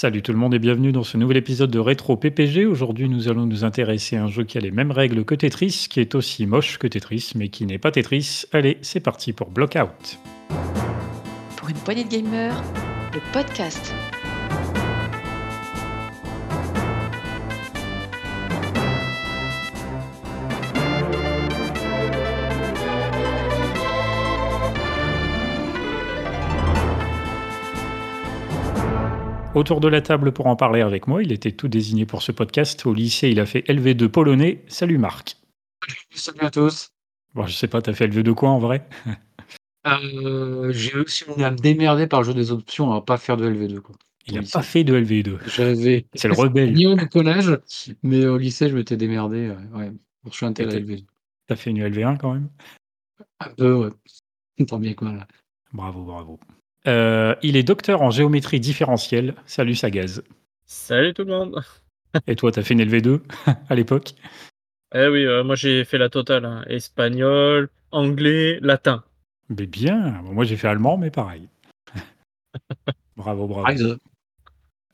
Salut 0.00 0.22
tout 0.22 0.32
le 0.32 0.38
monde 0.38 0.54
et 0.54 0.58
bienvenue 0.58 0.92
dans 0.92 1.02
ce 1.02 1.18
nouvel 1.18 1.36
épisode 1.36 1.70
de 1.70 1.78
Rétro 1.78 2.16
PPG. 2.16 2.64
Aujourd'hui, 2.64 3.06
nous 3.06 3.28
allons 3.28 3.44
nous 3.44 3.64
intéresser 3.64 4.16
à 4.16 4.24
un 4.24 4.28
jeu 4.28 4.44
qui 4.44 4.56
a 4.56 4.60
les 4.62 4.70
mêmes 4.70 4.92
règles 4.92 5.26
que 5.26 5.34
Tetris, 5.34 5.88
qui 5.90 6.00
est 6.00 6.14
aussi 6.14 6.46
moche 6.46 6.78
que 6.78 6.86
Tetris, 6.86 7.32
mais 7.34 7.50
qui 7.50 7.66
n'est 7.66 7.76
pas 7.76 7.90
Tetris. 7.90 8.44
Allez, 8.52 8.78
c'est 8.80 9.00
parti 9.00 9.34
pour 9.34 9.50
Blockout. 9.50 10.18
Pour 11.54 11.68
une 11.68 11.76
poignée 11.76 12.04
de 12.04 12.08
gamers, 12.08 12.62
le 13.12 13.20
podcast. 13.34 13.92
Autour 29.54 29.80
de 29.80 29.88
la 29.88 30.00
table 30.00 30.32
pour 30.32 30.46
en 30.46 30.54
parler 30.54 30.80
avec 30.80 31.08
moi, 31.08 31.22
il 31.22 31.32
était 31.32 31.50
tout 31.50 31.66
désigné 31.66 32.06
pour 32.06 32.22
ce 32.22 32.30
podcast. 32.30 32.86
Au 32.86 32.94
lycée, 32.94 33.30
il 33.30 33.40
a 33.40 33.46
fait 33.46 33.66
LV2 33.68 34.08
polonais. 34.08 34.62
Salut 34.68 34.98
Marc. 34.98 35.36
Salut 36.14 36.40
à 36.42 36.50
tous. 36.50 36.92
Bon, 37.34 37.46
je 37.46 37.52
sais 37.52 37.66
pas, 37.66 37.82
t'as 37.82 37.92
fait 37.92 38.06
LV2 38.06 38.32
quoi 38.34 38.50
en 38.50 38.58
vrai? 38.58 38.88
Euh, 39.86 40.72
j'ai 40.72 40.94
aussi 40.96 41.24
à 41.42 41.50
me 41.50 41.56
démerder 41.56 42.06
par 42.06 42.20
le 42.20 42.26
jeu 42.26 42.34
des 42.34 42.52
options 42.52 42.92
à 42.92 43.02
pas 43.02 43.16
faire 43.16 43.36
de 43.36 43.48
LV2. 43.48 43.80
Quoi. 43.80 43.96
Il 44.26 44.36
a 44.36 44.40
Oui, 44.40 44.48
pas 44.52 44.62
fait 44.62 44.84
de 44.84 44.94
LV2. 44.94 45.38
J'avais 45.48 46.06
C'est 46.14 46.28
le 46.28 46.34
rebelle. 46.34 46.74
ni 46.74 46.86
au 46.86 46.96
collège, 47.08 47.58
mais 48.02 48.26
au 48.26 48.36
lycée, 48.36 48.68
je 48.68 48.76
m'étais 48.76 48.96
démerdé. 48.96 49.52
Ouais, 49.74 49.90
pour 50.22 50.32
la 50.42 50.48
Et 50.48 50.52
LV2. 50.52 51.04
T'as 51.46 51.56
fait 51.56 51.70
une 51.70 51.82
LV1 51.82 52.18
quand 52.18 52.34
même? 52.34 52.48
Un 53.40 53.48
peu, 53.56 53.74
ouais. 53.74 53.90
Tant 54.66 54.78
bien 54.78 54.94
que 54.94 55.04
mal. 55.04 55.26
Bravo, 55.72 56.04
bravo. 56.04 56.38
Euh, 56.86 57.34
il 57.42 57.56
est 57.56 57.62
docteur 57.62 58.02
en 58.02 58.10
géométrie 58.10 58.60
différentielle. 58.60 59.34
Salut 59.46 59.74
Sagaz. 59.74 60.22
Salut 60.66 61.12
tout 61.14 61.24
le 61.24 61.32
monde. 61.32 61.62
Et 62.26 62.36
toi, 62.36 62.50
t'as 62.52 62.62
fait 62.62 62.74
une 62.74 62.82
LV2 62.82 63.20
à 63.68 63.74
l'époque? 63.74 64.14
Eh 64.94 65.06
oui, 65.06 65.24
euh, 65.24 65.44
moi 65.44 65.54
j'ai 65.54 65.84
fait 65.84 65.98
la 65.98 66.08
totale. 66.08 66.44
hein. 66.44 66.64
Espagnol, 66.66 67.68
anglais, 67.92 68.58
latin. 68.60 69.04
Mais 69.48 69.66
bien. 69.66 70.22
Moi, 70.22 70.44
j'ai 70.44 70.56
fait 70.56 70.68
allemand, 70.68 70.96
mais 70.96 71.10
pareil. 71.10 71.48
bravo, 73.16 73.46
bravo. 73.46 73.66
Rise. 73.66 73.96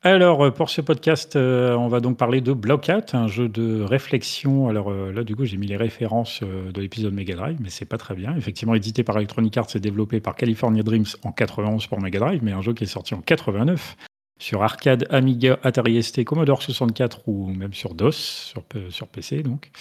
Alors, 0.07 0.41
euh, 0.45 0.51
pour 0.53 0.71
ce 0.71 0.81
podcast, 0.81 1.35
euh, 1.35 1.75
on 1.75 1.89
va 1.89 1.99
donc 1.99 2.17
parler 2.17 2.41
de 2.41 2.53
Blockout, 2.53 3.13
un 3.17 3.27
jeu 3.27 3.49
de 3.49 3.83
réflexion. 3.83 4.69
Alors 4.69 4.89
euh, 4.89 5.11
là, 5.13 5.25
du 5.25 5.35
coup, 5.35 5.45
j'ai 5.45 5.57
mis 5.57 5.67
les 5.67 5.77
références 5.77 6.45
de 6.45 6.81
l'épisode 6.81 7.13
Mega 7.13 7.35
Drive, 7.35 7.57
mais 7.61 7.71
c'est 7.71 7.87
pas 7.87 7.99
très 7.99 8.15
bien. 8.15 8.37
Effectivement, 8.37 8.77
édité 8.77 9.03
par 9.03 9.17
Electronic 9.17 9.57
Arts 9.57 9.75
et 9.75 9.81
développé 9.81 10.21
par 10.21 10.37
California 10.37 10.85
Dreams 10.85 11.07
en 11.25 11.33
91 11.33 11.89
pour 11.89 12.01
Mega 12.01 12.21
Drive, 12.21 12.41
mais 12.45 12.53
un 12.53 12.63
jeu 12.63 12.73
qui 12.73 12.85
est 12.85 12.87
sorti 12.87 13.15
en 13.15 13.21
89 13.21 13.97
sur 14.39 14.63
arcade, 14.63 15.09
Amiga, 15.11 15.59
Atari 15.65 16.01
ST, 16.01 16.23
Commodore 16.23 16.63
64 16.63 17.23
ou 17.27 17.49
même 17.49 17.75
sur 17.75 17.95
DOS, 17.95 18.13
sur, 18.13 18.63
sur 18.91 19.09
PC 19.09 19.43
donc. 19.43 19.73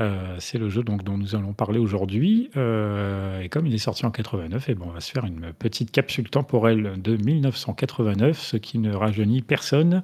Euh, 0.00 0.36
c'est 0.38 0.58
le 0.58 0.68
jeu 0.68 0.82
donc, 0.82 1.02
dont 1.02 1.18
nous 1.18 1.34
allons 1.34 1.52
parler 1.52 1.78
aujourd'hui. 1.78 2.50
Euh, 2.56 3.40
et 3.40 3.48
comme 3.48 3.66
il 3.66 3.74
est 3.74 3.78
sorti 3.78 4.06
en 4.06 4.10
89, 4.10 4.68
et 4.68 4.74
bon, 4.74 4.86
on 4.88 4.92
va 4.92 5.00
se 5.00 5.10
faire 5.10 5.24
une 5.24 5.52
petite 5.52 5.90
capsule 5.90 6.30
temporelle 6.30 7.00
de 7.02 7.16
1989, 7.16 8.38
ce 8.38 8.56
qui 8.56 8.78
ne 8.78 8.94
rajeunit 8.94 9.42
personne. 9.42 10.02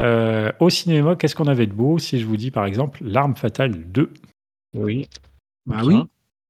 Euh, 0.00 0.50
au 0.58 0.70
cinéma, 0.70 1.14
qu'est-ce 1.14 1.36
qu'on 1.36 1.46
avait 1.46 1.66
de 1.68 1.72
beau 1.72 1.98
Si 1.98 2.18
je 2.18 2.26
vous 2.26 2.36
dis 2.36 2.50
par 2.50 2.64
exemple 2.64 2.98
L'arme 3.04 3.36
fatale 3.36 3.84
2. 3.92 4.10
Oui. 4.74 5.08
Bah 5.66 5.82
oui? 5.84 6.02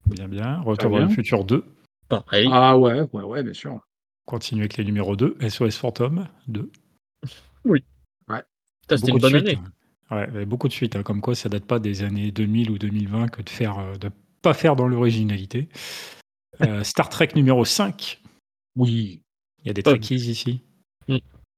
Bien, 0.07 0.27
bien. 0.29 0.61
Retour 0.63 0.91
vers 0.91 1.07
le 1.09 1.13
futur 1.15 1.45
2. 1.45 1.65
Pareil. 2.09 2.49
Ah 2.51 2.79
ouais, 2.79 3.03
ouais, 3.13 3.23
ouais, 3.23 3.43
bien 3.43 3.53
sûr. 3.53 3.81
Continue 4.25 4.63
avec 4.63 4.77
les 4.79 4.85
numéros 4.85 5.17
2. 5.17 5.37
SOS 5.47 5.77
Phantom 5.77 6.27
2. 6.49 6.71
Putain, 7.65 8.97
C'était 8.97 9.13
une 9.13 9.19
bonne 9.19 9.37
année. 9.37 9.59
hein. 9.63 9.73
Ouais, 10.13 10.45
beaucoup 10.45 10.69
de 10.69 10.73
suites. 10.73 10.95
hein, 10.97 11.03
Comme 11.03 11.21
quoi, 11.21 11.35
ça 11.35 11.49
date 11.49 11.65
pas 11.65 11.79
des 11.79 12.03
années 12.03 12.31
2000 12.31 12.71
ou 12.71 12.79
2020 12.79 13.29
que 13.29 13.43
de 13.43 13.49
faire, 13.51 13.79
euh, 13.79 13.97
de 13.97 14.11
pas 14.43 14.55
faire 14.55 14.77
dans 14.77 14.87
l'originalité. 14.87 15.69
Euh, 16.61 16.85
Star 16.85 17.09
Trek 17.09 17.31
numéro 17.35 17.65
5. 17.65 18.21
Oui. 18.77 19.23
Il 19.63 19.69
y 19.69 19.71
a 19.71 19.73
des. 19.73 19.83
Trekkies 19.83 20.17
ici. 20.17 20.63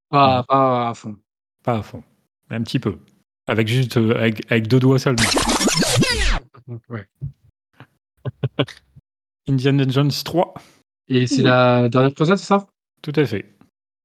Pas, 0.09 0.43
pas 0.43 0.89
à 0.89 0.93
fond. 0.93 1.17
Pas 1.63 1.79
à 1.79 1.81
fond. 1.83 2.03
Un 2.49 2.61
petit 2.61 2.79
peu. 2.79 2.97
Avec 3.47 3.67
juste 3.67 3.97
euh, 3.97 4.15
avec, 4.15 4.49
avec 4.51 4.67
deux 4.67 4.79
doigts 4.79 4.99
seulement. 4.99 5.21
Ouais. 6.89 7.07
Indiana 9.47 9.85
Jones 9.87 10.11
3. 10.23 10.53
Et 11.09 11.27
c'est 11.27 11.43
la 11.43 11.89
dernière 11.89 12.13
présente, 12.13 12.39
c'est 12.39 12.45
ça? 12.45 12.65
Tout 13.03 13.13
à 13.15 13.23
fait. 13.25 13.55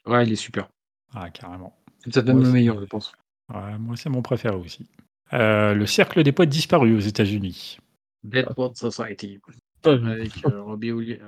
Ouais, 0.05 0.27
il 0.27 0.32
est 0.32 0.37
super. 0.37 0.69
Ah, 1.15 1.31
carrément. 1.31 1.75
C'est 2.05 2.12
peut-être 2.12 2.27
même 2.27 2.38
Ouais, 2.38 2.44
le 2.44 2.50
meilleur, 2.50 2.78
je 2.81 2.84
pense. 2.84 3.12
Ouais, 3.53 3.78
moi, 3.78 3.97
c'est 3.97 4.09
mon 4.11 4.22
préféré 4.22 4.56
aussi. 4.56 4.88
Euh, 5.33 5.75
le 5.75 5.87
cercle 5.87 6.22
des 6.22 6.33
poètes 6.33 6.49
disparus 6.50 6.97
aux 6.97 7.06
États-Unis. 7.06 7.78
Deadwood 8.25 8.77
Society. 8.77 9.41
Oh, 9.87 9.88
Avec 9.91 10.33
euh, 10.47 10.62
Robbie 10.62 10.93
Williams. 10.93 11.21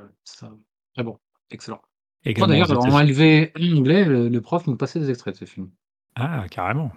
euh. 0.43 0.49
Très 0.95 1.03
bon. 1.05 1.19
Excellent. 1.51 1.81
Crois 2.35 2.47
d'ailleurs, 2.47 2.71
en 2.79 3.01
élevé 3.01 3.53
anglais, 3.57 4.05
le, 4.05 4.29
le 4.29 4.41
prof 4.41 4.67
nous 4.67 4.77
passait 4.77 5.01
des 5.01 5.11
extraits 5.11 5.35
de 5.35 5.39
ce 5.41 5.45
film. 5.45 5.71
Ah, 6.15 6.47
carrément. 6.51 6.93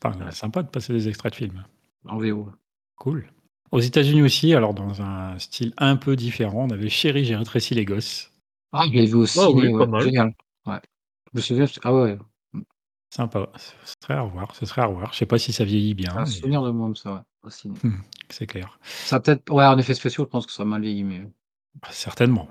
Putain, 0.00 0.24
Ouais. 0.24 0.30
Sympa 0.30 0.62
de 0.62 0.68
passer 0.68 0.92
des 0.92 1.08
extraits 1.08 1.32
de 1.32 1.36
films. 1.36 1.64
En 2.06 2.16
VO. 2.18 2.50
Cool. 2.96 3.26
Aux 3.72 3.80
États-Unis 3.80 4.22
aussi, 4.22 4.54
alors 4.54 4.72
dans 4.72 5.02
un 5.02 5.38
style 5.38 5.74
un 5.76 5.96
peu 5.96 6.16
différent, 6.16 6.64
on 6.64 6.70
avait 6.70 6.88
Chérie, 6.88 7.24
j'ai 7.24 7.36
rétréci 7.36 7.74
les 7.74 7.84
gosses. 7.84 8.32
Ah, 8.72 8.84
je 8.86 8.92
l'ai 8.92 9.06
vu 9.06 9.14
aussi. 9.16 9.38
Ah 9.40 9.50
oui, 9.50 9.68
ouais, 9.68 9.78
pas 9.78 9.86
mal. 9.86 10.02
Génial. 10.02 10.34
Ouais. 10.66 10.80
Je 11.32 11.38
me 11.38 11.40
souviens. 11.42 11.66
Ah 11.82 11.94
ouais. 11.94 12.18
Sympa. 13.14 13.48
Ce 13.56 13.94
serait 14.02 14.14
à 14.14 14.22
revoir. 14.22 14.54
Ce 14.54 14.64
serait 14.66 14.82
à 14.82 14.86
revoir. 14.86 15.12
Je 15.12 15.18
sais 15.18 15.26
pas 15.26 15.38
si 15.38 15.52
ça 15.52 15.64
vieillit 15.64 15.94
bien. 15.94 16.14
Un 16.16 16.20
mais 16.20 16.26
souvenir 16.26 16.62
de 16.62 16.70
moi 16.70 16.86
comme 16.86 16.96
ça, 16.96 17.12
ouais. 17.14 17.20
Aussi. 17.42 17.70
C'est 18.28 18.46
clair. 18.46 18.78
Ça 18.82 19.16
a 19.16 19.20
peut-être. 19.20 19.50
Ouais, 19.50 19.64
en 19.64 19.78
effet 19.78 19.94
spéciaux, 19.94 20.24
je 20.24 20.28
pense 20.28 20.46
que 20.46 20.52
ça 20.52 20.62
a 20.62 20.66
mal 20.66 20.82
vieilli, 20.82 21.04
mais. 21.04 21.22
Certainement. 21.90 22.48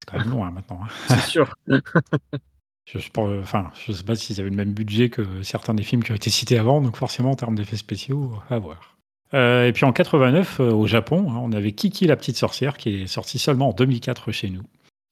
C'est 0.00 0.10
quand 0.10 0.18
même 0.18 0.30
loin 0.30 0.50
maintenant. 0.50 0.80
hein. 0.82 0.88
c'est 1.08 1.30
sûr. 1.30 1.54
Je, 1.68 1.78
je, 2.98 3.10
pense- 3.10 3.30
enfin, 3.40 3.70
je 3.86 3.92
sais 3.92 4.02
pas 4.02 4.16
s'ils 4.16 4.40
avaient 4.40 4.50
le 4.50 4.56
même 4.56 4.72
budget 4.74 5.10
que 5.10 5.42
certains 5.42 5.74
des 5.74 5.84
films 5.84 6.02
qui 6.02 6.10
ont 6.12 6.16
été 6.16 6.28
cités 6.30 6.58
avant, 6.58 6.80
donc 6.80 6.96
forcément 6.96 7.30
en 7.30 7.36
termes 7.36 7.54
d'effets 7.54 7.76
spéciaux, 7.76 8.34
à 8.50 8.58
voir. 8.58 8.96
Euh, 9.34 9.66
et 9.66 9.72
puis 9.72 9.84
en 9.86 9.92
89, 9.92 10.60
euh, 10.60 10.72
au 10.72 10.86
Japon, 10.86 11.30
hein, 11.30 11.36
on 11.40 11.52
avait 11.52 11.72
Kiki 11.72 12.06
la 12.06 12.16
petite 12.16 12.36
sorcière 12.36 12.76
qui 12.76 13.02
est 13.02 13.06
sortie 13.06 13.38
seulement 13.38 13.70
en 13.70 13.72
2004 13.72 14.30
chez 14.32 14.50
nous. 14.50 14.62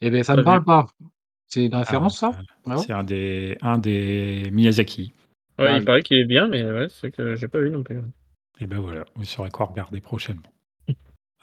Eh 0.02 0.10
bien, 0.10 0.22
ça 0.24 0.34
Pas 0.34 0.40
me 0.40 0.44
parle 0.44 0.64
pas. 0.64 0.86
C'est 1.50 1.66
une 1.66 1.74
référence, 1.74 2.22
Ah, 2.22 2.32
ça? 2.32 2.38
Ah 2.66 2.76
ouais 2.76 2.82
C'est 2.86 2.92
un 2.92 3.02
des, 3.04 3.58
un 3.60 3.76
des 3.78 4.48
Miyazaki. 4.52 5.12
Ouais, 5.58 5.66
Ah, 5.68 5.72
il 5.76 5.78
oui. 5.80 5.84
paraît 5.84 6.02
qu'il 6.02 6.18
est 6.18 6.24
bien, 6.24 6.46
mais 6.48 6.64
ouais, 6.64 6.86
c'est 6.88 7.10
que 7.10 7.34
j'ai 7.36 7.48
pas 7.48 7.60
vu 7.60 7.70
non 7.70 7.82
plus. 7.82 7.98
Et 8.60 8.66
ben 8.66 8.78
voilà, 8.78 9.04
vous 9.16 9.24
saurez 9.24 9.50
quoi 9.50 9.66
regarder 9.66 10.00
prochainement. 10.00 10.42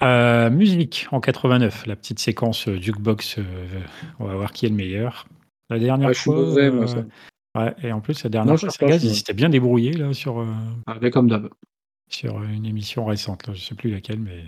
Euh, 0.04 0.52
musique 0.52 1.08
en 1.12 1.20
89, 1.20 1.88
la 1.88 1.96
petite 1.96 2.20
séquence 2.20 2.68
euh, 2.68 2.80
jukebox, 2.80 3.40
euh, 3.40 3.44
on 4.20 4.26
va 4.26 4.36
voir 4.36 4.52
qui 4.52 4.68
est 4.68 4.70
le 4.70 4.76
meilleur. 4.76 5.26
La 5.72 5.80
dernière 5.80 6.10
Ouais, 6.10 6.14
je 6.14 6.20
suis 6.20 6.26
fois, 6.30 6.36
mauvais, 6.36 6.70
moi, 6.70 6.84
euh, 6.84 6.88
ça. 6.88 7.60
ouais, 7.60 7.74
et 7.82 7.92
en 7.92 8.00
plus 8.00 8.24
la 8.24 8.30
dernière 8.30 8.54
Non, 8.54 8.58
fois, 8.60 8.70
Sagaz, 8.70 9.04
il 9.04 9.16
s'était 9.16 9.34
bien 9.34 9.50
débrouillé 9.50 9.94
là 9.94 10.14
sur, 10.14 10.40
euh, 10.42 10.46
Avec 10.86 11.14
comme 11.14 11.28
d'hab. 11.28 11.50
sur 12.12 12.44
une 12.44 12.68
émission 12.68 13.06
récente, 13.06 13.48
là, 13.48 13.56
je 13.56 13.62
sais 13.66 13.74
plus 13.74 13.90
laquelle, 13.90 14.20
mais 14.20 14.44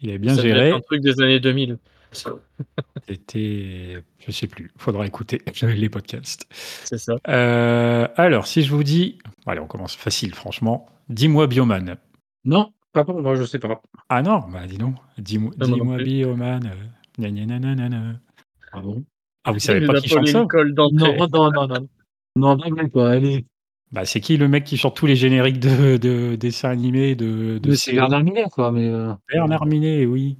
il 0.00 0.10
avait 0.10 0.20
bien 0.20 0.36
Ça 0.36 0.42
géré. 0.42 0.70
un 0.70 0.78
truc 0.78 1.00
des 1.00 1.20
années 1.20 1.40
2000. 1.40 1.78
C'était, 3.08 4.02
je 4.26 4.30
sais 4.32 4.46
plus, 4.46 4.70
faudra 4.76 5.06
écouter 5.06 5.42
les 5.62 5.88
podcasts. 5.88 6.46
C'est 6.84 6.98
ça. 6.98 7.16
Euh, 7.28 8.06
alors, 8.16 8.46
si 8.46 8.62
je 8.62 8.70
vous 8.74 8.84
dis, 8.84 9.18
allez, 9.46 9.60
on 9.60 9.66
commence 9.66 9.96
facile, 9.96 10.34
franchement. 10.34 10.86
Dis-moi 11.08 11.46
Bioman. 11.46 11.96
Non, 12.44 12.72
pas 12.92 13.04
pour 13.04 13.20
moi, 13.20 13.34
je 13.34 13.44
sais 13.44 13.58
pas. 13.58 13.80
Ah 14.08 14.22
non, 14.22 14.40
bah 14.52 14.66
dis 14.66 14.78
donc. 14.78 14.96
Dis-moi 15.18 15.50
plus. 15.96 16.04
Bioman. 16.04 16.66
euh. 17.20 18.12
Ah 18.72 18.80
bon? 18.80 19.04
Ah, 19.44 19.52
vous 19.52 19.58
savez 19.58 19.84
pas 19.86 20.00
qui 20.00 20.08
chante 20.08 20.26
ça. 20.28 20.38
Non, 20.92 21.16
non, 21.28 21.50
non, 21.52 21.66
non. 21.68 21.88
Non, 22.36 22.56
non, 22.56 22.88
pas. 22.88 23.10
Allez. 23.10 23.44
Bah, 23.90 24.06
c'est 24.06 24.20
qui 24.20 24.38
le 24.38 24.48
mec 24.48 24.64
qui 24.64 24.78
chante 24.78 24.96
tous 24.96 25.04
les 25.06 25.16
génériques 25.16 25.60
de, 25.60 25.98
de 25.98 26.34
dessins 26.36 26.70
animés 26.70 27.14
de, 27.14 27.58
de 27.58 27.70
Mais 27.70 27.76
c'est 27.76 27.92
Bernard 27.92 28.24
Minet, 28.24 28.44
quoi. 28.50 28.72
Mais. 28.72 28.88
euh, 28.88 29.12
Bernard 29.28 29.66
Minet, 29.66 30.06
oui. 30.06 30.38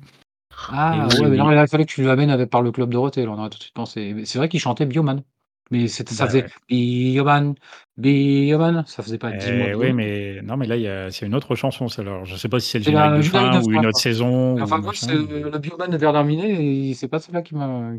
Ah, 0.70 1.08
oui, 1.10 1.14
ouais, 1.16 1.22
mais 1.24 1.30
oui. 1.30 1.36
non, 1.38 1.50
il 1.50 1.68
fallait 1.68 1.84
que 1.86 1.92
tu 1.92 2.02
l'amènes 2.02 2.30
avec 2.30 2.50
par 2.50 2.62
le 2.62 2.70
Club 2.72 2.90
Dorothée. 2.90 3.24
Là, 3.24 3.32
on 3.32 3.38
aurait 3.38 3.50
tout 3.50 3.58
de 3.58 3.62
suite 3.62 3.74
pensé. 3.74 4.12
Mais 4.14 4.24
C'est 4.24 4.38
vrai 4.38 4.48
qu'il 4.48 4.60
chantait 4.60 4.86
Bioman. 4.86 5.22
Mais 5.70 5.88
c'était, 5.88 6.14
ça 6.14 6.24
Bah, 6.24 6.30
faisait 6.30 6.42
ouais. 6.44 6.50
Bioman, 6.68 7.54
Bioman. 7.96 8.84
Ça 8.86 9.02
faisait 9.02 9.18
pas 9.18 9.32
10 9.32 9.52
mois. 9.52 9.66
Eh 9.70 9.74
oui, 9.74 9.92
mais 9.92 10.40
non, 10.42 10.56
mais 10.56 10.66
là, 10.66 10.76
il 10.76 10.82
y 10.82 10.88
a- 10.88 11.10
c'est 11.10 11.24
une 11.26 11.34
autre 11.34 11.54
chanson. 11.54 11.88
ça, 11.88 12.02
Alors, 12.02 12.24
je 12.26 12.36
sais 12.36 12.48
pas 12.48 12.60
si 12.60 12.68
c'est 12.70 12.78
le 12.78 12.84
C'est 12.84 12.90
la 12.92 13.16
de 13.16 13.22
générique 13.22 13.30
fin 13.32 13.58
de 13.58 13.64
ou 13.66 13.70
fin, 13.70 13.70
une 13.70 13.86
autre 13.86 13.90
quoi. 13.92 14.00
saison. 14.00 14.60
Enfin, 14.62 14.78
machin, 14.78 15.06
c'est 15.08 15.14
mais- 15.14 15.50
le 15.50 15.58
Bioman 15.58 15.90
de 15.90 15.96
Bernard 15.96 16.24
Minet 16.24 16.50
et 16.90 16.94
c'est 16.94 17.08
pas 17.08 17.18
celui-là 17.20 17.42
qui 17.42 17.54
m'a. 17.54 17.92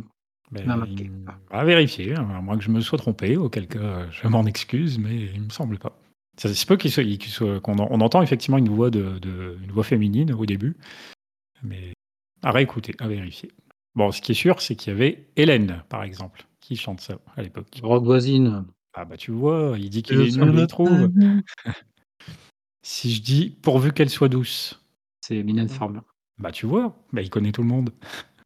mais 0.52 0.64
m'a 0.66 0.76
marqué. 0.76 0.94
il- 1.06 1.12
à 1.50 1.64
vérifier, 1.66 2.14
hein, 2.16 2.28
à 2.38 2.42
moins 2.42 2.58
que 2.58 2.64
je 2.64 2.70
me 2.70 2.80
sois 2.82 3.00
trompé, 3.00 3.38
auquel 3.38 3.68
cas 3.68 3.80
euh, 3.80 4.06
je 4.12 4.28
m'en 4.28 4.46
excuse, 4.46 5.00
mais 5.00 5.16
il 5.34 5.42
me 5.42 5.50
semble 5.50 5.80
pas. 5.80 5.98
Ça 6.38 6.54
se 6.54 6.66
peut 6.68 6.78
qu'il 6.78 6.92
soit, 6.92 7.04
qu'il 7.04 7.22
soit- 7.32 7.60
qu'on 7.60 7.80
en- 7.80 7.88
on 7.90 8.02
entend 8.02 8.22
effectivement 8.22 8.60
une 8.60 8.70
voix 8.70 8.92
de, 8.92 9.18
de- 9.20 9.58
une 9.64 9.72
voix 9.72 9.84
féminine 9.84 10.32
au 10.34 10.46
début, 10.46 10.76
mais 11.64 11.94
à 12.44 12.52
réécouter, 12.52 12.94
à 13.00 13.08
vérifier. 13.08 13.52
Bon, 13.96 14.12
ce 14.12 14.22
qui 14.22 14.32
est 14.32 14.36
sûr, 14.36 14.62
c'est 14.62 14.76
qu'il 14.76 14.92
y 14.92 14.96
avait 14.96 15.28
Hélène, 15.36 15.84
par 15.90 16.04
exemple, 16.04 16.46
qui 16.60 16.76
chante 16.76 17.02
ça 17.02 17.20
à 17.36 17.42
l'époque. 17.42 17.80
Rock 17.84 18.04
voisine. 18.04 18.66
Ah 18.96 19.06
bah 19.06 19.18
tu 19.18 19.32
vois, 19.32 19.76
il 19.78 19.90
dit 19.90 20.04
qu'il 20.04 20.20
est 20.22 20.36
nul, 20.38 20.50
il 20.54 20.56
le 20.62 20.68
trouve. 20.68 21.10
Si 22.86 23.14
je 23.14 23.22
dis 23.22 23.50
pourvu 23.50 23.94
qu'elle 23.94 24.10
soit 24.10 24.28
douce, 24.30 24.82
C'est 25.22 25.42
Mylène 25.42 25.70
Farmer. 25.70 26.02
bah 26.38 26.52
tu 26.52 26.66
vois, 26.66 26.96
bah 27.14 27.22
il 27.22 27.30
connaît 27.30 27.52
tout 27.54 27.62
le 27.62 27.68
monde. 27.70 27.92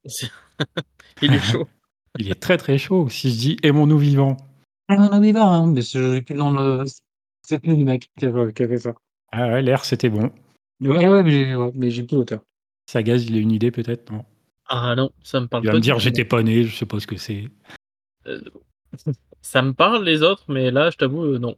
Il 1.21 1.33
est 1.33 1.39
chaud. 1.39 1.67
Il 2.19 2.29
est 2.29 2.39
très 2.39 2.57
très 2.57 2.77
chaud. 2.77 3.09
Si 3.09 3.31
je 3.31 3.37
dis 3.37 3.57
aimons-nous 3.63 3.97
vivants, 3.97 4.37
Ah 4.87 4.95
non, 4.95 5.09
non, 5.09 5.19
mais 5.19 5.31
va, 5.31 5.45
hein, 5.47 5.67
mais 5.67 5.81
c'est 5.81 6.21
plus 6.21 6.35
dans 6.35 6.51
le. 6.51 6.83
C'est 7.41 7.59
plus 7.59 7.75
le 7.75 7.83
mec 7.83 8.09
qui 8.17 8.25
a, 8.27 8.51
qui 8.51 8.63
a 8.63 8.67
fait 8.67 8.77
ça. 8.77 8.93
ah 9.31 9.47
ouais, 9.47 9.61
l'air 9.63 9.85
c'était 9.85 10.09
bon. 10.09 10.31
Ouais, 10.81 11.07
ouais, 11.07 11.23
mais 11.23 11.31
j'ai 11.31 11.55
ouais, 11.55 11.71
mais 11.73 11.89
j'ai 11.89 12.03
plus 12.03 12.17
l'auteur. 12.17 12.41
Sagaz, 12.87 13.25
il 13.25 13.35
a 13.35 13.39
une 13.39 13.51
idée 13.51 13.71
peut-être, 13.71 14.11
non? 14.11 14.25
Ah 14.69 14.95
non, 14.95 15.11
ça 15.23 15.39
me 15.39 15.47
parle 15.47 15.63
Il 15.63 15.67
va 15.67 15.71
pas 15.71 15.75
me 15.77 15.81
du 15.81 15.85
dire 15.87 15.99
j'étais 15.99 16.25
pas 16.25 16.43
né, 16.43 16.63
je 16.63 16.75
sais 16.75 16.85
pas 16.85 16.99
ce 16.99 17.07
que 17.07 17.17
c'est. 17.17 17.45
Euh, 18.27 18.41
Ça 19.41 19.61
me 19.61 19.73
parle 19.73 20.03
les 20.03 20.23
autres, 20.23 20.43
mais 20.49 20.71
là, 20.71 20.89
je 20.89 20.97
t'avoue, 20.97 21.23
euh, 21.23 21.39
non. 21.39 21.55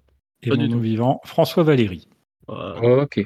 Pas 0.48 0.56
du 0.58 0.66
Aimons-nous 0.66 0.78
tout. 0.78 0.80
vivants, 0.80 1.22
François 1.26 1.64
Valéry. 1.64 2.08
Euh, 2.50 3.04
ok. 3.04 3.20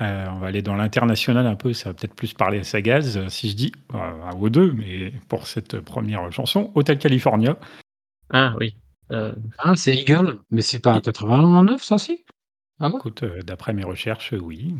Euh, 0.00 0.26
on 0.30 0.38
va 0.38 0.46
aller 0.46 0.62
dans 0.62 0.74
l'international 0.74 1.46
un 1.46 1.54
peu, 1.54 1.72
ça 1.72 1.90
va 1.90 1.94
peut-être 1.94 2.14
plus 2.14 2.32
parler 2.32 2.60
à 2.60 2.64
Sagaz. 2.64 3.28
Si 3.28 3.50
je 3.50 3.54
dis, 3.56 3.72
euh, 3.94 3.98
à 3.98 4.34
aux 4.34 4.48
deux, 4.48 4.72
mais 4.72 5.12
pour 5.28 5.46
cette 5.46 5.80
première 5.80 6.32
chanson, 6.32 6.72
Hotel 6.74 6.98
California. 6.98 7.58
Ah 8.30 8.54
oui. 8.58 8.76
Euh, 9.10 9.34
Ah, 9.58 9.76
c'est 9.76 9.94
Eagle, 9.94 10.38
mais 10.50 10.62
c'est 10.62 10.80
pas 10.80 10.94
un 10.94 11.00
89, 11.00 11.82
ça, 11.82 11.98
si? 11.98 12.24
Ah 12.80 12.88
bon? 12.88 12.98
Écoute, 12.98 13.22
euh, 13.22 13.42
d'après 13.42 13.72
mes 13.74 13.84
recherches, 13.84 14.32
oui. 14.32 14.74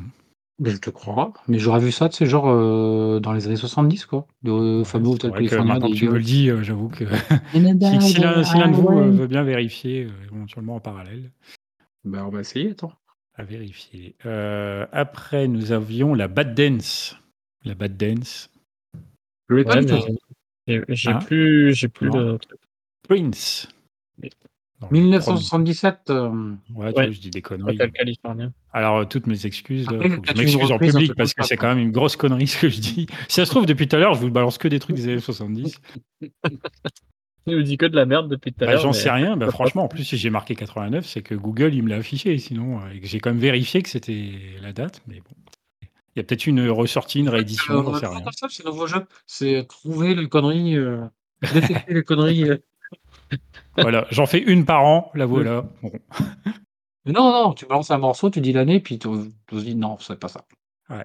Mais 0.58 0.70
Je 0.70 0.76
te 0.76 0.90
crois. 0.90 1.32
Mais 1.48 1.58
j'aurais 1.58 1.80
vu 1.80 1.90
ça, 1.92 2.08
tu 2.08 2.16
sais, 2.16 2.26
genre 2.26 2.48
euh, 2.48 3.20
dans 3.20 3.32
les 3.32 3.46
années 3.46 3.56
70, 3.56 4.06
quoi. 4.06 4.26
Le 4.44 4.78
Ouais, 4.78 4.84
fameux 4.84 5.08
c'est 5.08 5.12
Hotel 5.14 5.30
vrai 5.30 5.38
que 5.40 5.48
California 5.48 5.74
maintenant 5.74 5.88
des 5.88 5.94
que 5.94 5.98
tu 5.98 6.04
me 6.08 6.14
le 6.14 6.22
dis, 6.22 6.50
euh, 6.50 6.62
j'avoue 6.62 6.88
que 6.88 7.04
si, 7.82 8.00
si 8.00 8.20
l'un 8.20 8.44
si 8.44 8.58
l'un 8.58 8.68
de 8.68 8.76
vous 8.76 8.88
euh, 8.98 9.10
veut 9.10 9.26
bien 9.26 9.42
vérifier, 9.42 10.04
euh, 10.04 10.24
éventuellement 10.24 10.76
en 10.76 10.80
parallèle, 10.80 11.30
Ben, 12.04 12.24
on 12.24 12.30
va 12.30 12.40
essayer, 12.40 12.70
attends. 12.70 12.92
à 13.34 13.44
vérifier. 13.44 14.14
Euh, 14.26 14.86
après, 14.92 15.48
nous 15.48 15.72
avions 15.72 16.14
la 16.14 16.28
Bad 16.28 16.54
Dance. 16.54 17.16
La 17.64 17.74
Bad 17.74 17.96
Dance. 17.96 18.50
Je 19.48 19.54
l'ai 19.56 19.64
pas 19.64 19.76
ouais, 19.76 19.80
du 19.80 19.86
tout. 19.86 19.94
mais 19.94 20.14
j'ai- 20.66 20.84
j'ai 20.88 21.10
Hein? 21.12 21.18
plus, 21.18 21.74
j'ai 21.74 21.88
plus 21.88 22.08
Non. 22.08 22.18
le. 22.18 22.38
Prince. 23.08 23.68
Oui. 24.90 24.98
Dans 25.00 25.02
le 25.02 25.02
1977. 25.02 25.98
euh, 26.10 26.28
premier- 26.28 26.50
Ouais, 26.50 26.56
tu 26.70 26.82
Ouais. 26.84 26.92
vois, 26.92 27.10
je 27.12 27.20
dis 27.20 27.30
des 27.30 27.42
conneries. 27.42 27.78
Alors, 28.72 28.96
euh, 28.98 29.04
toutes 29.04 29.26
mes 29.26 29.46
excuses, 29.46 29.86
Après, 29.88 30.08
faut 30.10 30.20
que 30.22 30.28
je 30.32 30.38
m'excuse 30.38 30.72
en 30.72 30.78
public 30.78 31.14
parce 31.16 31.34
que 31.34 31.44
c'est 31.44 31.56
quand 31.56 31.68
même 31.68 31.78
une 31.78 31.92
grosse 31.92 32.16
connerie 32.16 32.46
ce 32.46 32.58
que 32.60 32.68
je 32.68 32.80
dis. 32.80 33.06
Si 33.28 33.34
ça 33.36 33.44
se 33.44 33.50
trouve, 33.50 33.66
depuis 33.66 33.86
tout 33.88 33.96
à 33.96 33.98
l'heure, 33.98 34.14
je 34.14 34.20
vous 34.20 34.30
balance 34.30 34.58
que 34.58 34.68
des 34.68 34.78
trucs 34.78 34.96
des 34.96 35.08
années 35.08 35.20
70. 35.20 35.78
Il 36.20 36.30
nous 37.56 37.62
dit 37.62 37.76
que 37.76 37.86
de 37.86 37.96
la 37.96 38.06
merde 38.06 38.28
depuis 38.28 38.52
tout 38.52 38.62
à 38.64 38.66
Bah, 38.66 38.72
l'heure. 38.72 38.82
J'en 38.82 38.88
mais- 38.88 38.94
sais 38.94 39.10
rien. 39.10 39.36
Bah, 39.36 39.50
franchement, 39.50 39.84
en 39.84 39.88
plus, 39.88 40.04
si 40.04 40.16
j'ai 40.16 40.30
marqué 40.30 40.54
89, 40.54 41.06
c'est 41.06 41.22
que 41.22 41.34
Google, 41.34 41.74
il 41.74 41.82
me 41.82 41.88
l'a 41.90 41.96
affiché. 41.96 42.36
Sinon, 42.38 42.80
euh, 42.80 42.90
et 42.94 43.00
que 43.00 43.06
j'ai 43.06 43.20
quand 43.20 43.30
même 43.30 43.38
vérifié 43.40 43.82
que 43.82 43.88
c'était 43.88 44.30
la 44.60 44.72
date. 44.72 45.02
Mais 45.06 45.16
bon. 45.20 45.34
Il 46.14 46.18
y 46.18 46.20
a 46.20 46.24
peut-être 46.24 46.46
une 46.46 46.68
ressortie, 46.68 47.20
une 47.20 47.30
réédition, 47.30 47.72
Euh, 47.72 47.76
j'en 47.84 47.94
sais 47.94 48.06
comment 48.06 48.18
rien. 48.20 48.30
c'est 48.50 48.66
un 48.66 48.70
nouveau 48.70 48.86
jeu. 48.86 49.06
C'est 49.26 49.66
trouver 49.66 50.14
les 50.14 50.28
conneries, 50.28 50.76
euh, 50.76 51.00
détecter 51.54 51.94
les 51.94 52.02
conneries. 52.02 52.44
Voilà, 53.76 54.06
j'en 54.10 54.26
fais 54.26 54.40
une 54.42 54.64
par 54.64 54.84
an, 54.84 55.10
la 55.14 55.26
voilà. 55.26 55.64
Bon. 55.82 55.92
Non, 57.06 57.32
non, 57.32 57.52
tu 57.52 57.66
balances 57.66 57.90
un 57.90 57.98
morceau, 57.98 58.30
tu 58.30 58.40
dis 58.40 58.52
l'année, 58.52 58.78
puis 58.80 58.98
tu 58.98 59.08
te 59.08 59.54
dis 59.56 59.74
non, 59.74 59.96
c'est 59.98 60.18
pas 60.20 60.28
ça. 60.28 60.44
Ouais. 60.88 61.04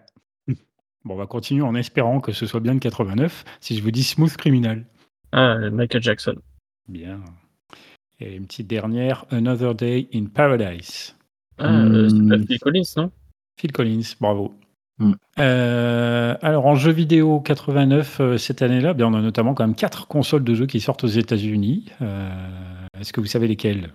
Bon, 1.06 1.14
on 1.14 1.18
va 1.18 1.26
continuer 1.28 1.64
en 1.64 1.76
espérant 1.76 2.20
que 2.20 2.32
ce 2.34 2.46
soit 2.46 2.60
bien 2.60 2.76
de 2.76 2.80
89. 2.80 3.46
Si 3.62 3.78
je 3.78 3.82
vous 3.82 3.92
dis 3.92 4.04
Smooth 4.04 4.36
Criminal. 4.36 4.86
Ah, 5.32 5.58
Michael 5.72 6.04
Jackson. 6.04 6.36
Bien. 6.88 7.22
Et 8.20 8.36
une 8.36 8.46
petite 8.46 8.68
dernière, 8.68 9.26
Another 9.32 9.74
Day 9.74 10.10
in 10.14 10.26
Paradise. 10.26 11.16
Ah, 11.58 11.82
euh, 11.84 12.10
c'est 12.10 12.16
Hmm. 12.16 12.46
Phil 12.46 12.60
Collins, 12.60 12.94
non? 12.98 13.12
Phil 13.60 13.72
Collins, 13.72 14.16
bravo. 14.20 14.54
Mm. 15.00 15.14
Euh, 15.40 16.36
alors 16.42 16.66
en 16.66 16.76
jeu 16.76 16.92
vidéo 16.92 17.40
89 17.40 18.20
euh, 18.20 18.38
cette 18.38 18.62
année-là, 18.62 18.94
bien, 18.94 19.08
on 19.08 19.14
a 19.14 19.22
notamment 19.22 19.54
quand 19.54 19.64
même 19.66 19.76
quatre 19.76 20.08
consoles 20.08 20.44
de 20.44 20.54
jeux 20.56 20.66
qui 20.66 20.80
sortent 20.80 21.04
aux 21.04 21.08
États-Unis. 21.08 21.86
Euh, 22.02 22.30
Est-ce 23.00 23.14
que 23.14 23.20
vous 23.22 23.28
savez 23.28 23.48
lesquelles? 23.48 23.94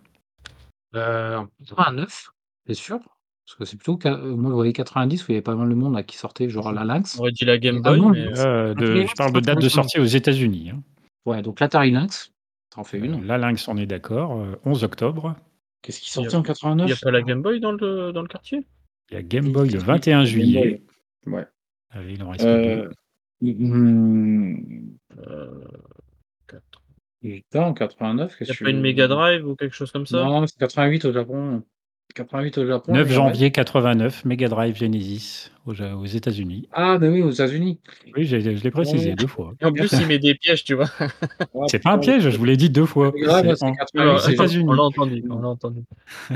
Euh, 0.95 1.39
en 1.39 1.47
89, 1.61 2.31
c'est 2.67 2.75
sûr. 2.75 2.99
Parce 3.45 3.59
que 3.59 3.65
c'est 3.65 3.77
plutôt. 3.77 3.99
Moi, 4.37 4.51
je 4.51 4.55
voyais 4.55 4.73
90 4.73 5.23
où 5.23 5.33
il 5.33 5.33
y 5.33 5.37
avait 5.37 5.43
pas 5.43 5.57
mal 5.57 5.69
de 5.69 5.75
monde 5.75 5.95
là, 5.95 6.05
qui 6.05 6.17
sortait, 6.17 6.49
genre 6.49 6.71
la 6.73 6.85
Lynx. 6.85 7.17
On 7.19 7.23
aurait 7.23 7.33
dit 7.33 7.45
la 7.45 7.59
Game 7.59 7.83
Boy, 7.83 8.01
mais. 8.01 8.39
Euh, 8.39 8.73
de- 8.75 8.85
Atari 8.85 9.07
Je 9.09 9.15
parle 9.15 9.33
de 9.33 9.41
date 9.41 9.61
de 9.61 9.69
sortie 9.69 9.99
aux 9.99 10.05
États-Unis. 10.05 10.71
hein. 10.71 10.81
Ouais, 11.27 11.43
donc 11.43 11.59
l'Atari 11.61 11.91
Lynx, 11.91 12.31
t'en 12.71 12.85
fais 12.85 12.99
une. 12.99 13.15
Euh, 13.15 13.27
La 13.27 13.39
Lynx, 13.39 13.67
on 13.69 13.77
est 13.77 13.87
d'accord. 13.87 14.39
euh, 14.41 14.55
11 14.65 14.85
octobre. 14.85 15.35
Qu'est-ce 15.83 16.01
qui 16.01 16.11
sortait 16.11 16.37
en 16.37 16.43
Il 16.43 16.45
n'y 16.45 16.93
a 16.93 16.95
89 16.95 17.01
pas 17.01 17.11
la 17.11 17.23
Game 17.23 17.43
Boy 17.43 17.59
dans 17.59 17.73
le, 17.73 18.13
dans 18.13 18.23
le 18.23 18.29
quartier? 18.29 18.65
Il 19.11 19.15
y 19.15 19.17
a 19.17 19.23
Game 19.23 19.51
Boy 19.51 19.69
le 19.69 19.81
21 19.81 20.25
juillet. 20.25 20.83
Ouais. 21.27 21.47
Allez, 21.91 22.15
il 22.15 22.23
en 22.23 22.31
reste. 22.31 22.45
Euh, 22.45 22.91
hum, 23.43 24.97
euh, 25.19 25.65
quatre. 26.47 26.83
Putain, 27.21 27.63
en 27.63 27.75
89, 27.75 28.33
Il 28.33 28.39
qu'est-ce 28.39 28.51
n'y 28.51 28.57
a 28.57 28.59
que 28.59 28.65
pas 28.65 28.71
une 28.71 28.81
Mega 28.81 29.07
Drive 29.07 29.47
ou 29.47 29.55
quelque 29.55 29.75
chose 29.75 29.93
comme 29.93 30.07
ça? 30.07 30.25
Non, 30.25 30.47
c'est 30.47 30.59
88 30.59 31.05
au 31.05 31.13
Japon. 31.13 31.63
88 32.15 32.59
au 32.59 32.67
Japon. 32.67 32.93
9 32.93 33.03
Mega 33.03 33.15
janvier 33.15 33.51
89, 33.51 34.25
Mega 34.25 34.49
Drive 34.49 34.77
Genesis 34.77 35.51
aux, 35.67 35.73
aux 35.81 36.05
États-Unis. 36.07 36.69
Ah, 36.73 36.99
ben 36.99 37.13
oui, 37.13 37.23
aux 37.23 37.31
États-Unis. 37.31 37.79
Oui, 38.17 38.25
j'ai- 38.25 38.41
je 38.57 38.63
l'ai 38.63 38.71
précisé 38.71 39.11
Ouais. 39.11 39.17
deux 39.17 39.27
fois. 39.27 39.55
Et 39.61 39.65
en 39.65 39.73
plus, 39.73 39.91
il 39.93 40.07
met 40.07 40.19
des 40.19 40.35
pièges, 40.35 40.65
tu 40.65 40.75
vois. 40.75 40.87
C'est 41.69 41.79
pas 41.83 41.93
un 41.93 41.99
piège, 41.99 42.29
je 42.31 42.37
vous 42.37 42.45
l'ai 42.45 42.57
dit 42.57 42.71
deux 42.71 42.87
fois. 42.87 43.13
Mega 43.15 43.27
Drive, 43.29 43.51
C'est 43.51 43.57
c'est 43.57 43.65
en- 43.65 43.75
88, 43.75 44.21
c'est 44.25 44.33
États-Unis. 44.33 44.67
on 44.69 44.73
l'a 44.73 45.49
entendu. 45.49 45.83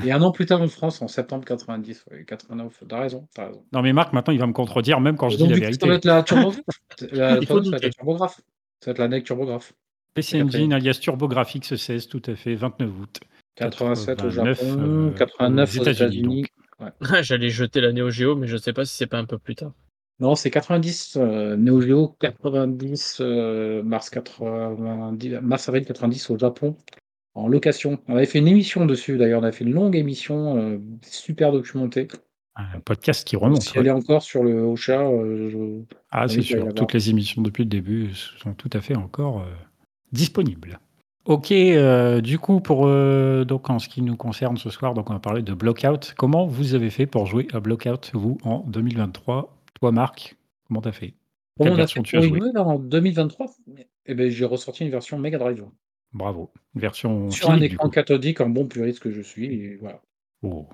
Et 0.05 0.13
un 0.13 0.23
an 0.23 0.31
plus 0.33 0.47
tard 0.47 0.63
en 0.63 0.69
France, 0.69 1.03
en 1.03 1.09
septembre 1.09 1.45
90. 1.45 2.05
ouais, 2.11 2.25
89. 2.25 2.73
T'as 2.89 3.01
raison, 3.01 3.27
t'as 3.35 3.47
raison. 3.49 3.63
Non 3.73 3.83
mais 3.83 3.93
Marc, 3.93 4.13
maintenant 4.13 4.33
il 4.33 4.39
va 4.41 4.47
me 4.47 4.53
contredire 4.53 5.01
même 5.01 5.17
quand 5.17 5.29
je 5.29 5.37
dis 5.37 5.47
la 5.47 5.57
vérité. 5.57 5.79
ça 5.81 5.87
va 5.89 5.95
être 5.95 6.05
la 6.05 6.23
turbographe. 6.23 6.61
La 7.13 7.37
Il 7.39 7.47
faut 7.47 7.55
troisième, 7.61 7.65
ça 7.65 7.71
va 7.71 7.77
être 7.77 7.83
la 7.83 7.89
douter. 7.89 7.91
turbographe. 7.97 8.41
Ça 8.81 8.87
va 8.87 8.93
être 8.93 8.99
la 8.99 9.09
NEC 9.09 9.25
turbographe. 9.25 9.73
PC 10.15 10.43
Engine 10.43 10.73
alias 10.73 10.99
TurboGrafx 11.03 11.75
16, 11.77 12.09
tout 12.09 12.23
à 12.27 12.35
fait, 12.37 12.55
29 12.55 12.89
août. 13.01 13.21
87 13.57 14.21
au 14.21 14.29
89, 14.29 14.59
Japon, 14.61 14.77
euh, 14.81 15.11
89 15.13 15.77
aux 15.77 15.79
aux 15.81 15.83
États-Unis, 15.83 16.45
États-Unis. 16.79 16.93
J'allais 17.23 17.49
jeter 17.49 17.81
la 17.81 17.93
Neo 17.93 18.11
Geo, 18.11 18.37
mais 18.37 18.47
je 18.47 18.57
sais 18.57 18.73
pas 18.73 18.85
si 18.85 18.97
c'est 18.97 19.07
pas 19.07 19.19
un 19.19 19.25
peu 19.25 19.39
plus 19.39 19.55
tard. 19.55 19.73
Non, 20.19 20.35
c'est 20.35 20.51
90 20.51 21.17
euh, 21.21 21.57
Neo 21.57 21.81
Geo, 21.81 22.09
90 22.21 23.19
euh, 23.21 23.83
mars 23.83 24.09
90, 24.11 25.39
mars 25.43 25.69
avril 25.69 25.85
90 25.85 26.31
au 26.31 26.39
Japon 26.39 26.77
en 27.35 27.49
location. 27.49 27.99
On 28.09 28.17
avait 28.17 28.25
fait 28.27 28.39
une 28.39 28.49
émission 28.49 28.87
dessus 28.87 29.19
d'ailleurs, 29.19 29.41
on 29.43 29.45
a 29.45 29.53
fait 29.53 29.65
une 29.65 29.73
longue 29.75 29.97
émission 29.97 30.57
euh, 30.57 30.79
super 31.03 31.53
documentée. 31.53 32.09
Un 32.59 32.81
podcast 32.81 33.27
qui 33.29 33.37
remonte. 33.37 33.61
si 33.61 33.77
elle 33.77 33.87
est 33.87 33.91
encore 33.91 34.23
sur 34.23 34.43
le 34.43 34.63
Ocha, 34.63 35.03
euh, 35.03 35.51
je- 35.51 35.95
Ah, 36.11 36.27
c'est 36.27 36.41
sûr. 36.41 36.73
Toutes 36.73 36.95
les 36.95 37.11
émissions 37.11 37.43
depuis 37.43 37.65
le 37.65 37.69
début 37.69 38.15
sont 38.15 38.55
tout 38.55 38.71
à 38.73 38.81
fait 38.81 38.97
encore 38.97 39.41
euh, 39.43 39.53
disponibles. 40.13 40.79
Ok, 41.27 41.51
euh, 41.51 42.21
du 42.21 42.39
coup, 42.39 42.61
pour 42.61 42.87
euh, 42.87 43.45
donc 43.45 43.69
en 43.69 43.81
ce 43.81 43.89
qui 43.89 44.01
nous 44.01 44.17
concerne 44.17 44.57
ce 44.57 44.71
soir, 44.71 44.95
donc 44.95 45.11
on 45.11 45.13
va 45.13 45.19
parler 45.19 45.43
de 45.43 45.55
Blockout. 45.55 46.15
Comment 46.17 46.47
vous 46.47 46.77
avez 46.77 46.89
fait 46.89 47.07
pour 47.07 47.27
jouer 47.27 47.49
à 47.53 47.59
Blockout, 47.59 48.13
vous, 48.15 48.39
en 48.45 48.61
2023 48.61 49.57
Toi, 49.81 49.91
Marc, 49.91 50.37
comment 50.69 50.81
t'as 50.81 50.93
fait? 50.93 51.15
Quelle 51.59 51.71
on 51.71 51.75
a 51.75 51.79
version 51.79 52.05
fait 52.05 52.11
tu 52.11 52.17
as 52.19 52.21
joué? 52.21 52.41
en 52.55 52.79
2023 52.79 53.47
Eh 54.07 54.15
ben, 54.15 54.31
j'ai 54.31 54.45
ressorti 54.45 54.85
une 54.85 54.91
version 54.91 55.19
Mega 55.19 55.39
Drive. 55.39 55.65
Bravo. 56.13 56.53
Une 56.77 56.81
version 56.81 57.29
Sur 57.31 57.51
un 57.51 57.55
physique, 57.55 57.73
écran 57.73 57.91
cathodique 57.91 58.41
en 58.41 58.49
bon 58.49 58.67
puriste 58.69 59.01
que 59.01 59.11
je 59.11 59.21
suis. 59.21 59.47
Et 59.47 59.77
voilà. 59.81 60.01
Oh, 60.43 60.69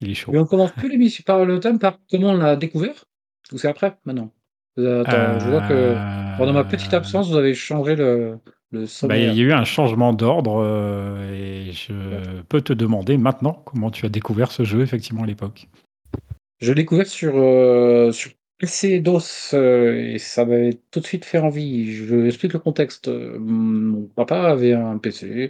il 0.00 0.10
est 0.10 0.14
chaud. 0.14 0.30
Mais 0.30 0.38
on 0.38 0.46
commence 0.46 0.70
plus 0.70 0.88
l'émission 0.88 1.24
par 1.26 1.44
le 1.44 1.58
thème 1.58 1.80
par 1.80 1.98
comment 2.08 2.28
on 2.28 2.36
l'a 2.36 2.54
découvert? 2.54 3.06
Ou 3.50 3.58
c'est 3.58 3.68
après 3.68 3.98
maintenant? 4.04 4.30
Euh, 4.78 5.02
Attends, 5.04 5.40
je 5.40 5.50
vois 5.50 5.62
que 5.62 5.96
pendant 6.38 6.52
ma 6.52 6.62
petite 6.62 6.94
absence, 6.94 7.28
vous 7.28 7.36
avez 7.36 7.54
changé 7.54 7.96
le, 7.96 8.38
le 8.70 8.86
Bah, 9.06 9.16
il 9.16 9.24
y 9.24 9.40
a 9.40 9.44
eu 9.44 9.52
un 9.52 9.64
changement 9.64 10.12
d'ordre 10.12 10.62
euh, 10.64 11.32
et 11.32 11.72
je 11.72 11.92
peux 12.48 12.60
te 12.60 12.72
demander 12.72 13.16
maintenant 13.16 13.62
comment 13.64 13.90
tu 13.90 14.06
as 14.06 14.08
découvert 14.08 14.50
ce 14.50 14.64
jeu 14.64 14.82
effectivement 14.82 15.22
à 15.22 15.26
l'époque. 15.26 15.68
Je 16.60 16.72
l'ai 16.72 16.82
découvert 16.82 17.06
sur, 17.06 17.34
euh, 17.36 18.12
sur 18.12 18.30
PC 18.58 19.00
DOS 19.00 19.52
euh, 19.54 20.14
et 20.14 20.18
ça 20.18 20.44
m'avait 20.44 20.78
tout 20.90 21.00
de 21.00 21.06
suite 21.06 21.24
fait 21.24 21.38
envie. 21.38 21.92
Je 21.92 22.26
explique 22.26 22.54
le 22.54 22.58
contexte. 22.58 23.08
Mon 23.08 24.08
papa 24.14 24.42
avait 24.42 24.72
un 24.72 24.98
PC. 24.98 25.48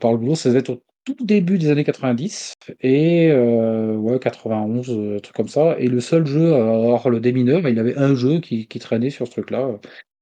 Par 0.00 0.10
le 0.12 0.18
boulot, 0.18 0.34
ça 0.34 0.48
devait 0.48 0.58
être 0.58 0.70
au 0.70 0.82
tout 1.04 1.24
début 1.24 1.56
des 1.56 1.70
années 1.70 1.84
90 1.84 2.54
et 2.80 3.32
ouais, 3.32 4.18
91, 4.18 4.90
euh, 4.90 5.20
truc 5.20 5.36
comme 5.36 5.48
ça. 5.48 5.76
Et 5.78 5.86
le 5.86 6.00
seul 6.00 6.26
jeu, 6.26 6.52
alors 6.52 7.08
le 7.10 7.20
démineur, 7.20 7.68
il 7.68 7.78
avait 7.78 7.96
un 7.96 8.14
jeu 8.14 8.40
qui, 8.40 8.66
qui 8.66 8.78
traînait 8.78 9.10
sur 9.10 9.26
ce 9.26 9.32
truc-là. 9.32 9.78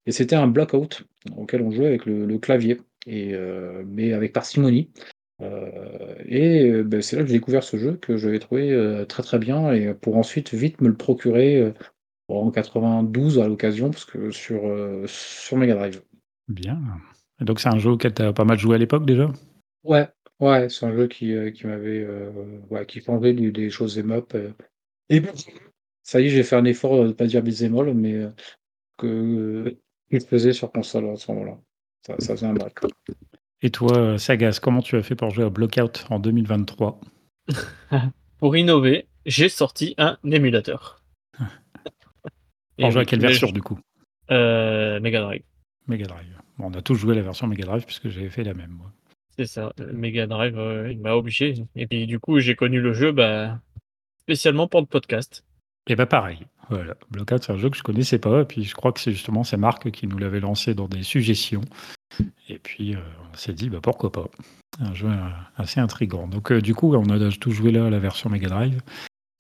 Et 0.07 0.13
c'était 0.13 0.37
un 0.37 0.47
Blackout 0.47 1.05
auquel 1.37 1.63
on 1.63 1.71
jouait 1.71 1.87
avec 1.87 2.07
le, 2.07 2.27
le 2.27 2.39
clavier, 2.39 2.79
et, 3.07 3.35
euh, 3.35 3.83
mais 3.87 4.13
avec 4.13 4.33
parcimonie. 4.33 4.91
Euh, 5.43 6.15
et 6.27 6.69
euh, 6.69 6.83
ben, 6.85 7.01
c'est 7.01 7.17
là 7.17 7.23
que 7.23 7.29
j'ai 7.29 7.35
découvert 7.35 7.65
ce 7.65 7.77
jeu 7.77 7.97
que 7.97 8.17
j'avais 8.17 8.39
trouvé 8.39 8.73
euh, 8.73 9.05
très 9.07 9.23
très 9.23 9.39
bien 9.39 9.73
et 9.73 9.95
pour 9.95 10.17
ensuite 10.17 10.53
vite 10.53 10.81
me 10.83 10.89
le 10.89 10.97
procurer 10.97 11.73
en 12.29 12.51
92 12.51 13.39
à 13.39 13.49
l'occasion 13.49 13.91
parce 13.91 14.05
que 14.05 14.31
sur, 14.31 14.63
sur 15.07 15.57
Mega 15.57 15.75
Drive. 15.75 16.03
Bien. 16.49 16.79
Et 17.41 17.45
donc 17.45 17.61
c'est 17.61 17.69
un 17.69 17.79
jeu 17.79 17.91
auquel 17.91 18.13
tu 18.13 18.23
as 18.23 18.33
pas 18.33 18.45
mal 18.45 18.59
joué 18.59 18.75
à 18.75 18.79
l'époque 18.79 19.07
déjà? 19.07 19.31
Ouais, 19.83 20.09
Ouais, 20.41 20.69
c'est 20.71 20.87
un 20.87 20.95
jeu 20.95 21.07
qui, 21.07 21.35
qui 21.53 21.67
m'avait, 21.67 22.07
ouais, 22.71 22.87
qui 22.87 23.03
du 23.35 23.53
des 23.53 23.71
choses 23.71 23.99
émope, 23.99 24.35
heu 24.35 24.55
et 25.11 25.21
bon, 25.21 25.33
ça 26.03 26.21
y 26.21 26.27
est, 26.27 26.31
j'ai 26.31 26.45
fait 26.45 26.57
un 26.57 26.65
effort, 26.65 27.05
de 27.05 27.13
pas 27.13 27.27
dire 27.27 27.43
beat'em 27.43 27.93
mais 27.95 28.27
que 28.97 29.77
que 30.11 30.19
je 30.19 30.27
faisais 30.27 30.53
sur 30.53 30.71
console 30.71 31.09
à 31.11 31.17
ce 31.17 31.31
moment-là. 31.33 31.59
Ça 32.07 32.15
ça 32.19 32.35
faisait 32.35 32.47
un 32.47 32.55
bail. 32.55 32.73
Et 33.63 33.71
toi, 33.71 33.97
heu, 33.97 34.19
Sagas, 34.19 34.59
comment 34.63 34.83
tu 34.83 34.97
as 34.97 35.03
fait 35.03 35.15
pour 35.15 35.31
jouer 35.31 35.45
à 35.45 35.51
Blockout 35.51 36.07
en 36.11 36.19
2023? 36.19 37.01
Pour 38.39 38.57
innover, 38.57 39.07
j'ai 39.27 39.51
sorti 39.51 39.95
un 39.99 40.17
émulateur. 40.25 41.03
Et 42.79 42.83
Pour 42.83 42.91
jouer 42.91 43.03
à 43.03 43.05
quelle 43.05 43.21
version 43.21 43.49
je 43.49 43.53
du 43.53 43.61
coup? 43.61 43.79
Heu, 44.31 44.99
Mega 45.01 45.21
Drive. 45.21 45.43
Mega 45.87 46.07
Drive. 46.07 46.41
Bon, 46.57 46.69
on 46.69 46.75
a 46.75 46.81
tous 46.81 46.95
joué 46.95 47.13
à 47.13 47.17
la 47.17 47.23
version 47.23 47.47
Mega 47.47 47.65
Drive 47.65 47.85
puisque 47.85 48.09
j'avais 48.09 48.31
fait 48.31 48.45
la 48.45 48.55
même 48.55 48.71
moi. 48.71 48.91
C'est 49.37 49.47
ça, 49.47 49.73
heu, 49.79 49.93
Mega 49.93 50.27
Drive, 50.27 50.57
il 50.91 51.01
m'a 51.01 51.15
obligé 51.15 51.67
et 51.77 51.87
puis 51.87 52.07
du 52.07 52.19
coup, 52.19 52.39
j'ai 52.41 52.57
connu 52.57 52.81
le 52.81 52.95
jeu, 52.95 53.13
bah, 53.13 53.61
spécialement 54.21 54.69
pour 54.69 54.81
le 54.81 54.87
podcast. 54.87 55.45
Et 55.87 55.97
bah, 55.97 56.07
pareil, 56.07 56.47
voilà. 56.71 56.95
Blockout, 57.11 57.45
c'est 57.45 57.53
un 57.53 57.59
jeu 57.59 57.69
que 57.69 57.77
je 57.77 57.83
connaissais 57.83 58.19
pas 58.19 58.43
et 58.43 58.45
puis 58.45 58.65
je 58.65 58.75
crois 58.75 58.93
que 58.93 59.01
c'est 59.01 59.13
justement 59.13 59.45
c'est 59.45 59.57
Marc 59.57 59.91
qui 59.91 60.07
nous 60.07 60.19
l'avait 60.19 60.41
lancé 60.41 60.75
dans 60.75 60.89
des 60.89 61.03
suggestions 61.03 61.63
et 62.49 62.59
puis, 62.59 62.95
heu, 62.95 63.03
on 63.33 63.37
s'est 63.37 63.53
dit: 63.53 63.71
«Bah, 63.71 63.79
pourquoi 63.83 64.13
pas?» 64.13 64.29
un 64.81 64.95
jeu, 64.95 65.09
heu, 65.09 65.19
assez 65.57 65.81
intrigant. 65.81 66.27
Donc 66.27 66.51
heu, 66.53 66.63
du 66.63 66.75
coup, 66.75 66.95
on 66.95 67.09
a 67.11 67.31
tous 67.33 67.51
joué 67.51 67.71
là 67.71 67.87
à 67.87 67.91
la 67.91 67.99
version 67.99 68.31
Mega 68.31 68.49
Drive, 68.49 68.81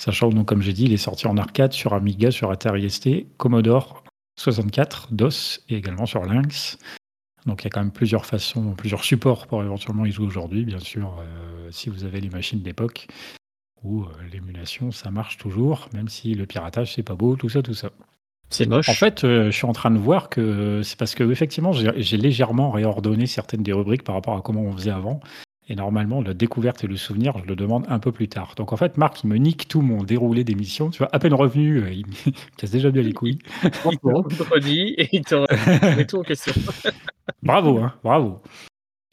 sachant 0.00 0.30
que 0.30 0.42
comme 0.42 0.60
j'ai 0.60 0.72
dit, 0.72 0.84
il 0.84 0.92
est 0.92 0.98
sorti 0.98 1.26
en 1.26 1.36
arcade 1.36 1.72
sur 1.72 1.94
Amiga, 1.94 2.30
sur 2.30 2.50
Atari 2.50 2.90
ST, 2.90 3.26
Commodore 3.36 4.04
64, 4.38 5.12
DOS 5.12 5.60
et 5.68 5.76
également 5.76 6.06
sur 6.06 6.24
Lynx. 6.24 6.78
Donc 7.46 7.62
il 7.62 7.64
y 7.64 7.66
a 7.68 7.70
quand 7.70 7.80
même 7.80 7.92
plusieurs 7.92 8.26
façons, 8.26 8.74
plusieurs 8.74 9.04
supports 9.04 9.46
pour 9.46 9.62
éventuellement 9.62 10.04
y 10.04 10.12
jouer 10.12 10.26
aujourd'hui, 10.26 10.64
bien 10.64 10.78
sûr, 10.78 11.22
si 11.70 11.88
vous 11.88 12.04
avez 12.04 12.20
les 12.20 12.28
machines 12.28 12.60
d'époque 12.60 13.08
ou 13.84 14.02
heu, 14.02 14.08
l'émulation, 14.32 14.90
ça 14.92 15.10
marche 15.10 15.38
toujours, 15.38 15.88
même 15.94 16.08
si 16.08 16.34
le 16.34 16.46
piratage, 16.46 16.94
c'est 16.94 17.02
pas 17.02 17.14
beau, 17.14 17.36
tout 17.36 17.48
ça, 17.48 17.62
tout 17.62 17.74
ça. 17.74 17.90
C'est 18.50 18.68
moche. 18.68 18.88
En 18.88 18.94
fait, 18.94 19.24
heu, 19.24 19.46
je 19.46 19.56
suis 19.56 19.66
en 19.66 19.72
train 19.72 19.90
de 19.90 19.98
voir 19.98 20.28
que 20.28 20.82
c'est 20.82 20.98
parce 20.98 21.14
qu'effectivement, 21.14 21.72
j'ai 21.72 21.90
j'ai 21.96 22.16
légèrement 22.16 22.70
réordonné 22.70 23.26
certaines 23.26 23.62
des 23.62 23.72
rubriques 23.72 24.02
par 24.02 24.16
rapport 24.16 24.36
à 24.36 24.42
comment 24.42 24.62
on 24.62 24.72
faisait 24.72 24.90
avant 24.90 25.20
et 25.70 25.76
normalement, 25.76 26.20
la 26.20 26.34
découverte 26.34 26.82
et 26.82 26.88
le 26.88 26.96
souvenir, 26.96 27.38
je 27.38 27.44
le 27.44 27.54
demande 27.54 27.86
un 27.88 28.00
peu 28.00 28.10
plus 28.10 28.26
tard. 28.28 28.54
Donc 28.56 28.72
en 28.72 28.76
fait, 28.76 28.98
Marc, 28.98 29.22
il 29.22 29.28
me 29.28 29.36
nique 29.36 29.68
tout 29.68 29.82
mon 29.82 30.02
déroulé 30.02 30.42
d'émission, 30.42 30.90
tu 30.90 30.98
vois? 30.98 31.08
À 31.12 31.20
peine 31.20 31.32
revenu, 31.32 31.78
heu, 31.78 31.92
il 31.92 32.06
me 32.08 32.32
casse 32.56 32.72
déjà 32.72 32.90
bien 32.90 33.02
les 33.02 33.12
couilles. 33.12 33.38
Il 33.64 33.98
te 34.00 34.42
redit 34.52 34.94
et 34.98 35.08
il 35.12 35.24
te 35.24 35.34
remet 35.36 36.06
tout 36.06 36.18
en 36.18 36.22
question. 36.24 36.52
Bravo, 37.44 37.78
hein, 37.78 37.94
bravo. 38.02 38.42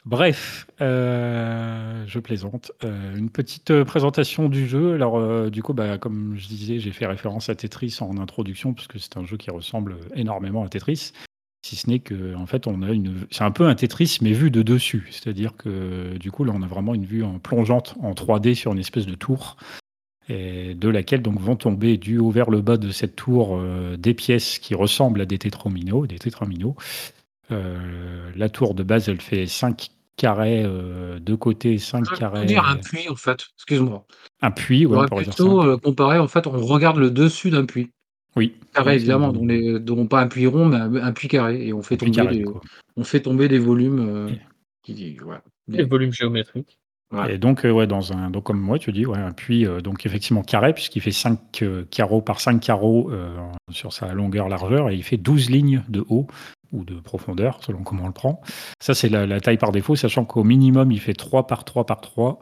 Bref, 0.08 0.66
heu, 0.80 2.06
je 2.06 2.18
plaisante. 2.18 2.72
Heu, 2.82 2.90
une 3.14 3.28
petite, 3.28 3.70
heu, 3.70 3.84
présentation 3.84 4.48
du 4.48 4.66
jeu. 4.66 4.94
Alors, 4.94 5.50
du 5.50 5.62
coup, 5.62 5.74
bah, 5.74 5.98
comme 5.98 6.34
je 6.34 6.48
disais, 6.48 6.78
j'ai 6.78 6.92
fait 6.92 7.04
référence 7.04 7.50
à 7.50 7.54
Tetris 7.54 7.98
en 8.00 8.16
introduction 8.16 8.72
puisque 8.72 8.98
c'est 8.98 9.18
un 9.18 9.26
jeu 9.26 9.36
qui 9.36 9.50
ressemble, 9.50 9.96
énormément 10.14 10.64
à 10.64 10.68
Tetris. 10.70 11.12
Si 11.60 11.76
ce 11.76 11.90
n'est 11.90 11.98
qu'en 11.98 12.46
fait, 12.46 12.66
on 12.66 12.80
a 12.80 12.90
une 12.90 13.26
c'est 13.30 13.44
un 13.44 13.50
peu 13.50 13.66
un 13.66 13.74
Tetris, 13.74 14.16
mais 14.22 14.32
vu 14.32 14.50
de 14.50 14.62
dessus. 14.62 15.08
C'est-à-dire 15.10 15.54
que, 15.58 16.16
du 16.16 16.30
coup, 16.30 16.44
là, 16.44 16.54
on 16.56 16.62
a 16.62 16.66
vraiment 16.66 16.94
une 16.94 17.04
vue 17.04 17.22
en 17.22 17.38
plongeante 17.38 17.94
en 18.00 18.14
3D 18.14 18.54
sur 18.54 18.72
une 18.72 18.78
espèce 18.78 19.04
de 19.04 19.14
tour 19.14 19.58
de 20.30 20.88
laquelle 20.88 21.20
donc 21.20 21.38
vont 21.38 21.56
tomber 21.56 21.98
du 21.98 22.18
haut 22.18 22.30
vers 22.30 22.48
le 22.48 22.62
bas 22.62 22.78
de 22.78 22.90
cette 22.90 23.14
tour, 23.16 23.60
des 23.98 24.14
pièces 24.14 24.58
qui 24.58 24.74
ressemblent 24.74 25.20
à 25.20 25.26
des 25.26 25.38
tétrominos 25.38 26.06
des 26.08 26.18
tétraminos. 26.18 26.76
La 27.50 28.48
tour 28.48 28.74
de 28.74 28.82
base, 28.82 29.08
elle 29.10 29.20
fait 29.20 29.46
5 29.46 29.90
carrés, 30.18 30.62
heu, 30.64 31.18
de 31.20 31.34
côté, 31.34 31.78
5 31.78 32.04
On 32.06 32.10
peut 32.10 32.16
carrés 32.16 32.44
dire 32.44 32.66
un 32.66 32.76
puits 32.76 33.08
en 33.08 33.16
fait, 33.16 33.46
excuse-moi. 33.56 34.04
un 34.42 34.50
puits, 34.50 34.84
On 34.84 34.90
ouais, 34.90 34.98
on 34.98 35.06
pourrait 35.06 35.24
dire 35.24 35.32
ça. 35.32 35.42
plutôt, 35.42 35.62
heu, 35.64 35.76
comparé 35.78 36.18
en 36.18 36.28
fait, 36.28 36.46
on 36.46 36.50
regarde 36.50 36.98
le 36.98 37.10
dessus 37.10 37.50
d'un 37.50 37.64
puits. 37.64 37.90
Oui, 38.36 38.54
Carré 38.74 38.96
évidemment, 38.96 39.32
dont 39.32 39.46
les 39.46 39.80
dont 39.80 40.06
pas 40.06 40.20
un 40.20 40.28
puits 40.28 40.46
rond, 40.46 40.66
mais 40.66 40.76
un 40.76 40.94
un 40.94 41.12
puits 41.12 41.28
carré 41.28 41.66
et 41.68 41.72
on 41.72 41.82
fait 41.82 41.96
tomber 41.96 42.12
carré, 42.12 42.44
on 42.96 43.04
fait 43.04 43.20
tomber 43.20 43.48
des 43.48 43.58
volumes, 43.58 44.36
qui 44.82 45.16
Les 45.68 45.78
des 45.78 45.84
volumes 45.84 46.12
géométriques. 46.12 46.78
et 47.28 47.38
donc, 47.38 47.64
heu, 47.64 47.72
ouais, 47.72 47.86
dans 47.86 48.12
un 48.12 48.30
donc 48.30 48.44
comme 48.44 48.60
moi, 48.60 48.78
tu 48.78 48.92
dis, 48.92 49.06
ouais, 49.06 49.18
un 49.18 49.32
puits, 49.32 49.66
donc 49.82 50.04
effectivement 50.04 50.42
carré 50.42 50.74
puisqu'il 50.74 51.00
fait 51.00 51.10
5, 51.10 51.38
heu, 51.62 51.86
carreaux 51.90 52.20
par 52.20 52.40
5 52.40 52.60
carreaux, 52.60 53.10
sur 53.70 53.92
sa 53.92 54.12
longueur, 54.12 54.48
largeur 54.48 54.90
et 54.90 54.94
il 54.94 55.02
fait 55.02 55.16
12 55.16 55.48
lignes 55.50 55.82
de 55.88 56.04
haut 56.08 56.26
ou 56.72 56.84
de 56.84 57.00
profondeur 57.00 57.62
selon 57.62 57.82
comment 57.82 58.04
on 58.04 58.08
le 58.08 58.12
prend. 58.12 58.40
Ça, 58.80 58.94
c'est 58.94 59.08
la 59.08 59.26
la 59.26 59.40
taille 59.40 59.58
par 59.58 59.72
défaut, 59.72 59.96
sachant 59.96 60.24
qu'au 60.24 60.44
minimum, 60.44 60.92
il 60.92 61.00
fait 61.00 61.14
3 61.14 61.46
par 61.46 61.64
3 61.64 61.86
par 61.86 62.00
3, 62.00 62.40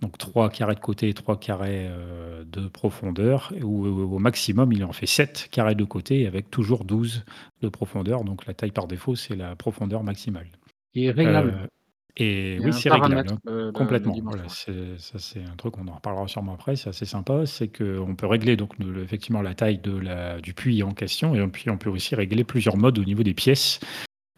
donc 0.00 0.18
3 0.18 0.50
carrés 0.50 0.74
de 0.74 0.80
côté 0.80 1.08
et 1.08 1.14
3 1.14 1.38
carrés, 1.38 1.88
heu, 1.88 2.44
de 2.44 2.68
profondeur 2.68 3.52
ou 3.62 3.86
au 3.86 4.18
maximum, 4.18 4.72
il 4.72 4.84
en 4.84 4.92
fait 4.92 5.06
7 5.06 5.48
carrés 5.50 5.74
de 5.74 5.84
côté 5.84 6.26
avec 6.26 6.50
toujours 6.50 6.84
12 6.84 7.24
de 7.62 7.68
profondeur, 7.68 8.24
donc 8.24 8.46
la 8.46 8.54
taille 8.54 8.72
par 8.72 8.86
défaut, 8.86 9.14
c'est 9.14 9.36
la 9.36 9.56
profondeur 9.56 10.02
maximale. 10.02 10.48
Réglable. 10.94 11.68
Et 12.16 12.58
Il 12.58 12.62
y 12.62 12.64
a 12.64 12.66
oui, 12.66 12.68
un 12.68 12.72
c'est 12.72 12.90
réglable, 12.90 13.12
paramètre, 13.12 13.34
hein, 13.46 13.50
de 13.50 13.70
complètement. 13.72 14.12
dimension, 14.14 14.36
Voilà, 14.36 14.48
c'est 14.48 14.98
ça, 14.98 15.18
c'est 15.18 15.42
un 15.42 15.56
truc, 15.56 15.78
on 15.78 15.88
en 15.88 15.94
reparlera 15.94 16.28
sûrement 16.28 16.54
après, 16.54 16.76
c'est 16.76 16.88
assez 16.90 17.06
sympa. 17.06 17.46
C'est 17.46 17.68
qu'on 17.68 18.14
peut 18.14 18.26
régler 18.26 18.56
donc 18.56 18.78
le 18.78 19.02
effectivement 19.02 19.42
la 19.42 19.54
taille 19.54 19.78
de 19.78 19.96
la 19.96 20.40
du 20.40 20.54
puits 20.54 20.82
en 20.82 20.92
question 20.92 21.34
et 21.34 21.46
puis 21.48 21.70
on 21.70 21.78
peut 21.78 21.90
aussi 21.90 22.14
régler 22.14 22.44
plusieurs 22.44 22.76
modes 22.76 22.98
au 22.98 23.04
niveau 23.04 23.22
des 23.22 23.34
pièces. 23.34 23.80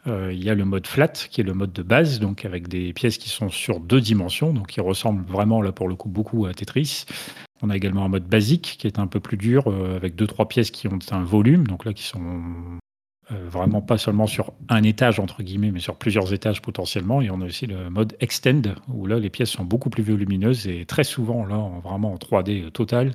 Heu, 0.07 0.33
il 0.33 0.43
y 0.43 0.51
a 0.51 0.55
le 0.55 0.65
mode 0.65 0.87
flat 0.87 1.09
qui 1.09 1.41
est 1.41 1.45
le 1.45 1.55
mode 1.55 1.73
de 1.73 1.83
base, 1.83 2.19
donc 2.21 2.45
avec 2.45 2.69
des 2.69 2.93
pièces 2.93 3.19
qui 3.19 3.29
sont 3.29 3.51
sur 3.51 3.81
2 3.81 4.01
dimensions, 4.01 4.53
donc 4.53 4.69
qui 4.69 4.81
ressemblent 4.81 5.25
vraiment 5.27 5.63
là 5.63 5.73
pour 5.73 5.89
le 5.89 5.95
coup 5.97 6.09
beaucoup 6.09 6.47
à 6.47 6.55
Tetris. 6.55 7.05
On 7.63 7.71
a 7.71 7.77
également 7.77 8.05
un 8.05 8.09
mode 8.09 8.27
basique 8.27 8.77
qui 8.79 8.89
est 8.89 8.99
un 8.99 9.07
peu 9.07 9.21
plus 9.21 9.37
dur, 9.37 9.71
heu, 9.71 9.95
avec 9.95 10.17
2-3 10.17 10.49
pièces 10.49 10.73
qui 10.73 10.89
ont 10.89 10.99
un 11.13 11.23
volume, 11.23 11.67
donc 11.69 11.85
là 11.85 11.93
qui 11.93 12.03
sont, 12.03 12.81
heu, 13.33 13.49
vraiment 13.49 13.81
pas 13.83 13.99
seulement 13.99 14.27
sur 14.27 14.53
«un 14.69 14.83
étage» 14.83 15.19
entre 15.21 15.43
guillemets, 15.43 15.71
mais 15.71 15.81
sur 15.81 15.97
plusieurs 15.97 16.33
étages 16.33 16.63
potentiellement 16.63 17.21
et 17.23 17.31
on 17.31 17.41
a 17.41 17.47
aussi 17.47 17.67
le 17.67 17.91
mode 17.91 18.17
extend 18.21 18.63
où 18.89 19.07
là 19.07 19.19
les 19.19 19.31
pièces 19.31 19.51
sont 19.51 19.65
beaucoup 19.65 19.91
plus 19.91 20.03
volumineuses 20.03 20.67
et 20.67 20.85
très 20.87 21.05
souvent 21.05 21.45
là 21.47 21.57
en 21.57 21.81
vraiment 21.81 22.13
en 22.13 22.17
3D, 22.17 22.65
heu, 22.67 22.71
total, 22.71 23.13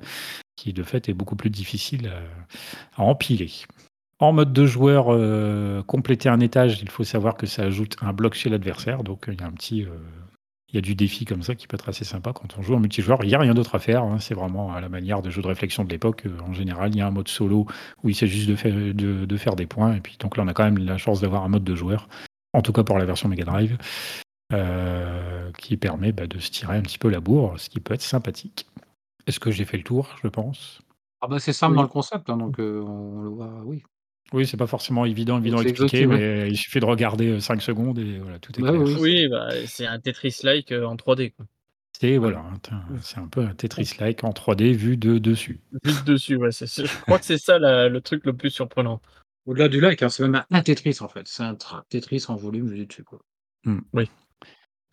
qui 0.56 0.74
de 0.74 0.84
fait 0.84 1.10
est 1.10 1.14
beaucoup 1.14 1.36
plus 1.36 1.50
difficile 1.50 2.08
à 2.08 3.02
à 3.02 3.04
empiler. 3.04 3.52
En 4.20 4.34
mode 4.34 4.52
de 4.52 4.66
joueur, 4.66 5.06
compléter 5.86 6.28
un 6.28 6.40
étage, 6.40 6.80
il 6.82 6.90
faut 6.90 7.04
savoir 7.04 7.38
que 7.38 7.46
ça 7.46 7.64
ajoute 7.64 7.96
un 8.02 8.14
bloc 8.14 8.34
chez 8.34 8.50
l'adversaire, 8.50 9.04
donc 9.04 9.26
il 9.28 9.40
y 9.40 9.44
a 9.44 9.46
un 9.46 9.52
petit, 9.52 9.86
il 10.70 10.76
y 10.76 10.78
a 10.78 10.82
du 10.82 10.96
défi 10.96 11.26
comme 11.26 11.44
ça 11.44 11.56
qui 11.56 11.68
peut 11.68 11.76
être 11.76 11.90
assez 11.90 12.04
sympa 12.06 12.34
quand 12.34 12.58
on 12.58 12.62
joue 12.62 12.76
en 12.76 12.80
multijoueur. 12.80 13.20
Il 13.24 13.30
y 13.30 13.36
a 13.36 13.40
rien 13.40 13.54
d'autre 13.54 13.76
à 13.76 13.80
faire, 13.80 14.04
hein, 14.04 14.20
c'est 14.20 14.34
vraiment 14.34 14.74
à 14.74 14.82
la 14.82 14.90
manière 14.90 15.22
des 15.22 15.32
jeux 15.32 15.42
de 15.42 15.48
réflexion 15.48 15.84
de 15.86 15.90
l'époque, 15.90 16.26
heu, 16.26 16.36
en 16.46 16.54
général, 16.54 16.92
il 16.94 16.98
y 16.98 17.02
a 17.02 17.08
un 17.08 17.12
mode 17.12 17.28
solo 17.30 17.66
où 18.04 18.10
il 18.10 18.16
s'agit 18.16 18.38
juste 18.38 18.50
de 18.50 18.56
faire 18.56 18.74
de 18.76 18.94
de 19.26 19.38
faire 19.38 19.56
des 19.56 19.66
points 19.68 19.96
et 19.96 20.02
puis 20.02 20.18
donc 20.20 20.38
là, 20.38 20.44
on 20.44 20.48
a 20.48 20.54
quand 20.54 20.64
même 20.66 20.78
la 20.80 20.98
chance 20.98 21.22
d'avoir 21.22 21.44
un 21.46 21.50
mode 21.50 21.64
de 21.64 21.76
joueur, 21.76 22.10
en 22.54 22.62
tout 22.62 22.74
cas 22.74 22.84
pour 22.84 22.98
la 23.00 23.06
version 23.06 23.30
Mega 23.30 23.46
Drive, 23.46 23.78
heu, 24.54 25.52
qui 25.60 25.78
permet, 25.78 26.12
bah, 26.14 26.28
de 26.28 26.40
se 26.40 26.52
tirer 26.52 26.78
un 26.78 26.82
petit 26.84 27.00
peu 27.00 27.10
la 27.10 27.22
bourre, 27.22 27.60
ce 27.60 27.70
qui 27.70 27.80
peut 27.82 27.94
être 27.96 28.02
sympathique. 28.04 28.68
Est-ce 29.28 29.40
que 29.42 29.52
j'ai 29.52 29.66
fait 29.66 29.78
le 29.78 29.84
tour, 29.86 30.16
je 30.24 30.30
pense? 30.30 30.82
Ah 31.22 31.28
bah, 31.28 31.40
c'est 31.40 31.54
simple 31.54 31.76
dans 31.76 31.82
le 31.82 31.88
concept, 31.88 32.30
hein, 32.30 32.38
donc 32.38 32.60
heu, 32.60 32.82
on 32.84 33.22
le 33.22 33.30
voit, 33.30 33.64
oui. 33.64 33.84
Oui, 34.34 34.46
c'est 34.46 34.58
pas 34.58 34.68
forcément 34.68 35.06
évident 35.06 35.40
évident 35.40 35.60
à 35.60 35.62
expliquer, 35.64 36.06
mais 36.06 36.50
il 36.50 36.58
suffit 36.58 36.80
de 36.80 36.86
regarder, 36.86 37.28
heu, 37.30 37.40
5 37.40 37.62
secondes 37.62 38.00
et 38.00 38.20
voilà, 38.20 38.40
tout 38.40 38.58
est 38.58 38.62
Bah, 38.62 38.72
oui, 38.72 38.80
clair. 38.84 39.00
oui. 39.02 39.02
Oui, 39.02 39.28
bah, 39.30 39.50
c'est 39.68 39.86
un 39.86 40.00
Tetris-like, 40.00 40.72
heu, 40.72 40.86
en 40.86 40.96
3D, 40.96 41.32
quoi. 41.32 41.46
C'est 42.00 42.18
voilà, 42.18 42.44
c'est 43.02 43.18
un 43.18 43.28
peu 43.28 43.42
un 43.42 43.56
Tetris-like 43.56 44.24
en 44.24 44.32
3D 44.32 44.72
vu 44.74 44.98
de 44.98 45.18
dessus. 45.18 45.60
Vu 45.84 45.94
de 45.94 46.12
dessus, 46.14 46.36
ouais, 46.36 46.52
je 46.52 47.02
crois 47.02 47.18
que 47.18 47.26
c'est 47.26 47.40
ça 47.40 47.58
la 47.58 47.90
le 47.90 48.02
truc 48.02 48.24
le 48.26 48.34
plus 48.34 48.52
surprenant. 48.52 49.02
Au-delà 49.48 49.68
du 49.68 49.80
like, 49.80 50.04
hein, 50.04 50.10
c'est 50.10 50.22
même 50.28 50.44
un 50.52 50.62
Tetris 50.62 50.98
en 51.00 51.08
fait, 51.08 51.28
c'est 51.28 51.42
un 51.42 51.58
Tetris 51.90 52.26
en 52.28 52.36
volume 52.36 52.68
vu 52.70 52.86
dessus, 52.86 53.04
quoi. 53.04 53.20
Mmh. 53.66 53.80
Oui. 53.94 54.10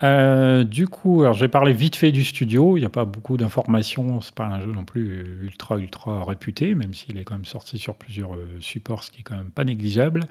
Heu, 0.03 0.65
du 0.65 0.89
coup, 0.89 1.23
alors 1.23 1.35
je 1.35 1.41
vais 1.41 1.49
parler 1.49 1.73
vite 1.73 1.97
fait 1.97 2.11
du 2.13 2.25
studio. 2.25 2.77
Il 2.77 2.81
y 2.83 2.85
a 2.85 2.89
pas 2.91 3.05
beaucoup 3.05 3.37
d'informations, 3.37 4.21
c'est 4.21 4.35
pas 4.35 4.47
un 4.47 4.61
jeu 4.61 4.73
non 4.73 4.85
plus 4.85 5.25
ultra, 5.43 5.79
ultra 5.79 6.25
réputé, 6.25 6.75
même 6.75 6.95
s'il 6.95 7.17
est 7.19 7.25
quand 7.25 7.35
même 7.35 7.45
sorti 7.45 7.79
sur 7.79 7.95
plusieurs, 7.95 8.35
heu, 8.35 8.49
supports, 8.61 9.05
ce 9.05 9.11
qui 9.13 9.21
est 9.21 9.23
quand 9.23 9.37
même 9.37 9.51
pas 9.51 9.65
négligeable. 9.65 10.27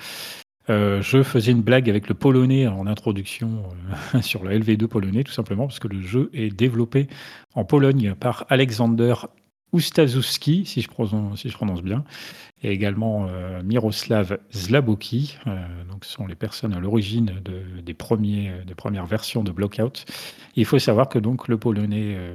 Heu, 0.70 1.01
je 1.01 1.24
faisais 1.24 1.51
une 1.53 1.62
blague 1.63 1.89
avec 1.89 2.10
le 2.10 2.15
polonais 2.15 2.67
en 2.67 2.88
introduction, 2.88 3.63
sur 4.22 4.43
le 4.43 4.51
LV2 4.51 4.88
polonais, 4.88 5.24
tout 5.24 5.34
simplement 5.34 5.67
parce 5.67 5.79
que 5.79 5.88
le 5.89 6.01
jeu 6.01 6.29
est 6.34 6.50
développé 6.55 7.08
en 7.55 7.65
Pologne 7.65 8.15
par 8.20 8.46
Aleksander 8.50 9.15
Ustaszewski, 9.74 10.65
si 10.65 10.82
je 10.82 10.89
si 11.36 11.50
je 11.50 11.55
prononce 11.55 11.82
bien 11.84 12.03
et 12.63 12.72
également, 12.72 13.27
heu, 13.27 13.62
Miroslav 13.63 14.39
Zlaboki, 14.53 15.38
heu, 15.48 15.51
donc 15.91 16.05
ce 16.05 16.13
sont 16.13 16.25
les 16.25 16.36
personnes 16.36 16.74
à 16.74 16.79
l'origine 16.79 17.34
de 17.43 17.82
des 17.82 17.93
premières 17.93 19.05
versions 19.05 19.43
de 19.43 19.51
Blockout. 19.51 20.05
Il 20.55 20.65
faut 20.65 20.79
savoir 20.79 21.10
que 21.10 21.20
donc 21.20 21.48
le 21.48 21.58
polonais, 21.58 22.15
heu, 22.15 22.34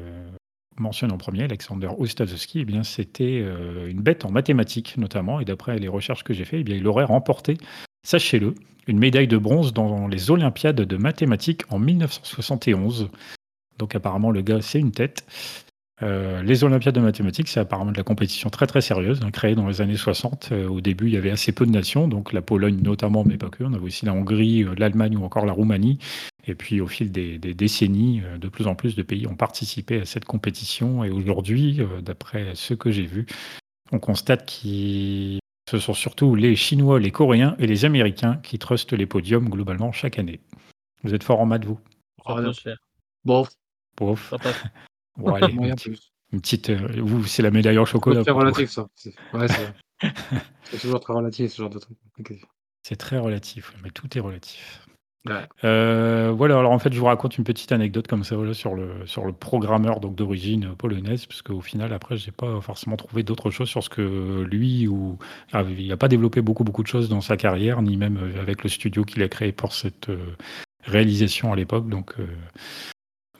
mentionné 0.78 1.12
en 1.12 1.18
premier, 1.18 1.44
Aleksander 1.44 1.88
Ustaszewski, 1.99 2.61
eh 2.61 2.64
bien 2.64 2.82
c'était, 2.82 3.44
une 3.88 4.00
bête 4.00 4.25
en 4.25 4.30
mathématiques 4.30 4.97
notamment 4.97 5.40
et 5.40 5.44
d'après 5.44 5.78
les 5.78 5.88
recherches 5.88 6.23
que 6.23 6.32
j'ai 6.35 6.44
fait, 6.44 6.61
eh 6.61 6.64
bien 6.64 6.76
il 6.76 6.87
aurait 6.87 7.04
remporté, 7.04 7.56
sachez-le, 8.04 8.54
une 8.87 8.99
médaille 8.99 9.28
de 9.28 9.38
bronze 9.38 9.73
dans 9.73 10.08
les 10.08 10.30
olympiades 10.30 10.80
de 10.80 10.97
mathématiques 10.97 11.62
en 11.70 11.78
1971. 11.78 13.11
Donc 13.78 13.94
apparemment, 13.94 14.30
le 14.30 14.40
gars, 14.42 14.61
c'est 14.61 14.80
une 14.80 14.92
tête. 14.92 15.25
Euh, 16.02 16.43
les 16.43 16.62
Olympiades 16.62 16.95
de 16.95 17.00
mathématiques, 17.00 17.49
c'est 17.49 17.61
apparemment 17.61 17.90
de 17.90 17.97
la 17.97 18.05
compétition 18.05 18.50
très 18.50 18.67
très 18.67 18.81
sérieuse, 18.81 19.21
hein, 19.23 19.31
créée 19.31 19.55
dans 19.55 19.67
les 19.67 19.81
années 19.81 19.97
60. 19.97 20.50
Euh, 20.52 20.69
au 20.69 20.81
début, 20.81 21.07
il 21.07 21.14
y 21.14 21.17
avait 21.17 21.31
assez 21.31 21.52
peu 21.52 21.67
de 21.67 21.73
nations, 21.73 22.07
donc 22.07 22.33
la 22.33 22.43
Pologne 22.43 22.81
notamment, 22.83 23.25
mais 23.25 23.37
pas 23.37 23.49
que. 23.49 23.64
On 23.64 23.73
avait 23.73 23.85
aussi 23.85 24.07
la 24.07 24.12
Hongrie, 24.12 24.62
euh, 24.62 24.75
l'Allemagne 24.78 25.17
ou 25.17 25.25
encore 25.25 25.45
la 25.45 25.52
Roumanie. 25.52 25.99
Et 26.47 26.55
puis 26.55 26.81
au 26.81 26.87
fil 26.87 27.11
des, 27.11 27.38
des 27.38 27.52
décennies, 27.52 28.23
de 28.40 28.49
plus 28.49 28.69
en 28.69 28.75
plus 28.75 28.95
de 28.95 29.02
pays 29.02 29.26
ont 29.26 29.37
participé 29.37 30.00
à 30.00 30.05
cette 30.07 30.25
compétition. 30.25 31.05
Et 31.05 31.11
aujourd'hui, 31.11 31.81
d'après 32.00 32.52
ce 32.55 32.73
que 32.73 32.90
j'ai 32.90 33.05
vu, 33.05 33.26
on 33.93 33.99
constate 33.99 34.47
que 34.47 35.38
ce 35.69 35.78
sont 35.78 35.93
surtout 35.93 36.35
les 36.35 36.57
Chinois, 36.57 37.00
les 37.00 37.11
Coréens 37.11 37.55
et 37.59 37.67
les 37.67 37.85
Américains 37.85 38.40
qui 38.43 38.59
trustent 38.59 38.95
les 38.95 39.05
podiums 39.05 39.50
globalement 39.50 39.93
chaque 39.93 40.19
année. 40.19 40.40
Vous 41.05 41.12
êtes 41.12 41.23
fort 41.23 41.40
en 41.40 41.47
maths, 41.47 41.67
vous? 41.67 41.78
Ça 42.26 42.35
peut 42.35 42.43
non. 42.43 42.52
se 42.55 42.62
faire. 42.62 42.78
Bon, 43.26 43.47
Bof. 43.99 44.33
Bon, 45.18 45.34
allez, 45.34 45.52
une, 45.52 45.75
petite- 45.75 46.00
une 46.32 46.40
petite. 46.40 46.70
euh, 46.70 47.22
c'est 47.26 47.42
la 47.42 47.50
médaille 47.50 47.78
en 47.78 47.84
chocolat. 47.84 48.22
C'est 48.25 48.30
relatif, 48.30 48.70
ça. 48.70 48.88
C'est 48.94 49.14
ouais, 49.34 49.48
c'est 49.48 49.75
c'est 50.64 50.78
toujours 50.78 51.00
très 51.00 51.12
relatif, 51.12 51.52
ce 51.52 51.62
genre 51.62 51.70
de 51.70 51.78
truc. 51.78 51.96
C'est 52.82 52.96
très 52.96 53.18
relatif, 53.18 53.72
mais 53.82 53.90
tout 53.90 54.16
est 54.16 54.20
relatif. 54.20 54.87
Ouais. 55.26 55.42
Euh, 55.64 56.32
voilà, 56.34 56.58
alors 56.58 56.70
en 56.72 56.78
fait, 56.78 56.92
je 56.92 56.98
vous 56.98 57.04
raconte 57.06 57.37
une 57.37 57.44
petite 57.44 57.72
anecdote 57.72 58.06
comme 58.06 58.22
ça 58.25 58.37
voilà, 58.37 58.54
sur, 58.54 58.75
le, 58.75 59.04
sur 59.06 59.26
le 59.26 59.32
programmeur 59.32 60.00
donc 60.00 60.14
d'origine 60.14 60.75
polonaise, 60.76 61.26
parce 61.26 61.42
qu'au 61.42 61.60
final, 61.60 61.92
après, 61.92 62.16
j'ai 62.16 62.30
pas 62.30 62.60
forcément 62.60 62.96
trouvé 62.96 63.25
d'autres 63.25 63.50
choses 63.50 63.68
sur 63.68 63.82
ce 63.82 63.90
que 63.90 64.46
lui 64.48 64.87
ou. 64.87 65.18
ah, 65.52 65.64
il 65.68 65.88
n'a 65.88 65.96
pas 65.96 66.08
développé 66.08 66.40
beaucoup, 66.40 66.64
beaucoup 66.64 66.82
de 66.82 66.88
choses 66.88 67.08
dans 67.08 67.20
sa 67.20 67.37
carrière, 67.37 67.82
ni 67.82 67.96
même 67.96 68.16
euh, 68.16 68.40
avec 68.40 68.62
le 68.62 68.68
studio 68.70 69.04
qu'il 69.04 69.22
a 69.22 69.28
créé 69.28 69.52
pour 69.52 69.72
cette 69.75 70.08
euh, 70.08 70.37
réalisation 70.84 71.52
à 71.52 71.56
l'époque. 71.56 71.88
Donc, 71.88 72.14
euh, 72.20 72.26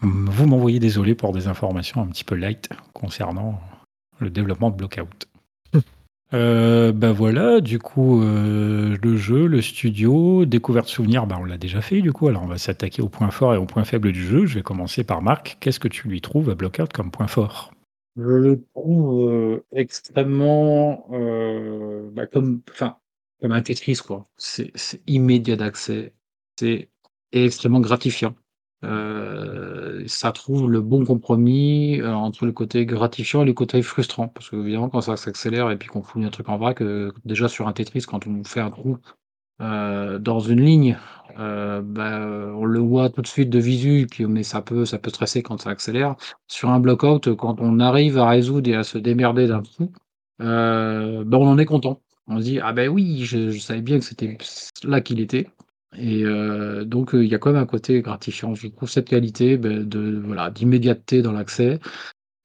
vous 0.01 0.47
m'envoyez 0.47 0.79
désolé 0.79 1.15
pour 1.15 1.33
des 1.33 1.49
informations 1.49 2.01
un 2.01 2.07
petit 2.07 2.25
peu 2.25 2.35
light 2.35 2.69
concernant 2.93 3.61
le 4.19 4.31
développement 4.31 4.71
de 4.71 4.77
Blockout. 4.77 5.29
Euh, 6.35 6.93
bah 6.93 7.11
voilà, 7.11 7.63
du 7.63 7.79
coup, 7.79 8.23
euh, 8.23 8.99
le 9.03 9.17
jeu, 9.17 9.47
le 9.47 9.63
studio, 9.63 10.45
découverte 10.45 10.87
souvenir, 10.87 11.27
bah 11.27 11.39
on 11.41 11.45
l'a 11.47 11.57
déjà 11.57 11.81
fait 11.81 12.03
du 12.03 12.13
coup. 12.13 12.29
Alors 12.29 12.43
on 12.43 12.47
va 12.47 12.59
s'attaquer 12.59 13.01
au 13.01 13.09
point 13.09 13.31
fort 13.31 13.55
et 13.55 13.57
au 13.57 13.65
point 13.65 13.85
faible 13.85 14.13
du 14.13 14.23
jeu. 14.23 14.45
Je 14.45 14.57
vais 14.57 14.63
commencer 14.63 15.05
par 15.05 15.23
Marc. 15.23 15.57
Qu'est-ce 15.59 15.81
que 15.81 15.89
tu 15.89 16.07
lui 16.07 16.21
trouves 16.21 16.51
à 16.51 16.55
Blockout 16.55 16.93
comme 16.93 17.11
point 17.11 17.29
fort? 17.29 17.73
Je 18.19 18.25
le 18.25 18.63
trouve 18.75 19.31
euh, 19.31 19.65
extrêmement 19.73 21.07
bah, 22.13 22.27
comme, 22.27 22.61
enfin, 22.73 22.99
comme 23.41 23.53
un 23.53 23.63
Tetris, 23.63 24.01
quoi. 24.07 24.29
C'est 24.37 24.71
c'est 24.75 25.01
immédiat 25.07 25.57
d'accès. 25.57 26.13
C'est 26.59 26.91
extrêmement 27.33 27.81
gratifiant. 27.81 28.35
Euh, 28.85 30.05
ça 30.07 30.31
trouve 30.33 30.71
le 30.71 30.81
bon 30.81 31.05
compromis 31.05 32.01
euh, 32.01 32.13
entre 32.13 32.47
le 32.47 32.53
côté 32.53 32.87
gratifiant 32.87 33.43
et 33.43 33.47
le 33.47 33.53
côté 33.53 33.83
frustrant. 33.83 34.29
Parce 34.29 34.51
que, 34.51 34.57
évidemment, 34.57 34.89
quand 34.89 35.01
ça 35.01 35.17
s'accélère 35.17 35.71
et 35.71 35.77
puis 35.77 35.89
qu'on 35.89 36.03
fout 36.03 36.23
un 36.25 36.31
truc 36.31 36.49
en 36.49 36.59
vrac, 36.59 36.81
euh, 36.83 37.13
déjà 37.25 37.49
sur 37.49 37.69
un 37.69 37.73
Tetris, 37.73 38.03
quand 38.03 38.27
on 38.27 38.45
fait 38.45 38.61
un 38.61 38.71
trou 38.71 38.99
dans 39.61 40.39
une 40.39 40.61
ligne, 40.61 40.97
bah, 41.37 42.21
on 42.55 42.65
le 42.65 42.79
voit 42.79 43.11
tout 43.11 43.23
de 43.23 43.27
suite 43.27 43.51
de 43.51 43.59
visu, 43.59 44.07
mais 44.21 44.45
ça 44.45 44.63
peut, 44.63 44.85
ça 44.85 44.99
peut 44.99 45.11
stresser 45.11 45.43
quand 45.43 45.61
ça 45.61 45.71
accélère. 45.71 46.15
Sur 46.47 46.71
un 46.71 46.79
block-out, 46.79 47.35
quand 47.35 47.61
on 47.61 47.81
arrive 47.81 48.19
à 48.19 48.29
résoudre 48.29 48.71
et 48.71 48.77
à 48.77 48.85
se 48.85 48.99
démerder 48.99 49.49
d'un 49.49 49.63
euh, 50.41 51.25
ben 51.25 51.39
on 51.39 51.49
en 51.49 51.59
est 51.59 51.65
content. 51.65 52.01
On 52.27 52.39
se 52.39 52.45
dit, 52.45 52.61
ah 52.61 52.73
ben 52.73 52.89
oui, 52.89 53.25
je, 53.25 53.51
je 53.51 53.59
savais 53.59 53.81
bien 53.81 53.99
que 53.99 54.05
c'était 54.05 54.37
là 54.85 55.01
qu'il 55.01 55.21
était. 55.21 55.49
Et 55.97 56.25
euh, 56.25 56.85
donc, 56.85 57.15
euh, 57.15 57.25
il 57.25 57.31
y 57.31 57.35
a 57.35 57.39
quand 57.39 57.53
même 57.53 57.63
un 57.63 57.67
côté 57.67 58.01
gratifiant. 58.03 58.55
Je 58.55 58.69
trouve 58.69 58.89
cette 58.91 59.09
qualité 59.09 59.57
ben, 59.57 59.85
de 59.89 60.21
voilà 60.25 60.51
d'immédiateté 60.51 61.23
dans 61.23 61.33
l'accès. 61.33 61.81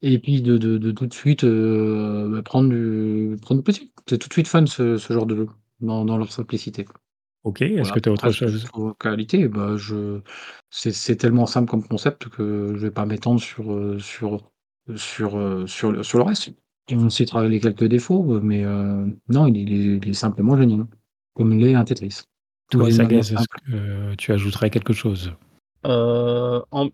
Et 0.01 0.19
puis 0.19 0.41
de, 0.41 0.57
de, 0.57 0.77
de 0.77 0.91
tout 0.91 1.07
de 1.07 1.13
suite 1.13 1.43
euh, 1.45 2.29
ben, 2.29 2.43
prendre 2.43 2.69
du 2.69 3.37
prendre 3.41 3.61
du 3.61 3.63
plaisir. 3.63 3.83
C'est 4.09 4.17
tout 4.19 4.29
de 4.29 4.33
suite 4.33 4.47
fun 4.49 4.65
ce, 4.67 4.97
ce 4.97 5.13
genre 5.13 5.25
de 5.27 5.35
jeu 5.37 5.49
dans, 5.81 6.05
dans 6.05 6.17
leur 6.17 6.31
simplicité. 6.31 6.85
Ok, 7.43 7.61
est-ce 7.61 7.91
Voilà. 7.91 7.93
que 7.93 7.99
tu 7.99 8.09
as 8.09 8.11
autre 8.11 8.29
Après, 8.29 8.33
ce 8.33 8.41
que 8.41 8.51
je 8.51 8.57
chose? 8.57 8.65
trouve 8.65 8.95
qualité, 8.99 9.47
bah, 9.47 9.75
je 9.77 10.21
c'est 10.69 10.91
c'est 10.93 11.15
tellement 11.15 11.45
simple 11.45 11.69
comme 11.69 11.85
concept 11.87 12.29
que 12.29 12.73
je 12.75 12.79
vais 12.81 12.91
pas 12.91 13.05
m'étendre 13.05 13.41
sur, 13.41 13.71
heu, 13.73 13.99
sur, 13.99 14.51
sur, 14.95 15.37
heu, 15.37 15.67
sur 15.67 15.91
le 15.91 16.03
sur 16.03 16.19
le 16.19 16.23
reste. 16.25 16.51
On 16.91 17.09
sait 17.09 17.25
travailler 17.25 17.59
quelques 17.59 17.85
défauts, 17.85 18.39
mais 18.41 18.63
heu, 18.63 19.17
non, 19.29 19.47
il 19.47 19.57
est 19.57 19.61
il 19.63 19.73
est 19.73 19.97
il 19.97 20.09
est 20.09 20.13
simplement 20.13 20.57
génial, 20.57 20.85
comme 21.33 21.53
l'est 21.57 21.75
un 21.75 21.83
Tetris. 21.85 22.21
Toi, 22.73 22.91
Sagaz, 22.91 23.31
est-ce 23.33 23.47
que 23.47 23.73
euh, 23.73 24.15
tu 24.17 24.31
ajouterais 24.31 24.69
quelque 24.69 24.93
chose? 24.93 25.33
Euh, 25.85 26.61
en- 26.71 26.89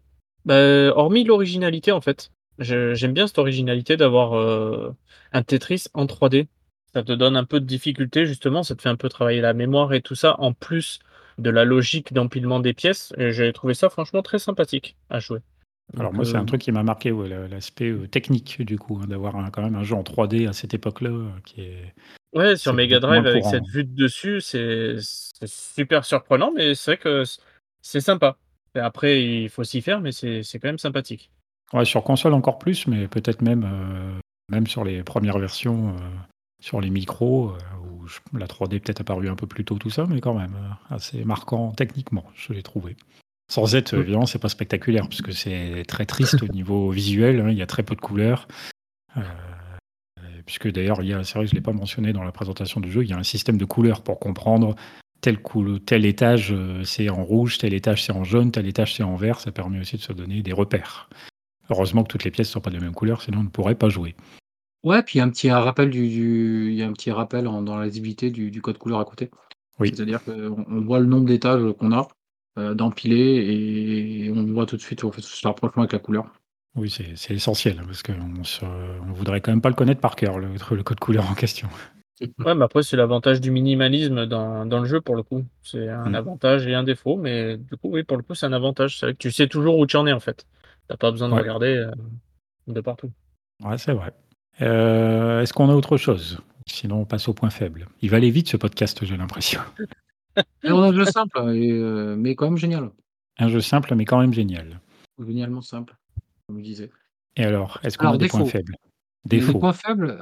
bah, 0.46 0.90
hormis 0.96 1.24
l'originalité, 1.24 1.92
en 1.92 2.02
fait, 2.02 2.32
je- 2.58 2.94
j'aime 2.96 3.14
bien 3.14 3.28
cette 3.28 3.38
originalité 3.38 3.98
d'avoir 3.98 4.34
euh, 4.34 4.92
un 5.32 5.44
Tetris 5.44 5.86
en 5.94 6.06
3D. 6.06 6.48
Ça 6.94 7.04
te 7.04 7.12
donne 7.12 7.38
un 7.38 7.44
peu 7.46 7.60
de 7.60 7.66
difficulté, 7.66 8.26
justement, 8.26 8.64
ça 8.64 8.76
te 8.76 8.82
fait 8.82 8.90
un 8.90 8.96
peu 8.96 9.10
travailler 9.10 9.42
la 9.42 9.54
mémoire 9.54 9.94
et 9.94 10.02
tout 10.02 10.16
ça, 10.16 10.40
en 10.40 10.54
plus 10.54 11.00
de 11.38 11.50
la 11.50 11.64
logique 11.64 12.14
d'empilement 12.14 12.60
des 12.60 12.74
pièces. 12.74 13.14
Et 13.18 13.32
j'ai 13.32 13.54
trouvé 13.54 13.74
ça 13.74 13.90
franchement 13.90 14.22
très 14.22 14.40
sympathique 14.40 14.98
à 15.10 15.20
jouer. 15.20 15.40
Alors 15.98 16.12
Donc, 16.12 16.18
moi, 16.18 16.26
c'est 16.26 16.36
euh, 16.36 16.42
un 16.42 16.46
truc 16.46 16.62
qui 16.62 16.72
m'a 16.72 16.84
marqué, 16.84 17.12
ouais, 17.12 17.30
l'aspect 17.48 17.90
euh, 17.90 18.08
technique 18.08 18.62
du 18.62 18.78
coup, 18.78 19.00
hein, 19.02 19.08
d'avoir 19.08 19.36
un- 19.36 19.50
quand 19.50 19.62
même 19.62 19.76
un 19.76 19.84
jeu 19.84 19.96
en 19.96 20.04
3D 20.04 20.48
à 20.48 20.54
cette 20.54 20.74
époque-là, 20.74 21.10
euh, 21.10 21.30
qui 21.46 21.62
est... 21.62 21.94
Ouais, 22.34 22.56
sur 22.58 22.74
Mega 22.74 23.00
Drive 23.00 23.26
avec 23.26 23.42
courant. 23.42 23.52
cette 23.52 23.66
vue 23.68 23.84
de 23.84 23.96
dessus, 23.96 24.40
c'est 24.42 24.98
super 25.46 26.06
surprenant, 26.06 26.52
mais 26.56 26.76
c'est 26.76 26.92
vrai 26.92 26.98
que 26.98 27.24
c'est 27.82 28.02
sympa. 28.02 28.38
Et 28.76 28.80
après, 28.80 29.24
il 29.24 29.50
faut 29.50 29.64
s'y 29.64 29.82
faire, 29.82 30.00
mais 30.00 30.12
c'est 30.12 30.44
quand 30.54 30.68
même 30.68 30.78
sympathique. 30.78 31.32
Ouais, 31.74 31.86
sur 31.86 32.04
console 32.04 32.34
encore 32.34 32.60
plus, 32.60 32.88
mais 32.88 33.08
peut-être 33.08 33.42
même, 33.42 33.64
euh, 33.64 34.20
même 34.52 34.68
sur 34.68 34.84
les 34.84 35.04
premières 35.04 35.40
versions, 35.40 35.90
euh, 35.90 36.00
sur 36.62 36.82
les 36.82 36.90
micros, 36.90 37.52
euh, 37.52 37.58
où 37.92 38.08
je- 38.08 38.20
la 38.38 38.48
3D 38.48 38.76
est 38.78 38.80
peut-être 38.80 39.02
apparue 39.02 39.30
un 39.30 39.36
peu 39.36 39.48
plus 39.48 39.66
tôt, 39.66 39.78
tout 39.78 39.90
ça, 39.90 40.06
mais 40.08 40.20
quand 40.22 40.34
même 40.36 40.56
assez 40.90 41.24
marquant 41.26 41.72
techniquement, 41.72 42.26
je 42.36 42.54
l'ai 42.54 42.64
trouvé. 42.64 42.96
Sans 43.52 43.74
être, 43.76 43.96
Mm. 43.96 44.02
évidemment, 44.02 44.26
c'est 44.28 44.38
pas 44.40 44.50
spectaculaire, 44.50 45.08
puisque 45.08 45.34
c'est 45.34 45.84
très 45.88 46.06
triste 46.06 46.44
au 46.44 46.48
niveau 46.48 46.92
visuel, 46.92 47.40
hein, 47.42 47.50
il 47.50 47.58
y 47.58 47.64
a 47.64 47.68
très 47.68 47.82
peu 47.82 47.96
de 47.96 48.02
couleurs. 48.02 48.48
Euh, 50.50 50.60
puisque 50.60 50.72
d'ailleurs, 50.72 51.02
il 51.02 51.10
y 51.10 51.14
a- 51.14 51.24
c'est 51.24 51.36
vrai 51.36 51.46
que 51.46 51.52
je 51.52 51.56
ne 51.56 51.60
l'ai 51.60 51.64
pas 51.64 51.74
mentionné 51.74 52.14
dans 52.14 52.24
la 52.24 52.32
présentation 52.32 52.82
du 52.82 52.92
jeu, 52.92 53.04
il 53.04 53.10
y 53.10 53.14
a 53.14 53.18
un 53.18 53.24
système 53.24 53.58
de 53.58 53.66
couleurs 53.66 54.02
pour 54.02 54.20
comprendre 54.20 54.76
tel, 55.22 56.06
étage 56.06 56.52
euh, 56.52 56.84
c'est 56.84 57.10
en 57.10 57.24
rouge, 57.24 57.58
tel 57.58 57.74
étage 57.74 58.04
c'est 58.04 58.14
en 58.14 58.24
jaune, 58.24 58.52
tel 58.52 58.68
étage 58.68 58.96
c'est 58.96 59.04
en 59.04 59.16
vert, 59.16 59.40
ça 59.40 59.52
permet 59.52 59.80
aussi 59.80 59.98
de 59.98 60.02
se 60.02 60.14
donner 60.14 60.42
des 60.42 60.54
repères. 60.54 61.10
Heureusement 61.70 62.04
que 62.04 62.08
toutes 62.08 62.24
les 62.24 62.32
pièces 62.32 62.50
ne 62.50 62.54
sont 62.54 62.62
pas 62.62 62.70
de 62.70 62.76
la 62.76 62.82
même 62.82 62.94
couleur, 62.94 63.22
sinon 63.22 63.40
on 63.40 63.44
ne 63.44 63.50
pourrait 63.50 63.76
pas 63.76 63.90
jouer. 63.90 64.16
Ouais, 64.84 65.04
puis 65.04 65.16
il 65.16 65.20
y 65.20 65.22
a 65.22 65.26
un 65.26 65.30
petit 65.30 65.52
rappel 65.52 65.90
du 65.90 66.08
du 66.08 66.70
il 66.72 66.76
y 66.76 66.84
a 66.84 66.88
un 66.88 66.94
petit 66.94 67.12
rappel 67.12 67.48
en 67.48 67.62
dans 67.62 67.78
la 67.78 67.86
lisibilité 67.86 68.32
du 68.32 68.50
du 68.50 68.62
code 68.62 68.78
couleur 68.78 69.00
à 69.00 69.06
côté. 69.06 69.30
Oui. 69.80 69.92
C'est-à-dire 69.94 70.24
qu'on 70.24 70.66
on 70.68 70.82
voit 70.82 71.00
le 71.00 71.06
nombre 71.06 71.26
d'étages 71.26 71.62
qu'on 71.74 71.92
a, 71.92 72.08
heu, 72.58 72.76
d'empilés 72.76 74.26
et 74.26 74.32
on 74.32 74.46
voit 74.46 74.66
tout 74.66 74.78
de 74.78 74.82
suite, 74.82 75.04
en 75.04 75.12
fait, 75.12 75.22
ce 75.22 75.48
rapprochement 75.48 75.84
avec 75.84 75.94
la 75.94 76.00
couleur. 76.00 76.34
Oui, 76.76 76.90
c'est 76.90 77.34
essentiel, 77.34 77.80
hein, 77.80 77.84
parce 77.86 78.04
qu'on 78.04 78.14
on 78.14 79.12
voudrait 79.14 79.42
quand 79.42 79.52
même 79.52 79.62
pas 79.62 79.70
le 79.70 79.76
connaître 79.76 80.02
par 80.02 80.16
cœur, 80.16 80.38
le, 80.40 80.50
le 80.54 80.84
code 80.84 81.00
couleur 81.00 81.30
en 81.30 81.34
question. 81.36 81.68
Ouais, 82.40 82.54
mais 82.54 82.66
après, 82.66 82.84
c'est 82.84 82.98
l'avantage 82.98 83.40
du 83.40 83.50
minimalisme 83.50 84.26
dans, 84.26 84.66
dans 84.66 84.80
le 84.80 84.86
jeu 84.86 85.00
pour 85.00 85.16
le 85.16 85.24
coup. 85.24 85.46
C'est 85.64 85.88
un 85.88 86.10
Mm. 86.12 86.16
avantage 86.16 86.68
et 86.68 86.76
un 86.76 86.84
défaut, 86.84 87.16
mais 87.16 87.56
du 87.56 87.78
coup, 87.78 87.92
oui, 87.92 88.04
pour 88.04 88.18
le 88.18 88.24
coup, 88.24 88.36
c'est 88.36 88.46
un 88.46 88.52
avantage. 88.52 89.00
C'est 89.00 89.06
vrai 89.06 89.14
que 89.14 89.20
tu 89.20 89.32
sais 89.32 89.48
toujours 89.48 89.78
où 89.80 89.86
tu 89.88 89.96
en 89.96 90.06
es 90.06 90.12
en 90.12 90.20
fait. 90.20 90.46
T'as 90.90 90.98
pas 90.98 91.12
besoin 91.12 91.30
de 91.30 91.34
Ouais. 91.36 91.40
regarder 91.40 91.78
euh, 91.78 91.92
de 92.68 92.82
partout. 92.82 93.10
Ouais, 93.64 93.78
c'est 93.78 93.94
vrai. 93.94 94.12
Euh, 94.60 95.40
Est-ce 95.40 95.54
qu'on 95.54 95.70
a 95.70 95.74
autre 95.74 95.96
chose? 95.96 96.40
Sinon, 96.66 96.98
on 96.98 97.06
passe 97.06 97.30
au 97.30 97.34
point 97.34 97.50
faible. 97.52 97.88
Il 98.02 98.10
va 98.10 98.18
aller 98.18 98.32
vite 98.32 98.50
ce 98.50 98.58
podcast, 98.58 99.06
j'ai 99.06 99.16
l'impression. 99.16 99.62
On 100.66 100.84
a 100.84 100.88
un 100.90 100.94
jeu 100.94 101.06
simple 101.06 101.40
et 101.56 101.72
heu, 101.72 102.18
mais 102.18 102.36
quand 102.36 102.48
même 102.50 102.58
génial. 102.58 102.92
Un 103.38 103.48
jeu 103.48 103.62
simple, 103.62 103.96
mais 103.96 104.04
quand 104.04 104.20
même 104.20 104.34
génial. 104.34 104.82
Génialement 105.26 105.62
simple, 105.62 105.96
comme 106.50 106.58
je 106.60 106.64
disais. 106.64 106.90
Et 107.36 107.44
alors, 107.44 107.80
est-ce 107.84 107.98
qu'on 107.98 108.12
a 108.12 108.18
des 108.18 108.26
points 108.26 108.40
défaut. 108.40 108.46
faibles? 108.46 108.76
Les 109.26 109.42
Défaut. 109.42 109.60
points 109.60 109.74
faibles, 109.74 110.18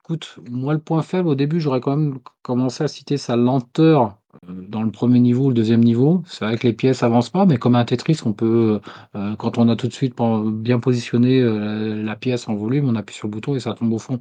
écoute, 0.00 0.36
moi, 0.48 0.72
le 0.72 0.78
point 0.80 1.02
faible, 1.02 1.28
au 1.28 1.34
début, 1.34 1.60
j'aurais 1.60 1.80
quand 1.80 1.96
même 1.96 2.18
commencé 2.42 2.84
à 2.84 2.88
citer 2.88 3.16
sa 3.16 3.36
lenteur, 3.36 4.18
heu, 4.48 4.66
dans 4.68 4.82
le 4.82 4.90
premier 4.92 5.18
niveau 5.20 5.46
ou 5.46 5.48
le 5.48 5.54
deuxième 5.54 5.82
niveau. 5.82 6.22
C'est 6.26 6.44
vrai 6.44 6.56
que 6.58 6.66
les 6.66 6.72
pièces 6.72 7.02
avancent 7.02 7.30
pas, 7.30 7.44
mais 7.46 7.56
comme 7.58 7.74
un 7.74 7.84
Tetris, 7.84 8.20
on 8.24 8.32
peut, 8.32 8.80
heu, 9.16 9.36
quand 9.38 9.58
on 9.58 9.68
a 9.68 9.76
tout 9.76 9.88
de 9.88 9.92
suite 9.92 10.14
bien 10.46 10.78
positionné, 10.78 11.40
heu, 11.40 12.02
la 12.02 12.16
pièce 12.16 12.48
en 12.48 12.54
volume, 12.54 12.88
on 12.88 12.94
appuie 12.94 13.16
sur 13.16 13.26
le 13.28 13.32
bouton 13.32 13.56
et 13.56 13.60
ça 13.60 13.74
tombe 13.74 13.92
au 13.92 13.98
fond. 13.98 14.20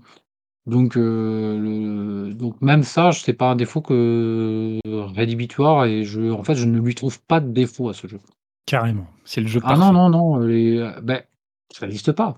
Donc 0.67 0.95
le 0.95 2.33
donc 2.35 2.61
même 2.61 2.83
ça, 2.83 3.11
c'est 3.11 3.33
pas 3.33 3.51
un 3.51 3.55
défaut 3.57 3.81
que 3.81 4.79
rédhibitoire 5.15 5.85
et 5.85 6.03
je 6.05 6.31
en 6.31 6.43
fait, 6.43 6.55
je 6.55 6.65
ne 6.65 6.79
lui 6.79 6.95
trouve 6.95 7.21
pas 7.23 7.39
de 7.41 7.51
défaut 7.51 7.89
à 7.89 7.93
ce 7.93 8.07
jeu. 8.07 8.19
Carrément. 8.65 9.07
C'est 9.25 9.41
le 9.41 9.47
jeu 9.47 9.59
Ah 9.61 9.67
parfait. 9.67 9.91
non, 9.91 9.93
non, 9.93 10.09
non, 10.09 10.37
les, 10.39 10.77
heu, 10.77 10.91
beh, 11.01 11.23
ça 11.71 11.85
n'existe 11.85 12.11
pas. 12.11 12.37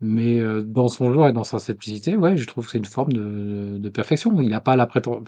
Mais 0.00 0.38
heu, 0.40 0.62
dans 0.62 0.88
son 0.88 1.12
genre 1.12 1.28
et 1.28 1.32
dans 1.32 1.44
sa 1.44 1.58
simplicité, 1.58 2.16
ouais, 2.16 2.36
je 2.36 2.46
trouve 2.46 2.64
que 2.66 2.72
c'est 2.72 2.78
une 2.78 2.84
forme 2.84 3.12
de 3.12 3.78
de 3.78 3.88
perfection. 3.88 4.40
Il 4.40 4.52
a 4.54 4.60
pas 4.60 4.76
la 4.76 4.86
préten 4.86 5.24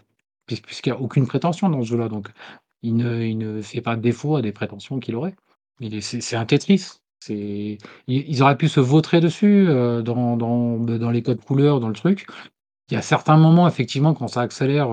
puis 0.46 0.56
puisqu'il 0.62 0.90
y 0.90 0.92
a 0.92 1.00
aucune 1.00 1.26
prétention 1.26 1.68
dans 1.68 1.82
ce 1.82 1.88
jeu-là, 1.88 2.08
donc 2.08 2.28
il 2.82 2.96
ne 2.96 3.22
il 3.22 3.36
ne 3.38 3.60
fait 3.62 3.80
pas 3.82 3.96
défaut 3.96 4.36
à 4.36 4.42
des 4.42 4.52
prétentions 4.52 4.98
qu'il 5.00 5.14
aurait. 5.16 5.34
Il 5.80 5.94
est 5.94 6.00
c'est 6.00 6.20
c'est 6.20 6.36
un 6.36 6.46
Tetris. 6.46 7.00
C'est 7.20 7.78
ils 8.06 8.24
ils 8.30 8.42
auraient 8.42 8.56
pu 8.56 8.68
se 8.68 8.80
vautrer 8.80 9.20
dessus, 9.20 9.66
dans 9.66 10.36
dans, 10.36 10.78
dans 10.78 11.10
les 11.10 11.22
codes 11.22 11.40
couleurs, 11.44 11.80
dans 11.80 11.88
le 11.88 11.94
truc. 11.94 12.26
Il 12.90 12.94
y 12.94 12.96
a 12.96 13.02
certains 13.02 13.36
moments, 13.38 13.68
effectivement, 13.68 14.14
quand 14.14 14.28
ça 14.28 14.42
accélère, 14.42 14.88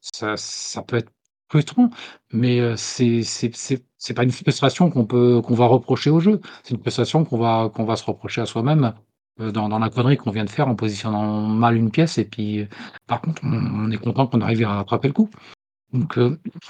ça 0.00 0.36
ça 0.36 0.82
peut 0.82 0.96
être 0.96 1.12
frustrant, 1.48 1.90
mais 2.32 2.58
heu, 2.60 2.74
c'est 2.76 3.22
c'est 3.22 4.14
pas 4.14 4.24
une 4.24 4.30
frustration 4.32 4.90
qu'on 4.90 5.06
peut 5.06 5.40
qu'on 5.42 5.54
va 5.54 5.66
reprocher 5.66 6.10
au 6.10 6.20
jeu. 6.20 6.40
C'est 6.62 6.74
une 6.74 6.80
frustration 6.80 7.24
qu'on 7.24 7.38
va 7.38 7.70
qu'on 7.74 7.84
va 7.84 7.96
se 7.96 8.04
reprocher 8.04 8.40
à 8.42 8.46
soi-même, 8.46 8.94
heu, 9.40 9.52
dans 9.52 9.68
dans 9.68 9.78
la 9.78 9.90
connerie 9.90 10.16
qu'on 10.16 10.30
vient 10.32 10.44
de 10.44 10.50
faire 10.50 10.68
en 10.68 10.74
positionnant 10.74 11.42
mal 11.42 11.76
une 11.76 11.90
pièce 11.90 12.18
et 12.18 12.24
puis, 12.24 12.60
heu, 12.60 12.68
par 13.06 13.20
contre, 13.20 13.42
on 13.44 13.90
est 13.90 13.98
content 13.98 14.26
qu'on 14.26 14.40
arrive 14.40 14.64
à 14.64 14.74
rattraper 14.76 15.08
le 15.08 15.14
coup. 15.14 15.30
Donc 15.92 16.18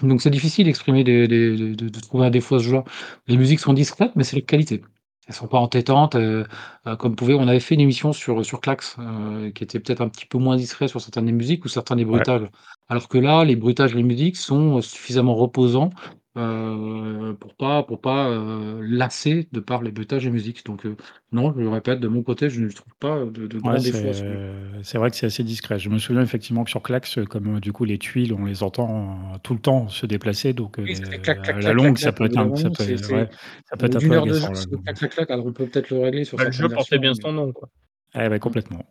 donc 0.02 0.22
c'est 0.22 0.30
difficile 0.30 0.66
d'exprimer 0.66 1.04
de 1.04 1.26
de 1.26 2.00
trouver 2.00 2.26
un 2.26 2.30
défaut 2.30 2.56
à 2.56 2.58
ce 2.60 2.64
jeu-là. 2.64 2.84
Les 3.28 3.36
musiques 3.38 3.60
sont 3.60 3.72
discrètes, 3.74 4.12
mais 4.16 4.24
c'est 4.24 4.36
de 4.36 4.42
qualité. 4.42 4.82
Elles 5.28 5.34
sont 5.34 5.48
pas 5.48 5.58
entêtantes, 5.58 6.14
heu 6.14 6.46
heu, 6.86 6.96
comme 6.96 7.16
pouvait 7.16 7.34
on 7.34 7.48
avait 7.48 7.58
fait 7.60 7.74
une 7.74 7.80
émission 7.80 8.12
sur, 8.12 8.44
sur 8.44 8.60
Klax, 8.60 8.96
heu, 9.00 9.50
qui 9.50 9.64
était 9.64 9.80
peut-être 9.80 10.00
un 10.00 10.08
petit 10.08 10.24
peu 10.26 10.38
moins 10.38 10.56
discret 10.56 10.86
sur 10.86 11.00
certaines 11.00 11.26
des 11.26 11.32
musiques 11.32 11.64
ou 11.64 11.68
certains 11.68 11.96
des 11.96 12.04
Ouais. 12.10 12.24
bruitages. 12.24 12.46
Alors 12.88 13.08
que 13.08 13.18
là, 13.18 13.44
les 13.44 13.56
bruitages, 13.56 13.94
les 13.94 14.04
musiques 14.04 14.36
sont, 14.36 14.80
suffisamment 14.80 15.34
reposants, 15.34 15.90
heu, 16.36 17.36
pour 17.40 17.54
pas 17.56 17.82
pour 17.82 18.00
pas, 18.00 18.30
heu, 18.30 18.80
lasser 18.82 19.48
de 19.52 19.60
par 19.60 19.82
les 19.82 19.90
bruitages 19.92 20.26
et 20.26 20.30
musiques. 20.30 20.64
Donc 20.66 20.86
heu, 20.86 20.96
non, 21.32 21.52
je 21.54 21.60
le 21.60 21.68
répète, 21.68 22.00
de 22.00 22.08
mon 22.08 22.22
côté, 22.22 22.50
je 22.50 22.60
ne 22.62 22.70
trouve 22.70 22.94
pas 23.00 23.24
de 23.24 23.46
de 23.46 23.58
Ouais, 23.62 23.78
grands 23.78 23.82
défauts 23.82 24.10
à 24.10 24.12
ce 24.14 24.22
jeu. 24.26 24.40
c'est 24.42 24.82
c'est 24.82 24.98
vrai 24.98 25.10
que 25.10 25.16
c'est 25.16 25.26
assez 25.26 25.42
discret. 25.42 25.78
Je 25.78 25.88
me 25.88 25.98
souviens 25.98 26.22
effectivement 26.22 26.62
que 26.62 26.70
sur 26.70 26.82
Klax, 26.82 27.18
comme, 27.28 27.56
heu, 27.56 27.60
du 27.60 27.72
coup, 27.72 27.84
les 27.86 27.98
tuiles, 27.98 28.34
on 28.34 28.44
les 28.44 28.62
entend 28.62 29.38
tout 29.42 29.54
le 29.54 29.60
temps 29.60 29.88
se 29.88 30.04
déplacer, 30.04 30.52
donc 30.52 30.78
heu, 30.78 30.86
Oui, 30.86 30.94
ça 30.94 31.02
les 31.10 31.10
fait 31.10 31.18
clac, 31.18 31.42
clac, 31.42 31.56
à 31.56 31.60
la 31.60 31.72
clac, 31.72 31.78
clac, 31.78 31.94
longue, 31.94 31.96
ça 31.98 32.12
clac. 32.12 32.12
peut 32.12 32.24
Au 32.24 32.26
bout 32.26 32.36
être 32.36 32.36
d'un 32.36 32.44
un 32.44 32.46
ça 32.54 32.70
moment, 32.70 32.70
peut 32.70 32.84
c'est 32.84 33.02
ouais, 33.06 33.26
c'est 33.26 33.28
ça 33.64 33.76
peut 33.76 33.86
au 33.86 33.88
être 33.88 33.96
bout 33.96 33.98
un 33.98 34.02
d'1 34.02 34.12
peu 34.12 34.14
heure, 34.14 34.26
2 34.26 34.36
agaçant 34.36 34.46
heures, 34.46 34.54
là, 34.54 34.62
ça 34.62 34.66
fait 34.70 34.76
donc 34.76 34.84
clac, 34.84 34.96
clac, 34.98 35.12
clac. 35.12 35.30
Alors 35.30 35.46
on 35.46 35.52
peut 35.52 35.68
peut-être 35.68 35.90
le 35.90 36.00
régler 36.00 36.24
sur 36.24 36.38
Bah, 36.38 36.44
le 36.44 36.50
certaines 36.50 36.52
jeu 36.52 36.70
portait 36.70 36.98
versions, 36.98 36.98
bien 36.98 37.12
mais 37.14 37.22
son 37.22 37.32
nom, 37.32 37.52
quoi. 37.52 37.68
Eh 38.14 38.28
beh, 38.28 38.40
Mmh. 38.44 38.50
complètement. 38.50 38.84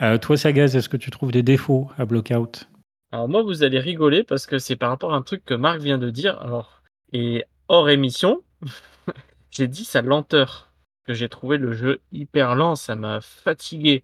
Heu, 0.00 0.18
toi, 0.20 0.36
Sagaz, 0.36 0.76
est-ce 0.76 0.88
que 0.88 0.96
tu 0.96 1.10
trouves 1.10 1.32
des 1.32 1.42
défauts 1.42 1.90
à 1.98 2.04
Blackout? 2.04 2.68
Alors 3.14 3.28
moi, 3.28 3.44
vous 3.44 3.62
allez 3.62 3.78
rigoler 3.78 4.24
parce 4.24 4.44
que 4.44 4.58
c'est 4.58 4.74
par 4.74 4.90
rapport 4.90 5.14
à 5.14 5.16
un 5.16 5.22
truc 5.22 5.44
que 5.44 5.54
Marc 5.54 5.78
vient 5.78 5.98
de 5.98 6.10
dire, 6.10 6.36
alors 6.40 6.82
et 7.12 7.44
hors 7.68 7.88
émission, 7.88 8.42
j'ai 9.52 9.68
dit 9.68 9.84
sa 9.84 10.02
lenteur, 10.02 10.72
que 11.06 11.14
j'ai 11.14 11.28
trouvé 11.28 11.56
le 11.56 11.74
jeu 11.74 12.00
hyper 12.10 12.56
lent, 12.56 12.74
ça 12.74 12.96
m'a 12.96 13.20
fatigué 13.20 14.02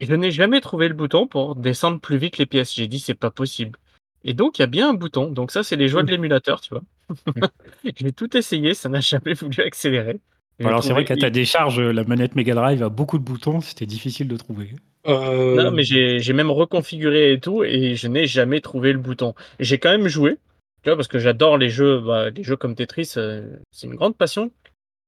et 0.00 0.06
je 0.06 0.14
n'ai 0.14 0.30
jamais 0.30 0.62
trouvé 0.62 0.88
le 0.88 0.94
bouton 0.94 1.26
pour 1.26 1.56
descendre 1.56 2.00
plus 2.00 2.16
vite 2.16 2.38
les 2.38 2.46
pièces. 2.46 2.74
J'ai 2.74 2.88
dit: 2.88 3.00
«C'est 3.00 3.12
pas 3.12 3.30
possible» 3.30 3.78
et 4.24 4.32
donc 4.32 4.58
il 4.58 4.62
y 4.62 4.64
a 4.64 4.66
bien 4.66 4.88
un 4.88 4.94
bouton, 4.94 5.30
donc 5.30 5.50
ça, 5.50 5.62
c'est 5.62 5.76
les 5.76 5.88
joies 5.88 6.02
de 6.02 6.10
l'émulateur, 6.10 6.62
tu 6.62 6.72
vois? 6.72 6.82
J'ai 7.96 8.12
tout 8.12 8.34
essayé, 8.34 8.72
ça 8.72 8.88
n'a 8.88 9.00
jamais 9.00 9.34
voulu 9.34 9.62
accélérer. 9.62 10.20
Alors 10.64 10.82
c'est 10.82 10.94
vrai 10.94 11.04
qu'à 11.04 11.18
ta 11.18 11.28
décharge, 11.28 11.80
la 11.80 12.02
manette 12.04 12.34
Mega 12.34 12.54
Drive 12.54 12.82
a 12.82 12.88
beaucoup 12.88 13.18
de 13.18 13.24
boutons, 13.24 13.60
c'était 13.60 13.84
difficile 13.84 14.26
de 14.26 14.38
trouver. 14.38 14.74
Non, 15.04 15.70
mais 15.70 15.84
Hem 15.90 16.18
j'ai 16.18 16.32
même 16.32 16.50
reconfiguré 16.50 17.32
et 17.32 17.40
tout 17.40 17.64
et 17.64 17.94
je 17.94 18.08
n'ai 18.08 18.26
jamais 18.26 18.60
trouvé 18.60 18.92
le 18.92 18.98
bouton. 18.98 19.34
J'ai 19.60 19.78
quand 19.78 19.90
même 19.90 20.08
joué, 20.08 20.38
tu 20.82 20.90
vois? 20.90 20.96
Parce 20.96 21.08
que 21.08 21.18
j'adore 21.18 21.56
les 21.58 21.70
jeux, 21.70 22.00
bah, 22.00 22.30
les 22.30 22.42
jeux 22.42 22.56
comme 22.56 22.74
Tetris, 22.74 23.14
heu, 23.16 23.60
c'est 23.70 23.86
une 23.86 23.94
grande 23.94 24.16
passion. 24.16 24.50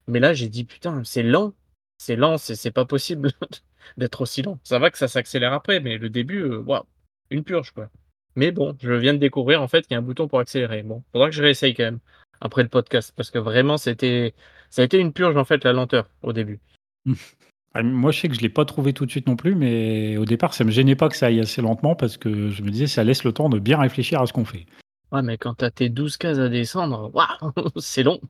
Mais 0.07 0.21
là, 0.21 0.35
j'ai 0.35 0.49
dit: 0.49 0.65
«Putain, 0.65 1.03
c'est 1.05 1.23
lent, 1.23 1.55
c'est 1.99 2.17
lent, 2.17 2.39
c'est 2.39 2.71
pas 2.71 2.85
possible 2.85 3.31
d'être 3.97 4.23
aussi 4.23 4.43
lent». 4.43 4.59
Ça 4.65 4.79
va 4.79 4.91
que 4.91 4.99
ça 4.99 5.09
s'accélère 5.09 5.53
après, 5.53 5.81
mais 5.81 5.99
le 5.99 6.09
début, 6.11 6.41
heu, 6.43 6.59
waouh, 6.59 6.85
une 7.31 7.45
purge, 7.45 7.73
quoi. 7.73 7.91
Mais 8.37 8.53
bon, 8.53 8.77
je 8.81 8.93
viens 8.93 9.15
de 9.15 9.19
découvrir 9.19 9.61
en 9.63 9.69
fait 9.69 9.83
qu'il 9.83 9.93
y 9.93 9.97
a 9.97 9.99
un 9.99 10.03
bouton 10.03 10.29
pour 10.29 10.41
accélérer. 10.41 10.83
Bon, 10.83 11.03
faudra 11.13 11.29
que 11.29 11.35
je 11.35 11.43
réessaye 11.43 11.75
quand 11.75 11.85
même, 11.85 12.01
après 12.41 12.63
le 12.63 12.69
podcast, 12.69 13.13
parce 13.17 13.31
que 13.31 13.39
vraiment 13.39 13.77
c'était 13.77 14.35
ça 14.71 14.83
a 14.83 14.85
été 14.85 14.99
une 14.99 15.13
purge 15.13 15.37
en 15.37 15.45
fait 15.45 15.65
la 15.65 15.73
lenteur, 15.73 16.09
au 16.23 16.33
début. 16.33 16.61
Ah, 17.75 17.83
moi, 17.83 18.11
je 18.11 18.21
sais 18.21 18.29
que 18.29 18.35
je 18.35 18.41
l'ai 18.41 18.49
pas 18.49 18.65
trouvé 18.65 18.93
tout 18.93 19.07
de 19.07 19.11
suite 19.11 19.29
non 19.29 19.37
plus, 19.37 19.55
mais 19.55 20.17
au 20.17 20.25
départ, 20.25 20.55
ça 20.55 20.65
me 20.65 20.71
gênait 20.71 20.97
pas 20.97 21.09
que 21.09 21.17
ça 21.17 21.27
aille 21.27 21.41
assez 21.41 21.63
lentement 21.63 21.95
parce 21.95 22.17
que 22.17 22.51
je 22.51 22.63
me 22.63 22.71
disais: 22.71 22.89
«Ça 22.89 23.05
laisse 23.05 23.23
le 23.23 23.33
temps 23.33 23.49
de 23.49 23.61
bien 23.61 23.79
réfléchir 23.79 24.21
à 24.21 24.27
ce 24.27 24.33
qu'on 24.33 24.45
fait». 24.45 24.67
Ouais, 25.13 25.23
mais 25.23 25.39
quand 25.39 25.55
tu 25.55 25.65
as 25.65 25.71
tes 25.71 25.89
12 25.89 26.17
cases 26.17 26.39
à 26.39 26.49
descendre, 26.49 27.11
waouh, 27.15 27.53
c'est 27.81 28.03
long. 28.03 28.21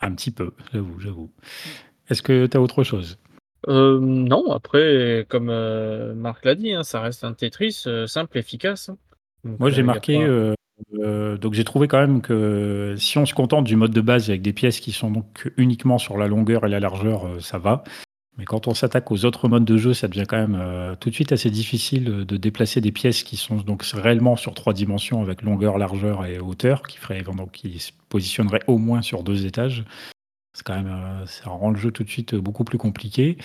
Un 0.00 0.14
petit 0.14 0.30
peu, 0.30 0.52
j'avoue, 0.72 1.00
j'avoue. 1.00 1.32
Est-ce 2.08 2.22
que 2.22 2.46
tu 2.46 2.56
as 2.56 2.60
autre 2.60 2.84
chose? 2.84 3.18
Heu, 3.66 3.98
non, 4.00 4.52
après, 4.52 5.26
comme, 5.28 5.50
heu, 5.50 6.14
Marc 6.14 6.44
l'a 6.44 6.54
dit, 6.54 6.72
hein, 6.72 6.84
ça 6.84 7.00
reste 7.00 7.24
un 7.24 7.32
Tetris, 7.32 7.82
heu, 7.86 8.06
simple, 8.06 8.36
efficace, 8.38 8.90
hein. 8.90 8.98
Donc 9.44 9.58
Moi, 9.60 9.70
j'ai 9.70 9.82
marqué, 9.82 10.18
donc 10.92 11.54
j'ai 11.54 11.64
trouvé 11.64 11.88
quand 11.88 12.00
même 12.00 12.20
que 12.20 12.94
si 12.98 13.16
on 13.16 13.24
se 13.24 13.32
contente 13.32 13.64
du 13.64 13.76
mode 13.76 13.92
de 13.92 14.00
base 14.00 14.28
avec 14.28 14.42
des 14.42 14.52
pièces 14.52 14.80
qui 14.80 14.92
sont 14.92 15.10
donc 15.10 15.50
uniquement 15.56 15.98
sur 15.98 16.18
la 16.18 16.26
longueur 16.26 16.66
et 16.66 16.68
la 16.68 16.80
largeur, 16.80 17.40
ça 17.40 17.58
va. 17.58 17.84
Mais 18.38 18.44
quand 18.44 18.68
on 18.68 18.74
s'attaque 18.74 19.10
aux 19.10 19.24
autres 19.24 19.48
modes 19.48 19.64
de 19.64 19.76
jeu, 19.78 19.94
ça 19.94 20.08
devient 20.08 20.24
quand 20.28 20.36
même, 20.36 20.56
heu, 20.60 20.96
tout 21.00 21.08
de 21.08 21.14
suite 21.14 21.32
assez 21.32 21.50
difficile, 21.50 22.04
de 22.26 22.36
déplacer 22.36 22.80
des 22.82 22.92
pièces 22.92 23.22
qui 23.22 23.36
sont 23.36 23.56
donc 23.56 23.82
réellement 23.82 24.36
sur 24.36 24.52
3 24.52 24.74
dimensions 24.74 25.22
avec 25.22 25.42
longueur, 25.42 25.78
largeur 25.78 26.26
et 26.26 26.38
hauteur, 26.38 26.82
qui 26.82 26.98
ferait 26.98 27.22
donc 27.22 27.52
qui 27.52 27.78
se 27.78 27.92
positionneraient 28.10 28.62
au 28.66 28.76
moins 28.76 29.00
sur 29.00 29.22
2 29.22 29.46
étages. 29.46 29.84
C'est 30.56 30.64
quand 30.64 30.74
même, 30.74 30.90
ça 31.26 31.50
rend 31.50 31.70
le 31.70 31.76
jeu 31.76 31.90
tout 31.90 32.02
de 32.02 32.08
suite, 32.08 32.34
beaucoup 32.34 32.64
plus 32.64 32.78
compliqué. 32.78 33.36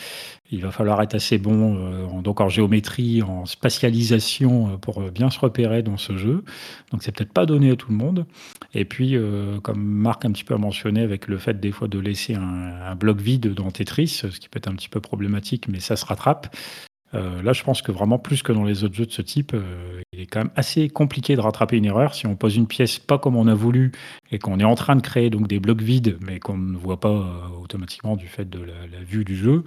Il 0.50 0.62
va 0.62 0.71
falloir 0.71 1.02
être 1.02 1.13
assez 1.13 1.38
bon, 1.38 1.76
heu, 1.76 2.06
en 2.06 2.21
donc 2.21 2.39
en 2.39 2.47
géométrie, 2.47 3.21
en 3.21 3.45
spatialisation, 3.45 4.74
heu, 4.74 4.78
pour, 4.78 5.02
bien 5.12 5.30
se 5.30 5.39
repérer 5.39 5.84
dans 5.84 5.97
ce 5.97 6.15
jeu. 6.15 6.45
Donc 6.91 7.04
c'est 7.04 7.12
peut-être 7.13 7.34
pas 7.34 7.45
donné 7.45 7.71
à 7.71 7.76
tout 7.76 7.91
le 7.91 7.97
monde 7.97 8.26
et 8.74 8.86
puis, 8.86 9.17
comme 9.63 9.84
Marc 9.84 10.24
un 10.26 10.32
petit 10.32 10.45
peu 10.45 10.54
a 10.54 10.58
mentionné 10.58 11.02
avec 11.02 11.28
le 11.28 11.38
fait 11.38 11.60
des 11.60 11.71
fois 11.71 11.88
de 11.89 12.00
laisser 12.00 12.36
un 12.36 12.95
bloc 12.95 13.19
vide 13.19 13.54
dans 13.54 13.69
Tetris, 13.71 14.08
ce 14.08 14.28
qui 14.28 14.47
peut 14.47 14.58
être 14.60 14.69
un 14.69 14.76
petit 14.76 14.89
peu 14.89 15.02
problématique, 15.02 15.67
mais 15.67 15.80
ça 15.82 15.97
se 15.97 16.06
rattrape. 16.06 16.56
Heu, 17.13 17.41
là, 17.41 17.54
je 17.54 17.63
pense 17.63 17.82
que 17.82 17.91
vraiment 17.91 18.19
plus 18.19 18.41
que 18.41 18.52
dans 18.52 18.63
les 18.63 18.84
autres 18.84 18.95
jeux 18.95 19.06
de 19.06 19.12
ce 19.12 19.21
type, 19.21 19.54
heu, 19.54 20.02
il 20.13 20.21
est 20.21 20.28
quand 20.28 20.39
même 20.39 20.52
assez 20.56 20.89
compliqué 20.89 21.36
de 21.36 21.41
rattraper 21.41 21.78
une 21.78 21.86
erreur. 21.86 22.13
Si 22.15 22.26
on 22.26 22.36
pose 22.36 22.56
une 22.56 22.67
pièce 22.67 23.00
pas 23.00 23.17
comme 23.17 23.36
on 23.36 23.47
a 23.47 23.54
voulu 23.54 23.91
et 24.32 24.39
qu'on 24.39 24.60
est 24.60 24.65
en 24.65 24.76
train 24.76 24.95
de 24.95 25.02
créer 25.02 25.30
donc 25.30 25.47
des 25.47 25.60
blocs 25.60 25.82
vides, 25.82 26.17
mais 26.21 26.39
qu'on 26.39 26.58
ne 26.58 26.78
voit 26.78 27.00
pas, 27.00 27.10
heu, 27.10 27.58
automatiquement 27.62 28.15
du 28.15 28.28
fait 28.28 28.50
de 28.50 28.60
la 28.62 29.04
vue 29.04 29.26
du 29.26 29.36
jeu, 29.36 29.63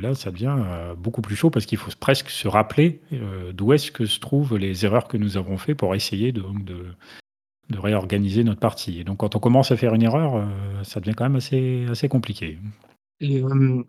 là, 0.00 0.14
ça 0.14 0.30
devient, 0.30 0.56
beaucoup 0.96 1.20
plus 1.20 1.36
chaud 1.36 1.50
parce 1.50 1.66
qu'il 1.66 1.76
faut 1.76 1.90
presque 2.00 2.30
se 2.30 2.48
rappeler, 2.48 3.02
d'où 3.52 3.74
est-ce 3.74 3.92
que 3.92 4.06
se 4.06 4.18
trouvent 4.18 4.56
les 4.56 4.86
erreurs 4.86 5.06
que 5.06 5.18
nous 5.18 5.36
avons 5.36 5.58
fait 5.58 5.74
pour 5.74 5.94
essayer 5.94 6.32
de 6.32 6.42
réorganiser 7.76 8.42
notre 8.42 8.60
partie 8.60 9.00
et 9.00 9.04
donc 9.04 9.18
quand 9.18 9.36
on 9.36 9.38
commence 9.38 9.70
à 9.70 9.76
faire 9.76 9.94
une 9.94 10.02
erreur, 10.02 10.48
ça 10.82 11.00
devient 11.00 11.14
quand 11.14 11.28
même 11.28 11.36
assez 11.36 12.08
compliqué. 12.08 12.58
Et 13.20 13.36
hem, 13.40 13.84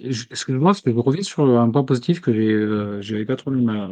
j 0.00 0.26
excuse-moi 0.30 0.74
que 0.74 0.90
je 0.92 0.96
reviens 0.98 1.22
sur, 1.22 1.44
un 1.58 1.70
point 1.70 1.84
positif 1.84 2.20
que 2.20 2.32
j'ai, 2.34 2.52
heu, 2.52 3.00
j'avais 3.00 3.24
pas 3.24 3.36
trop 3.36 3.50
ma 3.50 3.90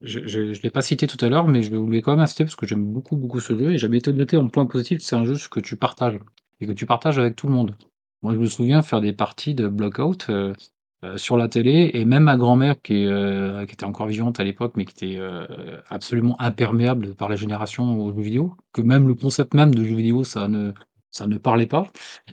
je 0.00 0.20
je 0.26 0.52
je 0.54 0.62
l'ai 0.62 0.70
pas 0.70 0.82
cité 0.82 1.06
tout 1.06 1.22
à 1.24 1.28
l'heure, 1.28 1.46
mais 1.48 1.62
je 1.62 1.74
voulais 1.76 2.02
quand 2.02 2.12
même 2.12 2.20
insister 2.20 2.44
parce 2.44 2.56
que 2.56 2.66
j'aime 2.66 2.84
beaucoup, 2.84 3.16
beaucoup 3.16 3.38
ce 3.40 3.56
jeu 3.56 3.72
et 3.72 3.78
j'avais 3.78 3.98
été 3.98 4.12
noté 4.12 4.36
en 4.36 4.48
point 4.48 4.66
positif, 4.66 5.00
c'est 5.02 5.14
un 5.16 5.24
jeu 5.24 5.34
que 5.50 5.60
tu 5.60 5.76
partages 5.76 6.18
et 6.60 6.66
que 6.66 6.72
tu 6.72 6.84
partages 6.86 7.18
avec 7.18 7.36
tout 7.36 7.46
le 7.46 7.52
monde. 7.54 7.76
Moi, 8.22 8.34
je 8.34 8.38
me 8.38 8.46
souviens 8.46 8.82
faire 8.82 9.00
des 9.00 9.12
parties 9.12 9.54
de 9.54 9.68
Blackout, 9.68 10.28
heu 10.30 10.52
heu, 11.04 11.16
sur 11.16 11.36
la 11.36 11.48
télé 11.48 11.90
et 11.94 12.04
même 12.04 12.24
ma 12.24 12.36
grand-mère 12.36 12.80
qui 12.82 13.04
était 13.04 13.84
encore 13.84 14.08
vivante 14.08 14.40
à 14.40 14.44
l'époque, 14.44 14.72
mais 14.76 14.84
qui 14.84 15.14
était, 15.14 15.20
absolument 15.90 16.40
imperméable 16.40 17.14
par 17.14 17.28
la 17.28 17.36
génération 17.36 18.00
aux 18.00 18.12
jeux 18.14 18.22
vidéo, 18.22 18.54
que 18.72 18.82
même 18.82 19.06
le 19.06 19.14
concept 19.14 19.54
même 19.54 19.72
de 19.74 19.84
jeux 19.84 19.94
vidéo, 19.96 20.24
ça 20.24 20.48
ne 20.48 20.72
ça 21.10 21.26
ne 21.26 21.38
parlait 21.38 21.66
pas. 21.66 21.86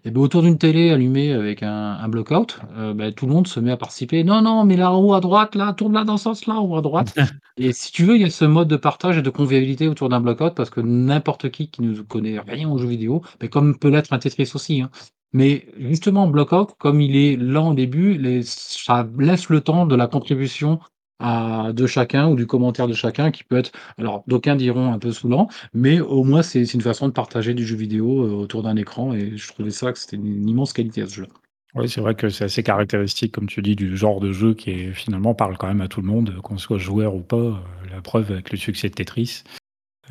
Et 0.04 0.12
ben, 0.12 0.20
autour 0.22 0.42
d'une 0.44 0.58
télé 0.58 0.92
allumée 0.92 1.32
avec 1.34 1.64
un 1.64 1.94
un 2.00 2.08
Blackout, 2.10 2.60
heu, 2.78 2.94
bah, 2.94 3.12
tout 3.12 3.26
le 3.26 3.34
monde 3.34 3.48
se 3.48 3.60
met 3.60 3.72
à 3.72 3.78
participer: 3.78 4.24
«Non, 4.24 4.42
non, 4.42 4.66
mais 4.66 4.76
là, 4.78 4.92
en 4.92 5.00
haut 5.02 5.14
à 5.14 5.22
droite, 5.22 5.56
là, 5.56 5.74
tourne-la 5.74 6.04
dans 6.04 6.18
ce 6.18 6.24
sens-là, 6.24 6.56
en 6.56 6.66
haut 6.66 6.76
à 6.78 6.82
droite» 6.82 7.14
et 7.58 7.72
si 7.74 7.92
tu 7.92 8.04
veux, 8.04 8.16
il 8.16 8.22
y 8.22 8.26
a 8.26 8.30
ce 8.30 8.46
mode 8.46 8.68
de 8.68 8.76
partage 8.78 9.18
et 9.18 9.22
de 9.22 9.30
convivialité 9.30 9.88
autour 9.88 10.10
d'un 10.10 10.20
Blackout 10.22 10.54
parce 10.56 10.70
que 10.70 10.82
n'importe 10.82 11.50
qui, 11.52 11.70
qui 11.70 11.82
ne 11.82 12.02
connaît 12.02 12.40
rien 12.40 12.70
aux 12.70 12.78
jeux 12.78 12.88
vidéo, 12.88 13.22
mais 13.42 13.48
comme 13.50 13.78
peut 13.78 13.90
l'être 13.90 14.14
un 14.14 14.20
Tetris 14.20 14.52
aussi, 14.56 14.82
hein. 14.82 14.90
Mais 15.34 15.68
justement, 15.78 16.28
Blackout, 16.28 16.70
comme 16.78 17.02
il 17.02 17.16
est 17.18 17.36
lent 17.36 17.72
au 17.72 17.74
début, 17.74 18.14
les 18.18 18.42
ça 18.44 19.06
laisse 19.20 19.50
le 19.50 19.60
temps 19.62 19.86
de 19.86 19.96
la 19.96 20.08
contribution 20.08 20.80
à 21.20 21.72
de 21.74 21.88
chacun 21.88 22.28
ou 22.28 22.36
du 22.36 22.46
commentaire 22.46 22.88
de 22.88 22.94
chacun 22.94 23.32
qui 23.32 23.44
peut 23.44 23.58
être 23.58 23.72
alors 23.98 24.24
d'aucuns 24.28 24.56
diront 24.56 24.92
un 24.92 25.00
peu 25.00 25.12
saoulant, 25.12 25.48
mais 25.74 26.00
au 26.00 26.24
moins 26.24 26.42
c'est 26.42 26.64
une 26.74 26.82
façon 26.82 27.08
de 27.08 27.14
partager 27.14 27.54
du 27.54 27.66
jeu 27.66 27.76
vidéo, 27.76 28.26
heu, 28.26 28.32
autour 28.32 28.64
d'un 28.64 28.76
écran 28.76 29.14
et 29.14 29.38
je 29.38 29.48
trouvais 29.48 29.72
ça 29.72 29.94
que 29.94 30.00
c'était 30.00 30.18
une 30.18 30.48
immense 30.48 30.74
qualité 30.74 31.02
à 31.02 31.08
ce 31.08 31.16
jeu. 31.16 31.28
Oui, 31.74 31.90
c'est 31.90 32.00
vrai 32.00 32.16
que 32.16 32.30
c'est 32.30 32.46
assez 32.46 32.64
caractéristique, 32.64 33.34
comme 33.34 33.48
tu 33.48 33.62
dis, 33.62 33.76
du 33.76 33.98
genre 33.98 34.22
de 34.22 34.32
jeu 34.32 34.54
qui 34.54 34.70
est 34.70 34.94
finalement 34.94 35.34
parle 35.34 35.58
quand 35.58 35.68
même 35.68 35.82
à 35.82 35.90
tout 35.90 36.02
le 36.02 36.08
monde, 36.08 36.34
qu'on 36.42 36.58
soit 36.58 36.78
joueur 36.78 37.16
ou 37.16 37.22
pas, 37.22 37.36
heu, 37.36 37.56
la 37.92 38.02
preuve 38.02 38.32
avec 38.32 38.52
le 38.52 38.58
succès 38.58 38.90
de 38.90 38.94
Tetris 38.96 39.44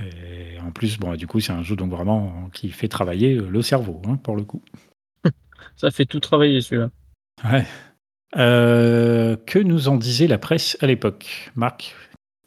et 0.01 0.59
en 0.61 0.73
plus, 0.73 0.99
bon, 0.99 1.15
du 1.15 1.27
coup, 1.27 1.41
c'est 1.41 1.53
un 1.53 1.63
jeu 1.63 1.77
donc 1.77 1.91
vraiment 1.91 2.51
qui 2.53 2.71
fait 2.71 2.89
travailler, 2.89 3.35
le 3.35 3.63
cerveau, 3.63 4.03
hein, 4.07 4.17
pour 4.17 4.37
le 4.37 4.43
coup. 4.43 4.63
Ça 5.77 5.91
fait 5.91 6.07
tout 6.07 6.21
travailler 6.21 6.61
celui-là. 6.61 6.91
Ouais. 7.45 7.67
Heu, 8.37 9.37
que 9.47 9.59
nous 9.59 9.89
en 9.89 9.97
disait 9.97 10.27
la 10.27 10.39
presse 10.39 10.77
à 10.81 10.87
l'époque? 10.87 11.53
Marc? 11.55 11.95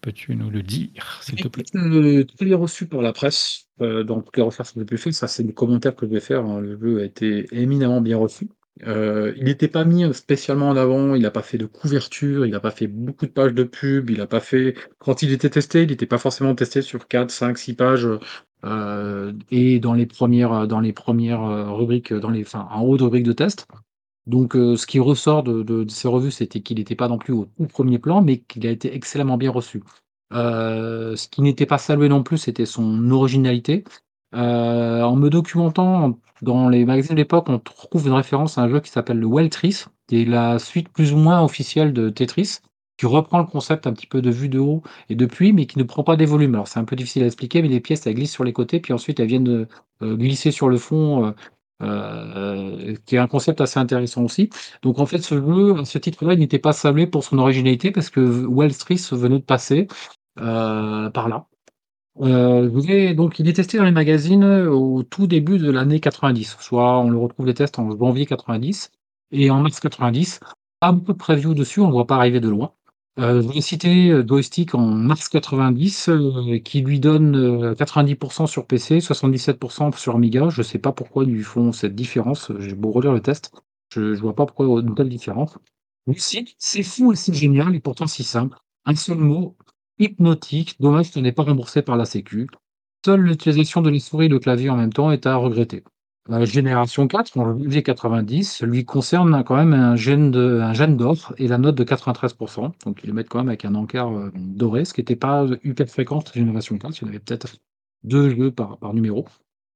Peux-tu 0.02 0.36
nous 0.36 0.50
le 0.50 0.62
dire, 0.62 1.20
s'il 1.22 1.40
te 1.40 1.48
plaît? 1.48 1.64
Euh, 1.76 2.24
Très 2.38 2.54
reçu 2.54 2.88
par 2.88 3.02
la 3.02 3.14
presse, 3.14 3.68
euh, 3.82 4.04
dans 4.04 4.22
toutes 4.22 4.38
les 4.38 4.44
recherches 4.44 4.74
que 4.74 4.80
j'ai 4.90 4.98
faire, 4.98 5.14
ça 5.14 5.28
c'est 5.28 5.44
des 5.44 5.54
commentaires 5.54 5.96
que 5.96 6.06
je 6.06 6.12
vais 6.12 6.20
faire, 6.20 6.46
hein. 6.46 6.60
le 6.60 6.80
jeu 6.80 7.02
a 7.02 7.06
été 7.06 7.48
éminemment 7.52 8.00
bien 8.02 8.18
reçu. 8.18 8.48
Euh, 8.86 9.34
il 9.38 9.46
n'était 9.46 9.68
pas 9.68 9.86
mis 9.86 10.14
spécialement 10.14 10.70
en 10.70 10.78
avant, 10.78 11.16
il 11.16 11.24
n'a 11.24 11.32
pas 11.32 11.42
fait 11.42 11.58
de 11.58 11.66
couverture, 11.66 12.46
il 12.46 12.52
n'a 12.52 12.60
pas 12.60 12.72
fait 12.72 12.88
beaucoup 12.88 13.26
de 13.26 13.32
pages 13.32 13.54
de 13.54 13.64
pub, 13.64 14.10
il 14.12 14.18
n'a 14.18 14.28
pas 14.28 14.40
fait... 14.40 14.76
Quand 15.00 15.24
il 15.24 15.32
était 15.32 15.50
testé, 15.50 15.84
il 15.84 15.90
n'était 15.90 16.06
pas 16.06 16.20
forcément 16.20 16.54
testé 16.54 16.84
sur 16.84 17.08
4, 17.08 17.32
5, 17.32 17.58
6 17.58 17.74
pages, 17.74 18.08
euh, 18.66 19.34
et 19.50 19.80
dans 19.80 19.94
les 19.94 20.06
premières, 20.06 20.68
dans 20.68 20.80
les 20.80 20.94
premières 20.94 21.44
euh, 21.44 21.72
rubriques, 21.72 22.14
dans 22.14 22.30
les, 22.30 22.42
enfin, 22.42 22.68
en 22.72 22.82
haut 22.82 22.98
de 22.98 23.04
rubrique 23.04 23.24
de 23.24 23.34
test. 23.34 23.68
Donc, 24.28 24.56
euh, 24.56 24.76
ce 24.76 24.86
qui 24.86 25.00
ressort 25.00 25.44
de, 25.44 25.64
de- 25.64 25.84
de 25.86 25.90
ces 25.92 26.08
revues, 26.08 26.32
c'était 26.32 26.62
qu'il 26.62 26.78
n'était 26.78 26.96
pas 26.96 27.08
non 27.08 27.18
plus 27.18 27.34
au 27.34 27.48
premier 27.70 27.98
plan, 28.00 28.22
mais 28.22 28.40
qu'il 28.40 28.68
a 28.68 28.72
été 28.72 28.94
excellemment 28.94 29.38
bien 29.38 29.52
reçu. 29.52 29.82
Euh, 30.34 31.16
ce 31.16 31.28
qui 31.30 31.42
n'était 31.42 31.66
pas 31.66 31.78
salué 31.78 32.10
non 32.10 32.24
plus, 32.24 32.38
c'était 32.38 32.66
son 32.66 33.10
originalité. 33.12 33.84
Euh, 34.36 35.02
en 35.02 35.16
me 35.16 35.30
documentant 35.30 36.20
dans 36.42 36.68
les 36.70 36.86
magazines 36.86 37.16
de 37.16 37.22
l'époque, 37.22 37.48
on 37.50 37.60
trouve 37.60 38.08
une 38.08 38.14
référence 38.14 38.58
à 38.58 38.62
un 38.62 38.70
jeu 38.70 38.82
qui 38.82 38.92
s'appelle 38.92 39.20
le 39.20 39.28
Weltris, 39.28 39.86
qui 40.08 40.22
est 40.22 40.26
la 40.26 40.60
suite 40.60 40.90
plus 40.90 41.14
ou 41.14 41.18
moins 41.18 41.42
officielle 41.42 41.94
de 41.94 42.10
Tetris, 42.10 42.60
qui 42.98 43.06
reprend 43.06 43.40
le 43.40 43.46
concept 43.46 43.88
un 43.88 43.94
petit 43.94 44.08
peu 44.08 44.22
de 44.22 44.30
vue 44.30 44.50
de 44.50 44.60
haut 44.60 44.84
et 45.10 45.16
depuis, 45.16 45.54
mais 45.54 45.66
qui 45.66 45.78
ne 45.80 45.84
prend 45.84 46.04
pas 46.04 46.18
des 46.18 46.26
volumes. 46.26 46.56
Alors 46.56 46.68
c'est 46.68 46.80
un 46.80 46.84
peu 46.84 46.96
difficile 46.98 47.24
à 47.24 47.28
expliquer, 47.28 47.62
mais 47.62 47.70
les 47.70 47.80
pièces 47.80 48.06
elles 48.06 48.16
glissent 48.16 48.34
sur 48.34 48.44
les 48.44 48.54
côtés, 48.54 48.80
puis 48.82 48.92
ensuite 48.94 49.20
elles 49.20 49.28
viennent 49.28 49.44
de, 49.44 49.68
glisser 50.02 50.52
sur 50.52 50.68
le 50.70 50.78
fond, 50.78 51.34
euh, 51.84 52.96
qui 53.06 53.16
est 53.16 53.20
un 53.20 53.28
concept 53.28 53.62
assez 53.62 53.80
intéressant 53.80 54.24
aussi. 54.24 54.50
Donc 54.82 55.00
en 55.00 55.06
fait, 55.06 55.20
ce 55.20 55.36
jeu, 55.36 55.84
ce 55.86 55.98
titre-là, 56.00 56.34
il 56.34 56.40
n'était 56.40 56.60
pas 56.60 56.74
salué 56.74 57.06
pour 57.08 57.24
son 57.24 57.38
originalité 57.38 57.92
parce 57.92 58.10
que 58.10 58.20
Weltris 58.20 59.10
venait 59.12 59.40
de 59.40 59.44
passer 59.44 59.88
euh, 60.40 61.10
par 61.12 61.30
là. 61.30 61.48
Euh, 62.22 63.14
donc 63.14 63.40
il 63.40 63.48
est 63.48 63.54
testé 63.54 63.78
dans 63.78 63.84
les 63.84 63.92
magazines 63.92 64.44
au 64.44 65.04
tout 65.04 65.28
début 65.28 65.60
de 65.60 65.70
l'année 65.72 66.00
90, 66.00 66.58
soit 66.60 67.00
on 67.00 67.10
le 67.12 67.18
retrouve 67.18 67.46
les 67.46 67.54
tests 67.54 67.78
en 67.78 67.96
janvier 67.96 68.26
90 68.26 68.92
et 69.32 69.52
en 69.52 69.62
mars 69.62 69.80
90. 69.80 70.40
Pas 70.80 70.92
beaucoup 70.92 71.14
de 71.14 71.18
previews 71.18 71.54
dessus, 71.54 71.80
on 71.80 71.88
ne 71.88 71.92
voit 71.92 72.08
pas 72.08 72.16
arriver 72.16 72.40
de 72.40 72.50
loin. 72.50 72.74
Euh, 73.20 73.42
je 73.42 73.48
vais 73.48 73.62
citer 73.62 74.12
euh, 74.12 74.26
en 74.74 74.86
mars 74.86 75.28
90 75.30 76.10
euh, 76.10 76.60
qui 76.60 76.82
lui 76.82 77.00
donne 77.00 77.36
euh, 77.36 77.74
90% 77.74 78.46
sur 78.46 78.68
PC, 78.68 79.00
77% 79.00 79.98
sur 79.98 80.16
Amiga. 80.16 80.50
Je 80.50 80.62
ne 80.62 80.64
sais 80.64 80.78
pas 80.78 80.92
pourquoi 80.92 81.24
ils 81.24 81.32
lui 81.32 81.44
font 81.44 81.72
cette 81.72 81.96
différence. 81.96 82.52
J'ai 82.60 82.76
beau 82.76 82.92
relire 82.92 83.14
le 83.14 83.20
test, 83.20 83.52
je 83.92 84.02
ne 84.02 84.16
vois 84.16 84.36
pas 84.36 84.46
pourquoi 84.46 84.68
il 84.68 84.88
une 84.88 84.94
telle 84.94 85.10
différence. 85.10 85.58
Lucie, 86.06 86.56
c'est 86.60 86.84
fou 86.84 87.12
et 87.12 87.16
c'est 87.16 87.34
génial 87.34 87.76
et 87.76 87.80
pourtant 87.80 88.06
si 88.08 88.24
simple. 88.24 88.58
Un 88.86 88.96
seul 88.96 89.18
mot, 89.18 89.58
hypnotique. 89.98 90.76
Dommage 90.80 91.10
ce 91.12 91.20
n'est 91.20 91.32
pas 91.32 91.44
remboursé 91.44 91.82
par 91.82 91.98
la 91.98 92.06
Sécu. 92.06 92.48
Seule 93.04 93.22
l'utilisation 93.22 93.82
de 93.82 93.90
les 93.90 94.00
souris 94.00 94.28
et 94.28 94.30
le 94.30 94.40
clavier 94.40 94.70
en 94.70 94.78
même 94.78 94.94
temps 94.94 95.12
est 95.12 95.26
à 95.26 95.36
regretter. 95.38 95.84
La 96.30 96.44
génération 96.46 97.08
4, 97.08 97.38
en 97.38 97.46
janvier 97.58 97.84
90, 97.84 98.62
lui 98.64 98.84
concerne 98.84 99.44
quand 99.46 99.56
même 99.56 99.74
un 99.74 99.96
gène 99.96 100.30
de, 100.30 100.60
un 100.62 100.88
d'or 100.90 101.34
et 101.38 101.48
la 101.48 101.58
note 101.58 101.76
de 101.76 101.84
93%. 101.86 102.74
Donc 102.86 103.00
ils 103.04 103.08
le 103.08 103.14
mettent 103.14 103.30
quand 103.30 103.40
même 103.40 103.48
avec 103.48 103.64
un 103.64 103.76
encart 103.76 104.12
euh, 104.12 104.32
doré, 104.36 104.84
ce 104.84 104.94
qui 104.94 105.00
n'était 105.02 105.16
pas 105.16 105.46
hyper 105.64 105.88
fréquent 105.90 106.20
cette 106.22 106.34
génération 106.34 106.78
4. 106.78 106.98
Il 106.98 107.02
y 107.04 107.06
en 107.06 107.10
avait 107.10 107.20
peut-être 107.20 107.56
deux 108.04 108.30
jeux 108.36 108.52
par, 108.52 108.78
par 108.78 108.94
numéro. 108.94 109.26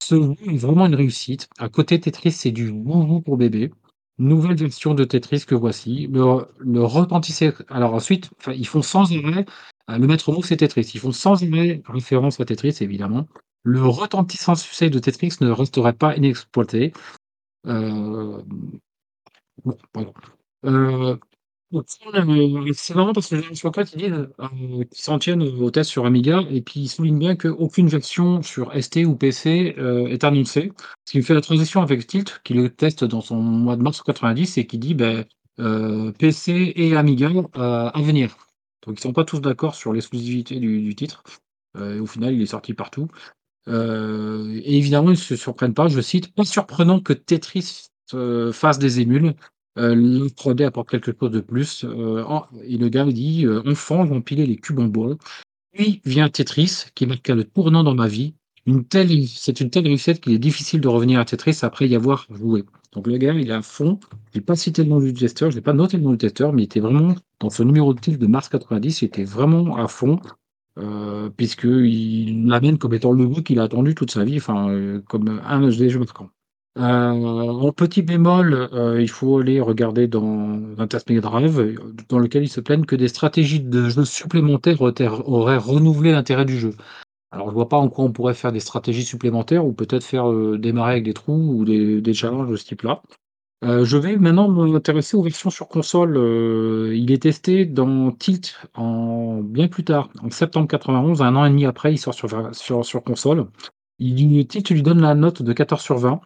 Ce 0.04 0.16
jeu 0.22 0.36
est 0.46 0.58
vraiment 0.58 0.86
une 0.88 0.96
réussite. 0.96 1.48
À 1.58 1.70
côté 1.70 2.00
Tetris, 2.00 2.32
c'est 2.32 2.52
du 2.52 2.72
bonbon 2.72 3.22
pour 3.22 3.38
bébé. 3.38 3.72
Nouvelle 4.18 4.58
version 4.58 4.94
de 4.94 5.06
Tetris 5.06 5.46
que 5.48 5.56
voici. 5.56 6.08
Le, 6.08 6.46
le. 6.60 6.82
Alors 7.70 7.94
ensuite, 7.94 8.30
ils 8.54 8.68
font 8.68 8.82
sans 8.82 9.12
arrêt. 9.14 9.46
euh, 9.90 9.98
Le 9.98 10.08
maître 10.08 10.32
mot, 10.34 10.44
c'est 10.44 10.58
Tetris. 10.58 10.92
Ils 10.94 11.00
font 11.00 11.12
sans 11.14 11.44
arrêt 11.44 11.82
référence 11.88 12.40
à 12.42 12.46
Tetris, 12.46 12.76
évidemment. 12.82 13.28
Le 13.64 13.86
retentissant 13.86 14.56
succès 14.56 14.90
de 14.90 15.00
Tetris 15.00 15.36
ne 15.42 15.52
resterait 15.52 15.94
pas 15.94 16.16
inexploité. 16.16 16.94
Euh. 17.68 18.42
Euh, 20.66 21.16
euh, 21.74 22.72
c'est 22.74 22.96
marrant 22.96 23.14
parce 23.14 23.30
que 23.30 23.36
les 23.36 23.56
gens 23.56 23.72
4, 23.72 23.94
ils 23.94 23.98
disent 23.98 24.28
euh, 24.40 24.84
qu'ils 24.86 25.04
s'en 25.04 25.20
tiennent 25.20 25.42
aux 25.42 25.72
tests 25.72 25.90
sur 25.90 26.06
Amiga 26.06 26.42
et 26.50 26.62
puis 26.62 26.88
soulignent 26.88 27.20
bien 27.20 27.36
qu'aucune 27.36 27.88
version 27.88 28.42
sur 28.42 28.74
ST 28.82 29.06
ou 29.06 29.16
PC 29.16 29.76
euh, 29.78 30.08
est 30.08 30.24
annoncée. 30.24 30.72
Ce 31.06 31.14
qui 31.14 31.18
me 31.20 31.24
fait 31.24 31.34
la 31.34 31.42
transition 31.42 31.82
avec 31.82 32.06
Tilt, 32.08 32.42
qui 32.44 32.54
le 32.54 32.70
teste 32.70 33.04
dans 33.06 33.22
son 33.22 33.38
mois 33.38 33.78
de 33.78 33.84
mars 33.84 34.02
90 34.02 34.58
et 34.58 34.68
qui 34.68 34.80
dit 34.80 34.96
ben, 34.96 35.26
PC 36.18 36.74
et 36.76 36.96
Amiga 36.96 37.30
à 37.54 38.02
venir. 38.02 38.36
Donc 38.86 38.98
ils 38.98 39.02
sont 39.02 39.14
pas 39.14 39.26
tous 39.26 39.40
d'accord 39.40 39.76
sur 39.76 39.94
l'exclusivité 39.94 40.60
du, 40.60 40.96
titre. 40.96 41.24
Au 41.78 42.06
final, 42.06 42.34
il 42.34 42.42
est 42.42 42.48
sorti 42.48 42.74
partout. 42.74 43.08
Euh, 43.68 44.60
et 44.64 44.78
évidemment, 44.78 45.10
ils 45.10 45.12
ne 45.12 45.16
se 45.16 45.36
surprennent 45.36 45.74
pas. 45.74 45.88
Je 45.88 46.02
cite 46.02 46.34
Pas 46.34 46.46
surprenant 46.46 47.00
que 47.00 47.14
Tetris 47.14 47.88
euh, 48.14 48.52
fasse 48.52 48.80
des 48.80 49.00
émules. 49.00 49.34
Euh, 49.78 49.96
le 49.96 50.28
3D 50.30 50.66
apporte 50.66 50.90
quelque 50.90 51.12
chose 51.18 51.32
de 51.32 51.40
plus. 51.40 51.86
Euh, 51.86 52.24
en- 52.26 52.46
et 52.64 52.78
le 52.78 52.90
gars 52.90 53.06
dit 53.06 53.46
euh, 53.46 53.62
Enfant, 53.66 54.06
j'empilais 54.06 54.46
les 54.46 54.58
cubes 54.58 54.80
en 54.80 54.86
bois. 54.86 55.16
Puis 55.74 56.02
vient 56.06 56.30
Tetris, 56.30 56.86
qui 56.96 57.06
marqua 57.06 57.36
le 57.36 57.44
tournant 57.46 57.84
dans 57.84 57.96
ma 57.96 58.08
vie. 58.08 58.34
C'est 59.28 59.60
une 59.60 59.70
telle 59.72 59.88
réussite 59.88 60.22
qu'il 60.22 60.34
est 60.34 60.40
difficile 60.40 60.82
de 60.82 60.88
revenir 60.88 61.20
à 61.20 61.26
Tetris 61.26 61.60
après 61.64 61.88
y 61.88 61.96
avoir 61.96 62.28
joué. 62.30 62.64
Donc 62.94 63.08
le 63.08 63.18
gars, 63.18 63.34
il 63.34 63.50
est 63.50 63.54
à 63.54 63.62
fond. 63.62 64.00
Je 64.34 64.40
n'ai 64.40 64.46
pas 64.46 64.56
cité 64.56 64.84
le 64.84 64.90
nom 64.90 65.00
du 65.00 65.14
testeur, 65.14 65.50
je 65.50 65.56
n'ai 65.56 65.62
pas 65.62 65.74
noté 65.74 65.98
le 65.98 66.04
nom 66.04 66.12
du 66.12 66.18
testeur, 66.18 66.54
mais 66.54 66.64
il 66.64 66.66
était 66.66 66.80
vraiment, 66.80 67.16
dans 67.40 67.50
ce 67.50 67.64
numéro 67.64 67.94
de 67.94 68.00
titre 68.00 68.20
de 68.20 68.28
mars 68.28 68.50
90, 68.50 69.02
il 69.02 69.06
était 69.06 69.24
vraiment 69.24 69.78
à 69.78 69.88
fond 69.88 70.20
euh, 70.80 71.30
puisqu'il 71.30 72.48
l'amène 72.48 72.78
comme 72.78 72.94
étant 72.94 73.12
le 73.12 73.34
jeu 73.34 73.42
qu'il 73.42 73.60
a 73.60 73.64
attendu 73.64 73.96
toute 73.96 74.12
sa 74.12 74.24
vie, 74.24 74.38
enfin, 74.38 74.70
euh, 74.70 75.02
comme 75.08 75.42
un 75.46 75.68
des 75.68 75.90
jeux 75.90 76.00
marquants. 76.00 76.30
Euh, 76.78 76.82
en 76.82 77.72
petit 77.74 78.02
bémol, 78.02 78.70
euh, 78.72 79.02
il 79.02 79.10
faut 79.10 79.40
aller 79.40 79.60
regarder 79.60 80.08
dans 80.08 80.58
Mega 80.58 81.22
Drive, 81.22 81.78
dans 82.08 82.20
lequel 82.20 82.44
ils 82.44 82.50
se 82.50 82.62
plaignent 82.62 82.86
que 82.86 82.96
des 82.96 83.10
stratégies 83.10 83.60
de 83.60 83.90
jeu 83.90 84.06
supplémentaires 84.06 84.82
auraient 84.82 85.58
renouvelé 85.58 86.14
l'intérêt 86.14 86.46
du 86.46 86.58
jeu. 86.58 86.74
Alors, 87.32 87.50
je 87.50 87.54
vois 87.54 87.68
pas 87.68 87.78
en 87.78 87.90
quoi 87.90 88.06
on 88.06 88.12
pourrait 88.12 88.34
faire 88.34 88.54
des 88.54 88.60
stratégies 88.62 89.04
supplémentaires 89.04 89.66
ou 89.66 89.74
peut-être 89.74 90.04
faire 90.04 90.30
euh, 90.30 90.58
démarrer 90.58 90.94
avec 90.94 91.04
des 91.04 91.14
trous 91.14 91.56
ou 91.58 91.66
des, 91.66 92.02
des 92.02 92.14
challenges 92.14 92.50
de 92.50 92.56
ce 92.56 92.66
type-là. 92.66 93.02
Euh, 93.64 93.86
je 93.86 93.98
vais 93.98 94.18
maintenant 94.18 94.48
m'intéresser 94.48 95.16
aux 95.16 95.22
versions 95.22 95.52
sur 95.52 95.68
console. 95.68 96.18
Euh, 96.18 96.96
il 96.96 97.12
est 97.12 97.22
testé 97.22 97.66
dans 97.66 98.12
Tilt 98.12 98.60
en 98.74 99.42
bien 99.42 99.68
plus 99.68 99.84
tard, 99.84 100.10
en 100.22 100.32
septembre 100.32 100.68
91, 100.68 101.22
un 101.22 101.36
an 101.36 101.46
et 101.46 101.50
demi 101.50 101.66
après, 101.66 101.94
il 101.94 101.98
sort 102.00 102.16
sur, 102.16 102.28
sur, 102.56 103.04
console. 103.04 103.48
Il, 104.00 104.48
Tilt 104.48 104.70
lui 104.72 104.82
donne 104.82 105.02
la 105.02 105.14
note 105.14 105.44
de 105.44 105.54
14 105.54 105.80
sur 105.82 105.98
20, 106.00 106.22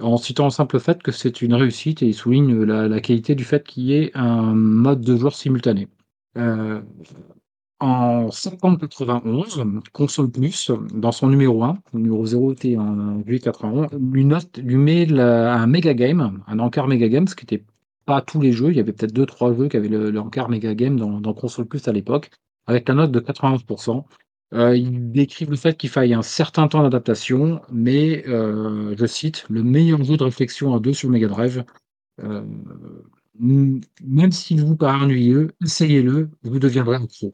en 0.00 0.16
citant 0.16 0.44
le 0.44 0.50
simple 0.50 0.80
fait 0.80 1.02
que 1.02 1.12
c'est 1.12 1.40
une 1.40 1.54
réussite 1.54 2.02
et 2.02 2.06
il 2.06 2.14
souligne 2.14 2.64
la, 2.64 2.88
la 2.88 3.00
qualité 3.00 3.36
du 3.36 3.44
fait 3.44 3.64
qu'il 3.64 3.84
y 3.84 3.94
ait 3.94 4.10
un 4.14 4.52
mode 4.54 5.02
de 5.02 5.16
joueur 5.16 5.34
simultané. 5.34 5.88
Euh, 6.36 6.80
en 7.82 8.30
septembre 8.30 8.78
91, 8.78 9.64
Console 9.92 10.30
Plus, 10.30 10.70
dans 10.94 11.10
son 11.12 11.28
numéro 11.28 11.64
1, 11.64 11.78
le 11.94 11.98
numéro 12.00 12.24
0 12.24 12.52
était 12.52 12.76
en 12.76 13.22
juillet 13.24 13.40
91, 13.40 13.88
lui, 14.00 14.24
note, 14.24 14.56
lui 14.58 14.76
met 14.76 15.12
un 15.18 15.66
méga 15.66 15.92
game, 15.94 16.42
un 16.46 16.58
encart 16.60 16.86
méga 16.86 17.08
game, 17.08 17.26
ce 17.26 17.34
qui 17.34 17.44
n'était 17.44 17.64
pas 18.06 18.20
tous 18.20 18.40
les 18.40 18.52
jeux. 18.52 18.70
Il 18.70 18.76
y 18.76 18.80
avait 18.80 18.92
peut-être 18.92 19.12
2-3 19.12 19.54
jeux 19.56 19.68
qui 19.68 19.76
avaient 19.76 19.88
le- 19.88 20.10
l'encart 20.10 20.48
méga 20.48 20.74
game 20.74 20.96
dans, 20.96 21.34
Console 21.34 21.66
Plus 21.66 21.86
à 21.88 21.92
l'époque, 21.92 22.30
avec 22.66 22.88
la 22.88 22.94
note 22.94 23.10
de 23.12 23.20
91%. 23.20 24.06
Euh, 24.54 24.76
ils 24.76 25.10
décrivent 25.12 25.50
le 25.50 25.56
fait 25.56 25.76
qu'il 25.76 25.90
faille 25.90 26.14
un 26.14 26.22
certain 26.22 26.68
temps 26.68 26.82
d'adaptation, 26.82 27.62
mais, 27.72 28.22
euh, 28.28 28.94
je 28.98 29.06
cite, 29.06 29.44
le 29.50 29.62
meilleur 29.64 30.04
jeu 30.04 30.16
de 30.16 30.24
réflexion 30.24 30.74
à 30.74 30.78
deux 30.80 30.92
sur 30.92 31.08
Mega 31.10 31.26
Drive. 31.28 31.64
Euh, 32.22 32.42
même 33.40 34.30
s'il 34.32 34.62
vous 34.64 34.76
paraît 34.76 35.02
ennuyeux, 35.04 35.52
essayez-le, 35.64 36.30
vous 36.42 36.58
deviendrez 36.58 36.96
accro. 36.96 37.32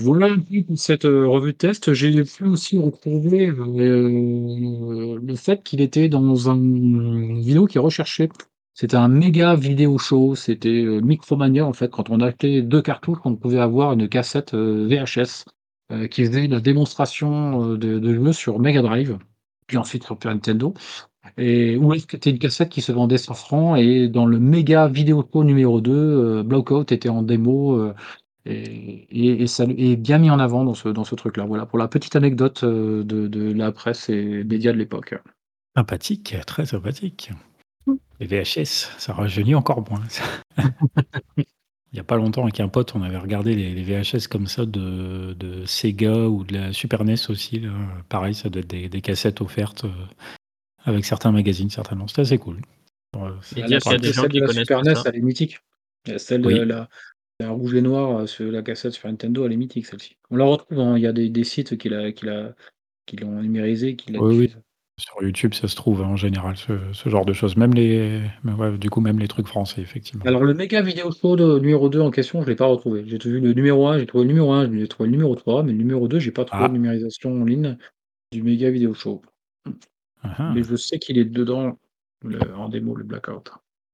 Voilà 0.00 0.28
un 0.28 0.38
peu 0.38 0.62
pour 0.66 0.78
cette 0.78 1.04
euh, 1.04 1.28
revue 1.28 1.52
de 1.52 1.58
test. 1.58 1.92
J'ai 1.92 2.24
pu 2.24 2.44
aussi 2.44 2.78
retrouver 2.78 3.48
euh, 3.48 5.18
le 5.22 5.34
fait 5.36 5.62
qu'il 5.62 5.82
était 5.82 6.08
dans 6.08 6.48
un, 6.48 6.56
une 6.56 7.40
vidéo 7.40 7.66
qui 7.66 7.76
est 7.76 7.80
recherchée. 7.80 8.30
C'était 8.72 8.96
un 8.96 9.08
méga 9.08 9.54
vidéo 9.54 9.98
show. 9.98 10.34
C'était 10.36 10.84
euh, 10.84 11.00
Micromania, 11.02 11.66
en 11.66 11.74
fait, 11.74 11.90
quand 11.90 12.08
on 12.08 12.20
achetait 12.20 12.62
deux 12.62 12.80
cartouches, 12.80 13.18
on 13.26 13.36
pouvait 13.36 13.60
avoir 13.60 13.92
une 13.92 14.08
cassette 14.08 14.54
VHS 14.54 15.44
qui 16.08 16.24
faisait 16.24 16.46
la 16.46 16.60
démonstration 16.60 17.74
de, 17.74 17.98
de 17.98 18.14
jeux 18.14 18.32
sur 18.32 18.60
Mega 18.60 18.80
Drive, 18.80 19.18
puis 19.66 19.76
ensuite 19.76 20.04
sur 20.04 20.16
Nintendo. 20.24 20.72
Et 21.36 21.76
où 21.76 21.92
est-ce 21.92 22.06
c'était 22.10 22.30
une 22.30 22.38
cassette 22.38 22.68
qui 22.70 22.80
se 22.80 22.92
vendait 22.92 23.18
100 23.18 23.34
francs? 23.34 23.78
Et 23.78 24.08
dans 24.08 24.26
le 24.26 24.38
méga 24.38 24.88
vidéo 24.88 25.26
show 25.32 25.44
numéro 25.44 25.80
2, 25.80 25.92
euh, 25.92 26.42
Blockout 26.42 26.92
était 26.92 27.08
en 27.08 27.22
démo. 27.22 27.92
Et, 28.46 29.06
et, 29.10 29.42
et 29.42 29.46
ça 29.46 29.64
est 29.64 29.96
bien 29.96 30.18
mis 30.18 30.30
en 30.30 30.38
avant 30.38 30.64
dans 30.64 30.74
ce, 30.74 30.88
dans 30.88 31.04
ce 31.04 31.14
truc-là. 31.14 31.44
Voilà 31.44 31.66
pour 31.66 31.78
la 31.78 31.88
petite 31.88 32.16
anecdote 32.16 32.64
euh, 32.64 33.04
de, 33.04 33.26
de 33.26 33.52
la 33.52 33.72
presse 33.72 34.08
et 34.08 34.44
médias 34.44 34.72
de 34.72 34.78
l'époque. 34.78 35.14
Sympathique, 35.76 36.34
très 36.46 36.66
sympathique. 36.66 37.30
Les 38.18 38.26
VHS, 38.26 38.90
ça 38.98 39.12
rajeunit 39.12 39.54
encore 39.54 39.88
moins. 39.90 40.02
Il 41.92 41.96
n'y 41.96 42.00
a 42.00 42.04
pas 42.04 42.16
longtemps, 42.16 42.44
avec 42.44 42.60
un 42.60 42.68
pote, 42.68 42.94
on 42.94 43.02
avait 43.02 43.18
regardé 43.18 43.56
les, 43.56 43.74
les 43.74 43.82
VHS 43.82 44.28
comme 44.28 44.46
ça 44.46 44.64
de, 44.64 45.32
de, 45.32 45.64
Sega 45.66 46.28
ou 46.28 46.44
de 46.44 46.54
la 46.54 46.72
Super 46.72 47.02
NES 47.02 47.14
aussi. 47.28 47.58
Là. 47.58 47.72
Pareil, 48.08 48.32
ça 48.34 48.48
doit 48.48 48.60
être 48.60 48.68
des, 48.68 48.88
des 48.88 49.00
cassettes 49.00 49.40
offertes 49.40 49.84
euh, 49.84 50.06
avec 50.84 51.04
certains 51.04 51.32
magazines, 51.32 51.68
certainement. 51.68 52.06
C'était 52.06 52.22
assez 52.22 52.38
cool. 52.38 52.60
Il 53.56 53.58
y 53.58 53.74
a, 53.74 53.98
des 53.98 54.12
gens 54.12 54.28
qui 54.28 54.38
la 54.38 54.46
connaissent 54.46 54.68
Super 54.68 54.84
NES, 54.84 54.94
ça. 54.94 55.02
elle 55.06 55.16
est 55.16 55.20
mythique. 55.20 55.58
Il 56.06 56.12
y 56.12 56.14
a 56.14 56.18
celle 56.20 56.46
Oui. 56.46 56.54
de 56.54 56.62
la, 56.62 56.88
la 57.40 57.50
rouge 57.50 57.74
et 57.74 57.80
noir 57.82 58.28
sur 58.28 58.50
la 58.50 58.62
cassette 58.62 58.92
sur 58.92 59.08
Nintendo, 59.08 59.44
elle 59.46 59.52
est 59.52 59.56
mythique 59.56 59.86
celle-ci. 59.86 60.16
On 60.30 60.36
la 60.36 60.44
retrouve, 60.44 60.78
hein, 60.80 60.96
il 60.96 61.02
y 61.02 61.06
a 61.06 61.12
des, 61.12 61.28
des 61.28 61.44
sites 61.44 61.76
qui 61.76 61.88
l'ont 61.88 62.12
qui 62.12 62.26
qui 63.06 63.24
numérisé, 63.24 63.96
qui 63.96 64.12
la 64.12 64.20
Oui, 64.20 64.36
oui. 64.38 64.54
Sur 64.98 65.22
YouTube, 65.22 65.54
ça 65.54 65.66
se 65.66 65.74
trouve 65.76 66.02
hein, 66.02 66.08
en 66.08 66.16
général, 66.16 66.58
ce, 66.58 66.74
ce 66.92 67.08
genre 67.08 67.24
de 67.24 67.32
choses. 67.32 67.56
Même 67.56 67.72
les, 67.72 68.20
mais 68.44 68.52
ouais, 68.52 68.76
du 68.76 68.90
coup, 68.90 69.00
même 69.00 69.18
les 69.18 69.28
trucs 69.28 69.46
français, 69.46 69.80
effectivement. 69.80 70.24
Alors 70.26 70.44
le 70.44 70.52
méga 70.52 70.82
vidéo 70.82 71.10
show 71.10 71.36
de 71.36 71.58
numéro 71.58 71.88
2 71.88 72.00
en 72.00 72.10
question, 72.10 72.42
je 72.42 72.48
l'ai 72.48 72.54
pas 72.54 72.66
retrouvé. 72.66 73.04
J'ai 73.06 73.16
vu 73.16 73.40
le 73.40 73.54
numéro 73.54 73.88
1, 73.88 73.98
j'ai 73.98 74.06
trouvé 74.06 74.24
le 74.24 74.28
numéro 74.28 74.52
1, 74.52 74.70
j'ai 74.70 74.88
trouvé 74.88 75.08
le 75.08 75.12
numéro 75.12 75.34
3, 75.34 75.62
mais 75.62 75.72
le 75.72 75.78
numéro 75.78 76.06
2, 76.06 76.18
j'ai 76.18 76.32
pas 76.32 76.44
trouvé 76.44 76.64
Ah. 76.64 76.68
de 76.68 76.74
numérisation 76.74 77.32
en 77.40 77.44
ligne 77.44 77.78
du 78.30 78.42
méga 78.42 78.68
vidéo 78.70 78.92
show. 78.92 79.22
Ah, 80.22 80.52
Mais 80.54 80.62
je 80.62 80.76
sais 80.76 80.98
qu'il 80.98 81.16
est 81.16 81.24
dedans 81.24 81.78
le, 82.22 82.38
en 82.54 82.68
démo, 82.68 82.94
le 82.94 83.04
Blackout. 83.04 83.50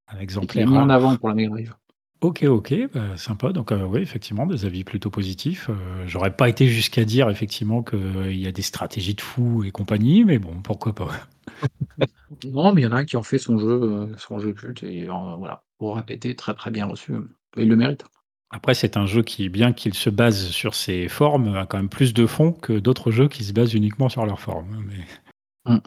un 0.09 0.12
qu'il 0.14 0.18
est 0.18 0.22
exemplaire 0.24 0.68
mis 0.68 0.76
en 0.76 0.90
avant 0.90 1.16
pour 1.16 1.28
la 1.28 1.37
Mega 1.37 1.50
Drive. 1.50 1.74
Ok, 2.22 2.44
ok, 2.44 2.74
bah, 2.94 3.16
sympa. 3.16 3.52
Donc, 3.52 3.72
euh, 3.72 3.85
oui, 3.85 4.00
effectivement, 4.00 4.46
des 4.46 4.64
avis 4.64 4.85
plutôt 4.85 5.11
positifs. 5.11 5.68
Euh, 5.68 6.05
J'aurais 6.07 6.35
pas 6.35 6.48
été 6.48 6.66
jusqu'à 6.68 7.05
dire, 7.05 7.29
effectivement, 7.29 7.83
qu'il 7.83 8.37
y 8.37 8.46
a 8.46 8.52
des 8.52 8.62
stratégies 8.62 9.14
de 9.14 9.20
fou 9.20 9.64
et 9.64 9.70
compagnie, 9.70 10.24
mais 10.24 10.38
bon, 10.38 10.61
pourquoi 10.62 10.94
pas. 10.94 11.11
Non, 12.44 12.72
mais 12.72 12.83
il 12.83 12.85
y 12.85 12.87
en 12.87 12.92
a 12.92 12.96
un 12.96 13.05
qui 13.05 13.16
en 13.16 13.22
fait 13.22 13.38
son 13.38 13.59
jeu, 13.59 13.83
euh, 13.83 14.16
son 14.18 14.38
jeu 14.38 14.52
culte, 14.52 14.83
et 14.83 15.09
euh, 15.09 15.37
voilà, 15.38 15.64
pour 15.79 15.96
répéter, 15.96 16.35
très 16.35 16.55
très 16.55 16.70
bien 16.70 16.87
reçu. 16.87 17.12
Et 17.57 17.62
il 17.62 17.68
le 17.68 17.76
mérite. 17.76 18.05
Après, 18.50 18.74
c'est 18.74 18.96
un 18.96 19.07
jeu 19.07 19.22
qui, 19.22 19.48
bien 19.48 19.72
qu'il 19.72 19.94
se 19.94 20.11
base 20.11 20.48
sur 20.48 20.74
ses 20.74 21.09
formes, 21.09 21.57
a 21.57 21.66
quand 21.66 21.79
même 21.79 21.88
plus 21.88 22.14
de 22.14 22.26
fond 22.26 22.52
que 22.52 22.79
d'autres 22.79 23.11
jeux 23.11 23.29
qui 23.29 23.44
se 23.44 23.52
basent 23.52 23.74
uniquement 23.74 24.09
sur 24.09 24.26
leurs 24.26 24.40
formes. 24.40 24.85
Mais... 24.87 25.74
Mm. 25.74 25.81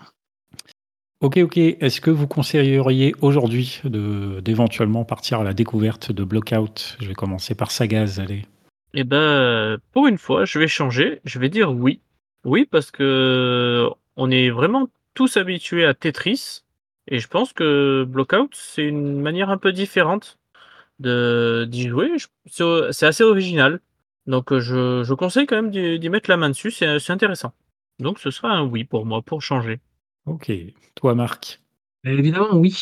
Ok, 1.22 1.38
ok. 1.38 1.58
Est-ce 1.58 2.00
que 2.00 2.12
vous 2.12 2.28
conseilleriez 2.28 3.14
aujourd'hui 3.22 3.82
d'éventuellement 3.84 5.04
partir 5.04 5.42
à 5.42 5.44
la 5.44 5.54
découverte 5.54 6.14
de 6.14 6.24
Blockout 6.24 6.96
Je 7.02 7.08
vais 7.10 7.14
commencer 7.14 7.56
par 7.56 7.72
Sagaz, 7.72 8.20
allez. 8.20 8.46
Eh 8.94 9.04
ben, 9.04 9.78
pour 9.92 10.08
une 10.08 10.18
fois, 10.18 10.46
je 10.46 10.60
vais 10.60 10.70
changer. 10.70 11.20
Je 11.26 11.40
vais 11.40 11.50
dire 11.50 11.74
oui. 11.74 12.00
Oui, 12.46 12.66
parce 12.66 12.90
que 12.90 13.90
on 14.16 14.32
est 14.32 14.50
vraiment 14.50 14.88
tous 15.14 15.36
habitués 15.36 15.86
à 15.86 15.94
Tetris. 15.94 16.64
Et 17.10 17.20
je 17.20 17.28
pense 17.28 17.52
que 17.52 18.06
Blockout, 18.08 18.52
c'est 18.56 18.84
une 18.84 19.20
manière 19.20 19.50
un 19.50 19.58
peu 19.58 19.74
différente 19.74 20.40
de 21.00 21.68
d'y 21.70 21.90
jouer. 21.90 22.12
C'est 22.92 23.06
assez 23.06 23.24
original. 23.24 23.82
Donc, 24.26 24.58
je, 24.58 25.04
je 25.04 25.14
conseille 25.14 25.48
quand 25.48 25.62
même 25.62 25.72
d'y 25.72 26.10
mettre 26.10 26.30
la 26.30 26.38
main 26.38 26.50
dessus. 26.50 26.72
C'est 26.72 27.10
intéressant. 27.10 27.52
Donc, 28.00 28.20
ce 28.20 28.32
sera 28.32 28.52
un 28.52 28.64
oui 28.64 28.86
pour 28.86 29.06
moi, 29.06 29.22
pour 29.22 29.42
changer. 29.42 29.82
Ok. 30.30 30.52
Toi, 30.96 31.16
Marc? 31.16 31.62
Évidemment, 32.04 32.56
oui. 32.56 32.76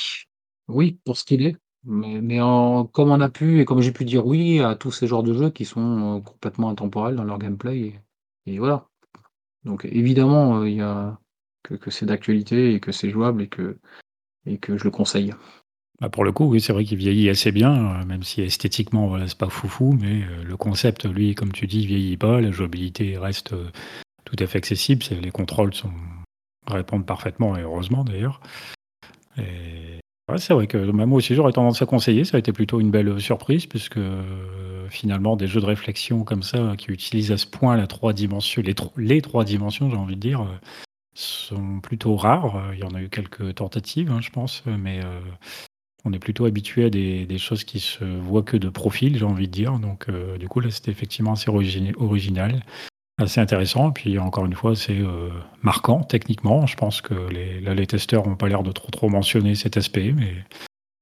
Oui, 0.67 0.99
pour 1.05 1.17
ce 1.17 1.23
qu'il 1.23 1.41
est. 1.45 1.55
Mais, 1.85 2.19
mais 2.21 2.41
en- 2.41 2.85
comme 2.85 3.11
on 3.11 3.21
a 3.21 3.29
pu, 3.29 3.61
et 3.61 3.65
comme 3.65 3.81
j'ai 3.81 3.93
pu 3.93 4.03
dire 4.03 4.25
oui 4.25 4.59
à 4.59 4.75
tous 4.75 4.91
ces 4.91 5.07
genres 5.07 5.23
de 5.23 5.33
jeux 5.33 5.49
qui 5.49 5.63
sont 5.63 6.17
euh, 6.17 6.19
complètement 6.21 6.69
intemporels 6.69 7.15
dans 7.15 7.23
leur 7.23 7.39
gameplay. 7.39 7.79
Et, 8.45 8.53
et 8.53 8.59
voilà. 8.59 8.87
Donc 9.63 9.85
évidemment, 9.85 10.59
euh, 10.61 10.69
il 10.69 10.75
y 10.77 10.81
a 10.81 11.19
que, 11.63 11.75
que 11.75 11.91
c'est 11.91 12.05
d'actualité 12.05 12.73
et 12.73 12.79
que 12.79 12.91
c'est 12.91 13.09
jouable 13.09 13.41
et 13.43 13.47
que, 13.47 13.77
et 14.45 14.57
que 14.57 14.77
je 14.77 14.83
le 14.83 14.91
conseille. 14.91 15.33
Bah, 16.01 16.09
Pour 16.09 16.25
le 16.25 16.31
coup, 16.33 16.45
oui, 16.45 16.59
c'est 16.61 16.73
vrai 16.73 16.83
qu'il 16.83 16.97
vieillit 16.97 17.29
assez 17.29 17.51
bien, 17.51 18.01
euh, 18.01 18.05
même 18.05 18.23
si 18.23 18.41
esthétiquement, 18.41 19.07
voilà, 19.07 19.27
c'est 19.27 19.37
pas 19.37 19.49
foufou, 19.49 19.93
mais 19.93 20.23
le 20.43 20.57
concept, 20.57 21.05
lui, 21.05 21.35
comme 21.35 21.53
tu 21.53 21.67
dis, 21.67 21.87
vieillit 21.87 22.17
pas. 22.17 22.41
La 22.41 22.51
jouabilité 22.51 23.17
reste 23.17 23.55
tout 24.25 24.35
à 24.39 24.47
fait 24.47 24.57
accessible. 24.57 25.03
Les 25.21 25.31
contrôles 25.31 25.73
sont, 25.73 25.91
répondent 26.67 27.05
parfaitement, 27.05 27.57
et 27.57 27.61
heureusement 27.61 28.03
d'ailleurs. 28.03 28.39
C'est 30.35 30.53
vrai 30.53 30.67
que 30.67 30.77
moi 30.77 31.17
aussi, 31.17 31.35
j'aurais 31.35 31.53
tendance 31.53 31.81
à 31.81 31.85
conseiller. 31.85 32.25
Ça 32.25 32.35
a 32.35 32.39
été 32.39 32.51
plutôt 32.51 32.81
une 32.81 32.91
belle 32.91 33.19
surprise, 33.21 33.65
puisque 33.65 33.97
euh, 33.97 34.87
finalement, 34.89 35.37
des 35.37 35.47
jeux 35.47 35.61
de 35.61 35.65
réflexion 35.65 36.25
comme 36.25 36.43
ça, 36.43 36.75
qui 36.77 36.91
utilisent 36.91 37.31
à 37.31 37.37
ce 37.37 37.47
point 37.47 37.77
la 37.77 37.87
trois 37.87 38.11
dimensions, 38.11 38.61
les, 38.61 38.73
tro- 38.73 38.91
les 38.97 39.21
trois 39.21 39.45
dimensions, 39.45 39.89
j'ai 39.89 39.95
envie 39.95 40.15
de 40.15 40.21
dire, 40.21 40.41
euh, 40.41 40.59
sont 41.13 41.79
plutôt 41.79 42.17
rares. 42.17 42.57
Euh, 42.57 42.73
Il 42.73 42.79
y 42.79 42.83
en 42.83 42.93
a 42.93 43.01
eu 43.01 43.07
quelques 43.09 43.55
tentatives, 43.55 44.11
hein, 44.11 44.19
je 44.21 44.29
pense, 44.29 44.63
mais 44.65 44.99
euh, 45.03 45.21
on 46.03 46.11
est 46.11 46.19
plutôt 46.19 46.45
habitué 46.45 46.85
à 46.85 46.89
des, 46.89 47.37
choses 47.37 47.63
qui 47.63 47.79
se 47.79 48.03
voient 48.03 48.43
que 48.43 48.57
de 48.57 48.69
profil, 48.69 49.17
j'ai 49.17 49.25
envie 49.25 49.47
de 49.47 49.53
dire. 49.53 49.79
Donc, 49.79 50.09
euh, 50.09 50.37
du 50.37 50.49
coup, 50.49 50.59
là, 50.59 50.69
c'était 50.71 50.91
effectivement 50.91 51.33
assez 51.33 51.49
origi- 51.49 51.95
original, 51.97 52.63
assez 53.17 53.39
intéressant. 53.41 53.89
Et 53.89 53.93
puis, 53.93 54.19
encore 54.19 54.45
une 54.45 54.53
fois, 54.55 54.75
c'est 54.75 54.99
euh, 54.99 55.29
marquant 55.61 56.03
techniquement. 56.03 56.65
Je 56.67 56.75
pense 56.75 57.01
que 57.01 57.13
les, 57.29 57.59
là, 57.61 57.73
les 57.73 57.87
testeurs 57.87 58.27
n'ont 58.27 58.35
pas 58.35 58.47
l'air 58.49 58.63
de 58.63 58.71
trop, 58.71 58.89
trop 58.91 59.09
mentionner 59.09 59.55
cet 59.55 59.77
aspect, 59.77 60.11
mais 60.11 60.45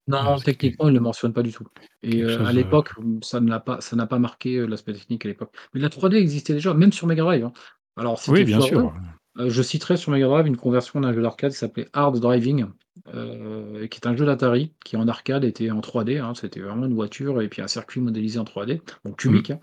Non, 0.08 0.39
techniquement, 0.39 0.88
il 0.88 0.91
ne 0.91 0.97
le 0.99 1.04
mentionne 1.04 1.34
pas 1.34 1.41
du 1.41 1.51
tout. 1.51 1.65
Et 2.04 2.21
euh, 2.21 2.43
à 2.45 2.49
euh, 2.49 2.51
l'époque, 2.54 2.91
ça 3.23 3.39
ne 3.39 3.49
l'a 3.49 3.60
pas, 3.60 3.82
ça 3.82 3.95
n'a 3.95 4.06
pas 4.06 4.19
marqué 4.19 4.65
l'aspect 4.67 4.93
technique 4.93 5.25
à 5.25 5.30
l'époque. 5.30 5.56
Mais 5.73 5.80
la 5.82 5.89
3D 5.89 6.17
existait 6.17 6.54
déjà, 6.54 6.73
même 6.75 6.91
sur 6.93 7.08
Mega 7.08 7.23
Drive. 7.23 7.45
hein. 7.45 7.54
Alors, 7.97 8.19
oui, 8.28 8.43
bien 8.43 8.60
foireux, 8.60 8.69
sûr. 8.69 8.93
euh, 9.39 9.49
je 9.49 9.62
citerai 9.63 9.97
sur 9.97 10.12
Mega 10.12 10.28
Drive 10.28 10.45
une 10.45 10.58
conversion 10.58 11.01
d'un 11.01 11.12
jeu 11.12 11.21
d'arcade 11.23 11.51
qui 11.54 11.58
s'appelait 11.58 11.88
Hard 11.93 12.19
Driving, 12.19 12.65
euh, 13.13 13.88
qui 13.88 13.97
est 13.99 14.08
un 14.08 14.15
jeu 14.15 14.25
d'Atari 14.28 14.73
qui 14.84 14.95
en 14.95 15.08
arcade 15.08 15.43
était 15.43 15.71
en 15.71 15.82
3D. 15.82 16.19
hein. 16.19 16.34
C'était 16.36 16.60
vraiment 16.60 16.86
une 16.86 16.93
voiture 16.93 17.41
et 17.41 17.47
puis 17.49 17.63
un 17.63 17.67
circuit 17.67 17.99
modélisé 17.99 18.38
en 18.38 18.43
3D, 18.45 18.82
donc 19.06 19.17
cubique, 19.17 19.51
hein, 19.51 19.60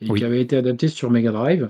et 0.00 0.10
Oui. 0.10 0.18
qui 0.18 0.24
avait 0.24 0.40
été 0.42 0.56
adapté 0.56 0.88
sur 0.88 1.10
Mega 1.10 1.30
Drive. 1.30 1.68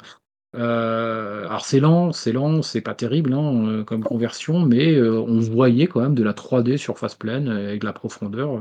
Euh, 0.55 1.47
alors 1.47 1.65
c'est 1.65 1.81
lent, 1.81 2.13
c'est 2.13 2.33
lent, 2.33 2.63
c'est 2.63 2.81
pas 2.81 2.95
terrible 2.95 3.33
hein, 3.33 3.67
euh, 3.67 3.85
comme 3.85 4.05
conversion, 4.05 4.61
mais 4.61 4.95
euh, 4.95 5.21
on 5.21 5.41
voyait 5.41 5.87
quand 5.87 6.01
même 6.01 6.15
de 6.15 6.23
la 6.23 6.33
3D 6.33 6.77
surface 6.77 7.17
pleine 7.17 7.49
avec 7.49 7.81
de 7.81 7.87
la 7.87 7.93
profondeur, 7.93 8.61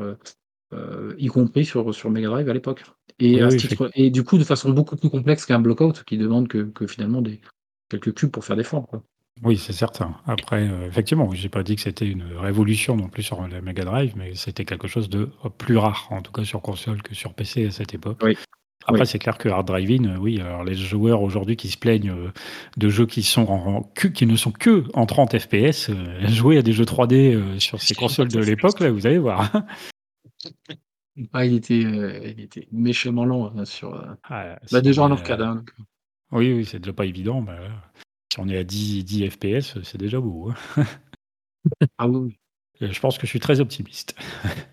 y 1.19 1.27
compris 1.27 1.65
sur, 1.65 1.93
sur 1.93 2.09
Mega 2.09 2.29
Drive 2.29 2.49
à 2.49 2.53
l'époque. 2.53 2.83
Et, 3.19 3.35
Oui, 3.35 3.41
à 3.41 3.47
oui, 3.47 3.59
ce 3.59 3.67
titre, 3.67 3.91
et 3.93 4.09
du 4.09 4.23
coup 4.23 4.39
de 4.39 4.43
façon 4.43 4.71
beaucoup 4.71 4.95
plus 4.95 5.09
complexe 5.09 5.45
qu'un 5.45 5.59
blockout 5.59 6.03
qui 6.03 6.17
demande 6.17 6.47
que, 6.47 6.63
que 6.63 6.87
finalement 6.87 7.21
des 7.21 7.41
quelques 7.89 8.15
cubes 8.15 8.31
pour 8.31 8.43
faire 8.43 8.55
des 8.55 8.63
formes. 8.63 8.87
quoi. 8.87 9.03
Oui, 9.43 9.57
c'est 9.57 9.73
certain. 9.73 10.15
Après, 10.25 10.67
effectivement, 10.87 11.31
j'ai 11.33 11.49
pas 11.49 11.63
dit 11.63 11.75
que 11.75 11.81
c'était 11.81 12.07
une 12.07 12.23
révolution 12.37 12.95
non 12.95 13.07
plus 13.07 13.23
sur 13.23 13.47
la 13.47 13.61
Mega 13.61 13.83
Drive, 13.83 14.13
mais 14.15 14.33
c'était 14.33 14.65
quelque 14.65 14.87
chose 14.87 15.09
de 15.09 15.29
plus 15.59 15.77
rare, 15.77 16.07
en 16.09 16.21
tout 16.21 16.31
cas 16.31 16.43
sur 16.43 16.61
console 16.61 17.03
que 17.03 17.13
sur 17.13 17.33
PC 17.33 17.67
à 17.67 17.71
cette 17.71 17.93
époque. 17.93 18.19
Oui. 18.23 18.35
Après, 18.85 19.01
Oui. 19.01 19.07
c'est 19.07 19.19
clair 19.19 19.37
que 19.37 19.47
Hard 19.49 19.67
Driving, 19.67 20.07
euh, 20.07 20.17
oui, 20.17 20.39
alors 20.41 20.63
les 20.63 20.75
joueurs 20.75 21.21
aujourd'hui 21.21 21.55
qui 21.55 21.69
se 21.69 21.77
plaignent 21.77 22.11
euh, 22.11 22.31
de 22.77 22.89
jeux 22.89 23.05
qui 23.05 23.23
sont 23.23 23.45
en, 23.47 23.75
en- 23.77 23.83
que- 23.83 24.07
qui 24.09 24.25
ne 24.25 24.35
sont 24.35 24.51
que 24.51 24.83
en 24.93 25.05
30 25.05 25.37
FPS, 25.39 25.89
euh, 25.89 26.19
jouer 26.27 26.57
à 26.57 26.61
des 26.61 26.73
jeux 26.73 26.83
3D 26.85 27.33
euh, 27.33 27.59
sur 27.59 27.81
ces 27.81 27.95
consoles 27.95 28.27
de 28.29 28.39
l'époque, 28.39 28.79
là, 28.79 28.91
vous 28.91 29.07
allez 29.07 29.19
voir. 29.19 29.51
Ah, 31.31 31.45
il 31.45 31.53
était, 31.53 31.85
euh, 31.85 32.27
il 32.35 32.41
était 32.41 32.67
méchamment 32.71 33.23
lent 33.23 33.53
hein, 33.55 33.65
sur. 33.65 33.93
euh, 33.93 34.15
Ah, 34.23 34.57
Bah, 34.71 34.81
déjà 34.81 35.03
en 35.03 35.11
arcade. 35.11 35.41
euh, 35.41 35.45
hein. 35.45 35.63
Oui, 36.31 36.51
oui, 36.51 36.65
c'est 36.65 36.79
déjà 36.79 36.91
pas 36.91 37.05
évident. 37.05 37.39
mais, 37.41 37.51
euh, 37.51 37.69
si 38.33 38.39
on 38.39 38.49
est 38.49 38.57
à 38.57 38.63
10, 38.63 39.03
10 39.05 39.29
FPS, 39.29 39.77
c'est 39.83 39.99
déjà 39.99 40.19
beau. 40.19 40.49
hein. 40.49 40.85
Ah 41.99 42.07
oui, 42.07 42.39
Je 42.81 42.99
pense 42.99 43.19
que 43.19 43.27
je 43.27 43.29
suis 43.29 43.39
très 43.39 43.59
optimiste. 43.59 44.15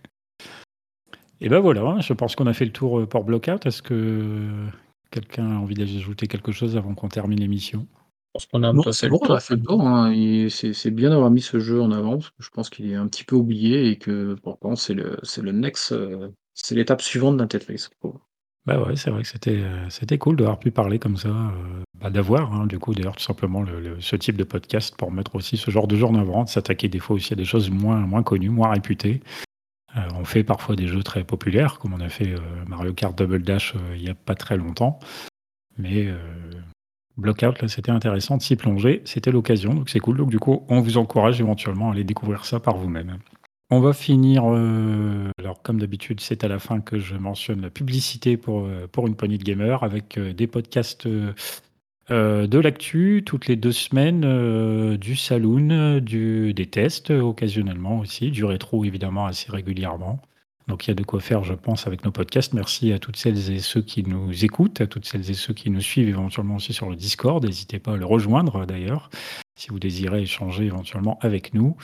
Et 1.41 1.49
ben 1.49 1.61
voilà, 1.61 1.99
je 2.01 2.13
pense 2.13 2.37
qu'on 2.37 2.47
a 2.47 2.53
fait 2.53 2.65
le 2.67 2.73
tour 2.73 3.01
euh, 3.01 3.07
pour 3.07 3.25
Blockout. 3.25 3.65
Est-ce 3.67 3.83
que 3.83 4.67
quelqu'un 5.11 5.51
a 5.51 5.59
envie 5.59 5.75
d'ajouter 5.75 6.27
quelque 6.27 6.53
chose 6.53 6.77
avant 6.77 6.95
qu'on 6.95 7.09
termine 7.09 7.41
l'émission? 7.41 7.87
Je 7.91 8.33
pense 8.35 8.47
qu'on 8.47 8.63
a 8.63 8.69
un 8.69 8.73
Non, 8.75 8.83
peu 8.83 8.93
c'est 8.93 9.07
fait 9.07 9.09
bon, 9.09 9.19
le 9.23 9.29
on 9.29 9.35
a 9.35 9.41
tour. 9.41 9.41
fait 9.41 9.55
le 9.57 9.63
tour. 9.63 9.87
hein, 9.87 10.13
C'est 10.75 10.91
bien 10.91 11.11
d'avoir 11.11 11.31
mis 11.31 11.41
ce 11.41 11.59
jeu 11.59 11.81
en 11.81 11.91
avant, 11.91 12.19
parce 12.19 12.31
que 12.31 12.43
je 12.43 12.51
pense 12.51 12.71
qu'il 12.71 12.91
est 12.91 12.95
un 12.95 13.09
petit 13.09 13.25
peu 13.25 13.37
oublié 13.37 13.89
et 13.89 13.99
que 13.99 14.35
pourtant 14.43 14.77
c'est 14.77 14.95
le, 14.95 15.19
c'est 15.23 15.43
le 15.43 15.53
next, 15.53 15.93
euh, 15.93 16.29
c'est 16.55 16.75
l'étape 16.75 17.03
suivante 17.03 17.39
d'un 17.39 17.47
Tetris. 17.47 17.89
Bah 18.67 18.81
ouais, 18.83 18.95
c'est 18.95 19.11
vrai 19.11 19.23
que 19.23 19.29
c'était 19.29 19.57
euh, 19.63 19.89
c'était 19.89 20.19
cool 20.19 20.37
d'avoir 20.37 20.59
pu 20.59 20.71
parler 20.71 20.99
comme 20.99 21.17
ça, 21.17 21.29
euh, 21.29 21.83
bah, 21.99 22.11
d'avoir 22.11 22.53
hein, 22.53 22.67
du 22.67 22.79
coup 22.79 22.95
d'ailleurs 22.95 23.17
tout 23.17 23.23
simplement 23.23 23.63
le- 23.63 23.81
le- 23.81 24.01
ce 24.01 24.17
type 24.17 24.37
de 24.37 24.45
podcast 24.45 24.95
pour 24.97 25.11
mettre 25.11 25.35
aussi 25.35 25.57
ce 25.57 25.71
genre 25.71 25.89
de 25.89 25.97
jeu 25.97 26.05
en 26.05 26.15
avant, 26.15 26.45
de 26.45 26.49
s'attaquer 26.51 26.89
des 26.89 26.99
fois 26.99 27.17
aussi 27.17 27.33
à 27.33 27.37
des 27.37 27.47
choses 27.47 27.71
moins 27.71 27.97
moins 28.01 28.23
connues, 28.23 28.51
moins 28.51 28.71
réputées. 28.71 29.23
Euh, 29.97 30.01
on 30.15 30.25
fait 30.25 30.45
parfois 30.45 30.77
des 30.77 30.87
jeux 30.87 31.03
très 31.03 31.25
populaires, 31.25 31.79
comme 31.79 31.95
on 31.95 32.01
a 32.01 32.09
fait 32.09 32.35
euh, 32.35 32.39
Mario 32.67 32.93
Kart 32.93 33.17
Double 33.17 33.43
Dash 33.43 33.75
euh, 33.75 33.97
il 33.97 34.03
y 34.03 34.09
a 34.09 34.15
pas 34.15 34.35
très 34.35 34.57
longtemps, 34.57 35.01
mais 35.79 36.09
Blockout 37.17 37.61
là 37.61 37.69
c'était 37.69 37.91
intéressant 37.91 38.37
de 38.37 38.43
s'y 38.43 38.57
plonger, 38.57 39.03
c'était 39.05 39.33
l'occasion, 39.33 39.75
donc 39.75 39.91
c'est 39.91 39.99
cool. 39.99 40.19
Donc 40.19 40.31
du 40.31 40.39
coup 40.39 40.65
on 40.69 40.81
vous 40.81 40.97
encourage 40.97 41.41
éventuellement 41.41 41.91
à 41.91 41.93
aller 41.93 42.05
découvrir 42.05 42.45
ça 42.45 42.61
par 42.61 42.77
vous-même. 42.77 43.19
On 43.73 43.81
va 43.81 43.93
finir, 43.93 44.45
alors 44.45 45.63
comme 45.63 45.79
d'habitude, 45.79 46.21
c'est 46.21 46.43
à 46.43 46.49
la 46.49 46.59
fin 46.59 46.81
que 46.81 46.99
je 46.99 47.15
mentionne 47.15 47.61
la 47.61 47.71
publicité 47.71 48.37
pour, 48.37 48.69
pour 48.91 49.07
une 49.07 49.15
poignée 49.15 49.39
de 49.39 49.45
gamers 49.45 49.85
avec 49.85 50.19
des 50.19 50.47
podcasts 50.49 51.09
euh, 52.11 52.47
de 52.47 52.59
l'actu 52.59 53.23
toutes 53.25 53.47
les 53.47 53.57
deux 53.57 53.73
semaines, 53.73 54.25
euh, 54.25 54.97
du 54.97 55.15
saloon, 55.15 55.71
euh, 55.71 56.53
des 56.53 56.67
tests 56.67 57.11
occasionnellement 57.11 58.01
aussi, 58.01 58.31
du 58.31 58.45
rétro 58.45 58.85
évidemment 58.85 59.27
assez 59.27 59.51
régulièrement. 59.51 60.21
Donc 60.67 60.87
il 60.87 60.89
y 60.89 60.93
a 60.93 60.95
de 60.95 61.05
quoi 61.05 61.21
faire, 61.21 61.45
je 61.45 61.55
pense, 61.55 61.87
avec 61.87 62.05
nos 62.05 62.11
podcasts. 62.11 62.53
Merci 62.53 62.93
à 62.93 62.99
toutes 62.99 63.17
celles 63.17 63.51
et 63.51 63.61
ceux 63.61 63.83
qui 63.83 64.03
nous 64.03 64.45
écoutent, 64.45 64.81
à 64.81 64.87
toutes 64.87 65.05
celles 65.05 65.31
et 65.31 65.35
ceux 65.35 65.55
qui 65.55 65.71
nous 65.71 65.81
suivent 65.81 66.09
éventuellement 66.09 66.57
aussi 66.57 66.73
sur 66.73 66.91
le 66.91 66.97
Discord. 66.97 67.45
N'hésitez 67.45 67.79
pas 67.79 67.93
à 67.93 67.97
le 67.97 68.07
rejoindre 68.07 68.67
d'ailleurs, 68.67 69.11
si 69.57 69.69
vous 69.69 69.79
désirez 69.79 70.23
échanger 70.23 70.65
éventuellement 70.65 71.19
avec 71.23 71.55
nous. 71.55 71.77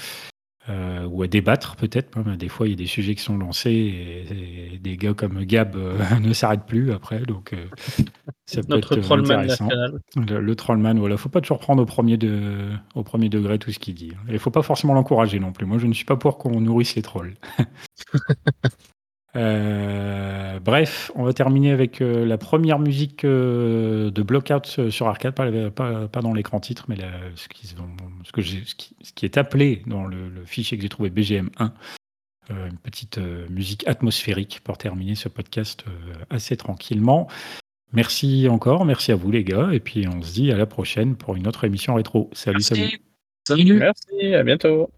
Euh, 0.68 1.06
ou 1.06 1.22
à 1.22 1.28
débattre 1.28 1.76
peut-être. 1.76 2.20
Des 2.36 2.48
fois, 2.48 2.66
il 2.66 2.70
y 2.70 2.72
a 2.72 2.76
des 2.76 2.86
sujets 2.86 3.14
qui 3.14 3.22
sont 3.22 3.38
lancés 3.38 3.70
et, 3.70 4.78
des 4.78 4.96
gars 4.96 5.14
comme 5.14 5.44
Gab 5.44 5.76
euh, 5.76 5.96
ne 6.20 6.32
s'arrêtent 6.32 6.66
plus 6.66 6.90
après. 6.90 7.20
Donc, 7.20 7.52
euh, 7.52 7.66
ça 8.46 8.62
peut 8.62 8.74
Notre 8.74 8.98
être 8.98 9.04
trollman 9.04 9.30
intéressant. 9.30 9.68
Le, 10.16 10.40
le, 10.40 10.56
trollman, 10.56 10.94
voilà. 10.94 11.16
faut 11.16 11.28
pas 11.28 11.40
toujours 11.40 11.60
prendre 11.60 11.82
au 11.82 11.86
premier, 11.86 12.16
de, 12.16 12.70
au 12.96 13.04
premier 13.04 13.28
degré 13.28 13.60
tout 13.60 13.70
ce 13.70 13.78
qu'il 13.78 13.94
dit. 13.94 14.12
Il 14.28 14.40
faut 14.40 14.50
pas 14.50 14.62
forcément 14.62 14.94
l'encourager 14.94 15.38
non 15.38 15.52
plus. 15.52 15.66
Moi, 15.66 15.78
je 15.78 15.86
ne 15.86 15.92
suis 15.92 16.04
pas 16.04 16.16
pour 16.16 16.36
qu'on 16.36 16.60
nourrisse 16.60 16.96
les 16.96 17.02
trolls. 17.02 17.34
Euh, 19.36 20.58
bref, 20.60 21.10
on 21.14 21.24
va 21.24 21.32
terminer 21.34 21.70
avec 21.70 22.00
euh, 22.00 22.24
la 22.24 22.38
première 22.38 22.78
musique 22.78 23.24
euh, 23.24 24.10
de 24.10 24.22
Blockout 24.22 24.88
sur 24.90 25.08
arcade, 25.08 25.34
pas, 25.34 26.08
pas, 26.08 26.22
dans 26.22 26.32
l'écran 26.32 26.58
titre, 26.58 26.86
mais 26.88 26.96
ce, 27.34 27.48
qui, 27.48 27.66
ce, 27.66 27.74
que 28.32 28.42
ce, 28.42 28.74
qui, 28.74 28.96
ce, 29.02 29.12
qui, 29.12 29.26
est 29.26 29.36
appelé 29.36 29.82
dans 29.86 30.06
le, 30.06 30.30
fichier 30.46 30.78
que 30.78 30.82
j'ai 30.82 30.88
trouvé 30.88 31.10
BGM1, 31.10 31.70
une 32.48 32.78
petite 32.82 33.18
musique 33.50 33.86
atmosphérique 33.86 34.60
pour 34.64 34.78
terminer 34.78 35.16
ce 35.16 35.28
podcast 35.28 35.84
assez 36.30 36.56
tranquillement. 36.56 37.28
Merci 37.92 38.48
encore, 38.48 38.84
merci 38.84 39.12
à 39.12 39.16
vous 39.16 39.30
les 39.30 39.44
gars, 39.44 39.70
et 39.72 39.80
puis 39.80 40.06
on 40.08 40.22
se 40.22 40.32
dit 40.32 40.50
à 40.50 40.56
la 40.56 40.66
prochaine 40.66 41.16
pour 41.16 41.36
une 41.36 41.46
autre 41.46 41.64
émission 41.64 41.94
rétro. 41.94 42.30
Salut, 42.32 42.62
salut. 42.62 43.00
Salut. 43.46 43.78
Merci, 43.78 44.34
à 44.34 44.42
bientôt. 44.42 44.90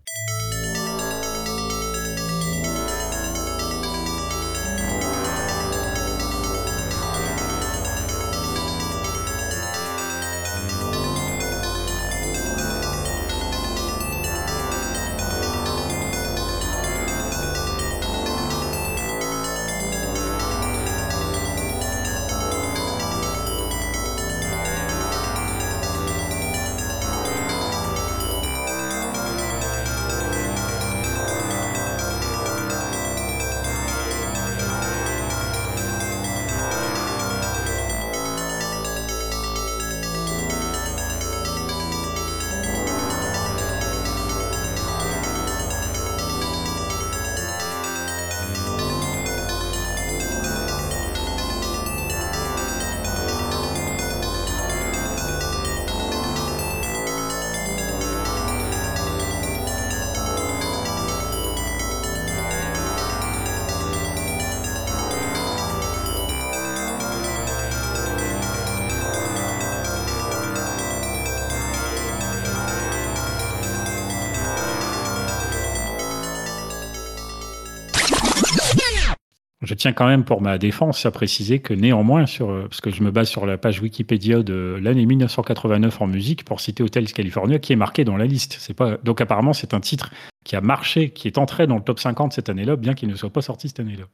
Tiens 79.79 79.93
quand 79.93 80.07
même 80.07 80.25
pour 80.25 80.43
ma 80.43 80.59
défense 80.59 81.07
à 81.07 81.11
préciser 81.11 81.61
que 81.61 81.73
néanmoins, 81.73 82.27
sur, 82.27 82.51
euh, 82.51 82.67
parce 82.69 82.81
que 82.81 82.91
je 82.91 83.03
me 83.03 83.11
base 83.11 83.29
sur 83.29 83.47
la 83.47 83.57
page 83.57 83.81
Wikipédia 83.81 84.43
de 84.43 84.79
l'année 84.83 85.07
1989 85.07 86.03
en 86.03 86.07
musique 86.07 86.45
pour 86.45 86.61
citer 86.61 86.83
Hotels 86.83 87.13
California, 87.13 87.59
qui 87.59 87.73
est 87.73 87.77
marqué 87.77 88.05
dans 88.05 88.17
la 88.17 88.27
liste. 88.27 88.57
C'est 88.61 88.75
pas 88.75 88.99
donc 88.99 89.21
apparemment 89.21 89.53
c'est 89.53 89.75
un 89.75 89.81
titre 89.81 90.11
qui 90.45 90.57
a 90.57 90.61
marché, 90.61 91.11
qui 91.11 91.29
est 91.29 91.39
entré 91.39 91.67
dans 91.67 91.77
le 91.77 91.83
top 91.83 91.99
50 91.99 92.33
cette 92.33 92.49
année-là, 92.49 92.77
bien 92.77 92.95
qu'il 92.95 93.09
ne 93.09 93.15
soit 93.15 93.33
pas 93.33 93.43
sorti 93.43 93.69
cette 93.69 93.81
année-là. 93.81 94.05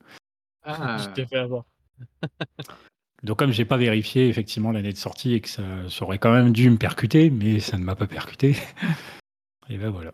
Ah, 0.65 0.99
je 1.03 1.09
t'ai 1.09 1.27
fait 1.27 1.39
avoir. 1.39 1.65
donc 3.23 3.39
comme 3.39 3.53
j'ai 3.53 3.65
pas 3.65 3.77
vérifié 3.77 4.29
effectivement 4.29 4.71
l'année 4.71 4.93
de 4.93 4.99
sortie 4.99 5.35
et 5.35 5.41
que 5.41 5.49
ça, 5.49 5.62
ça 5.89 6.05
aurait 6.05 6.19
quand 6.19 6.33
même 6.33 6.53
dû 6.53 6.71
me 6.71 6.77
percuter, 6.77 7.31
mais 7.31 7.59
ça 7.59 7.79
ne 7.79 7.85
m'a 7.85 7.97
pas 7.97 8.07
percuté. 8.07 8.55
et 9.69 9.79
ben 9.79 9.91
voilà. 9.91 10.12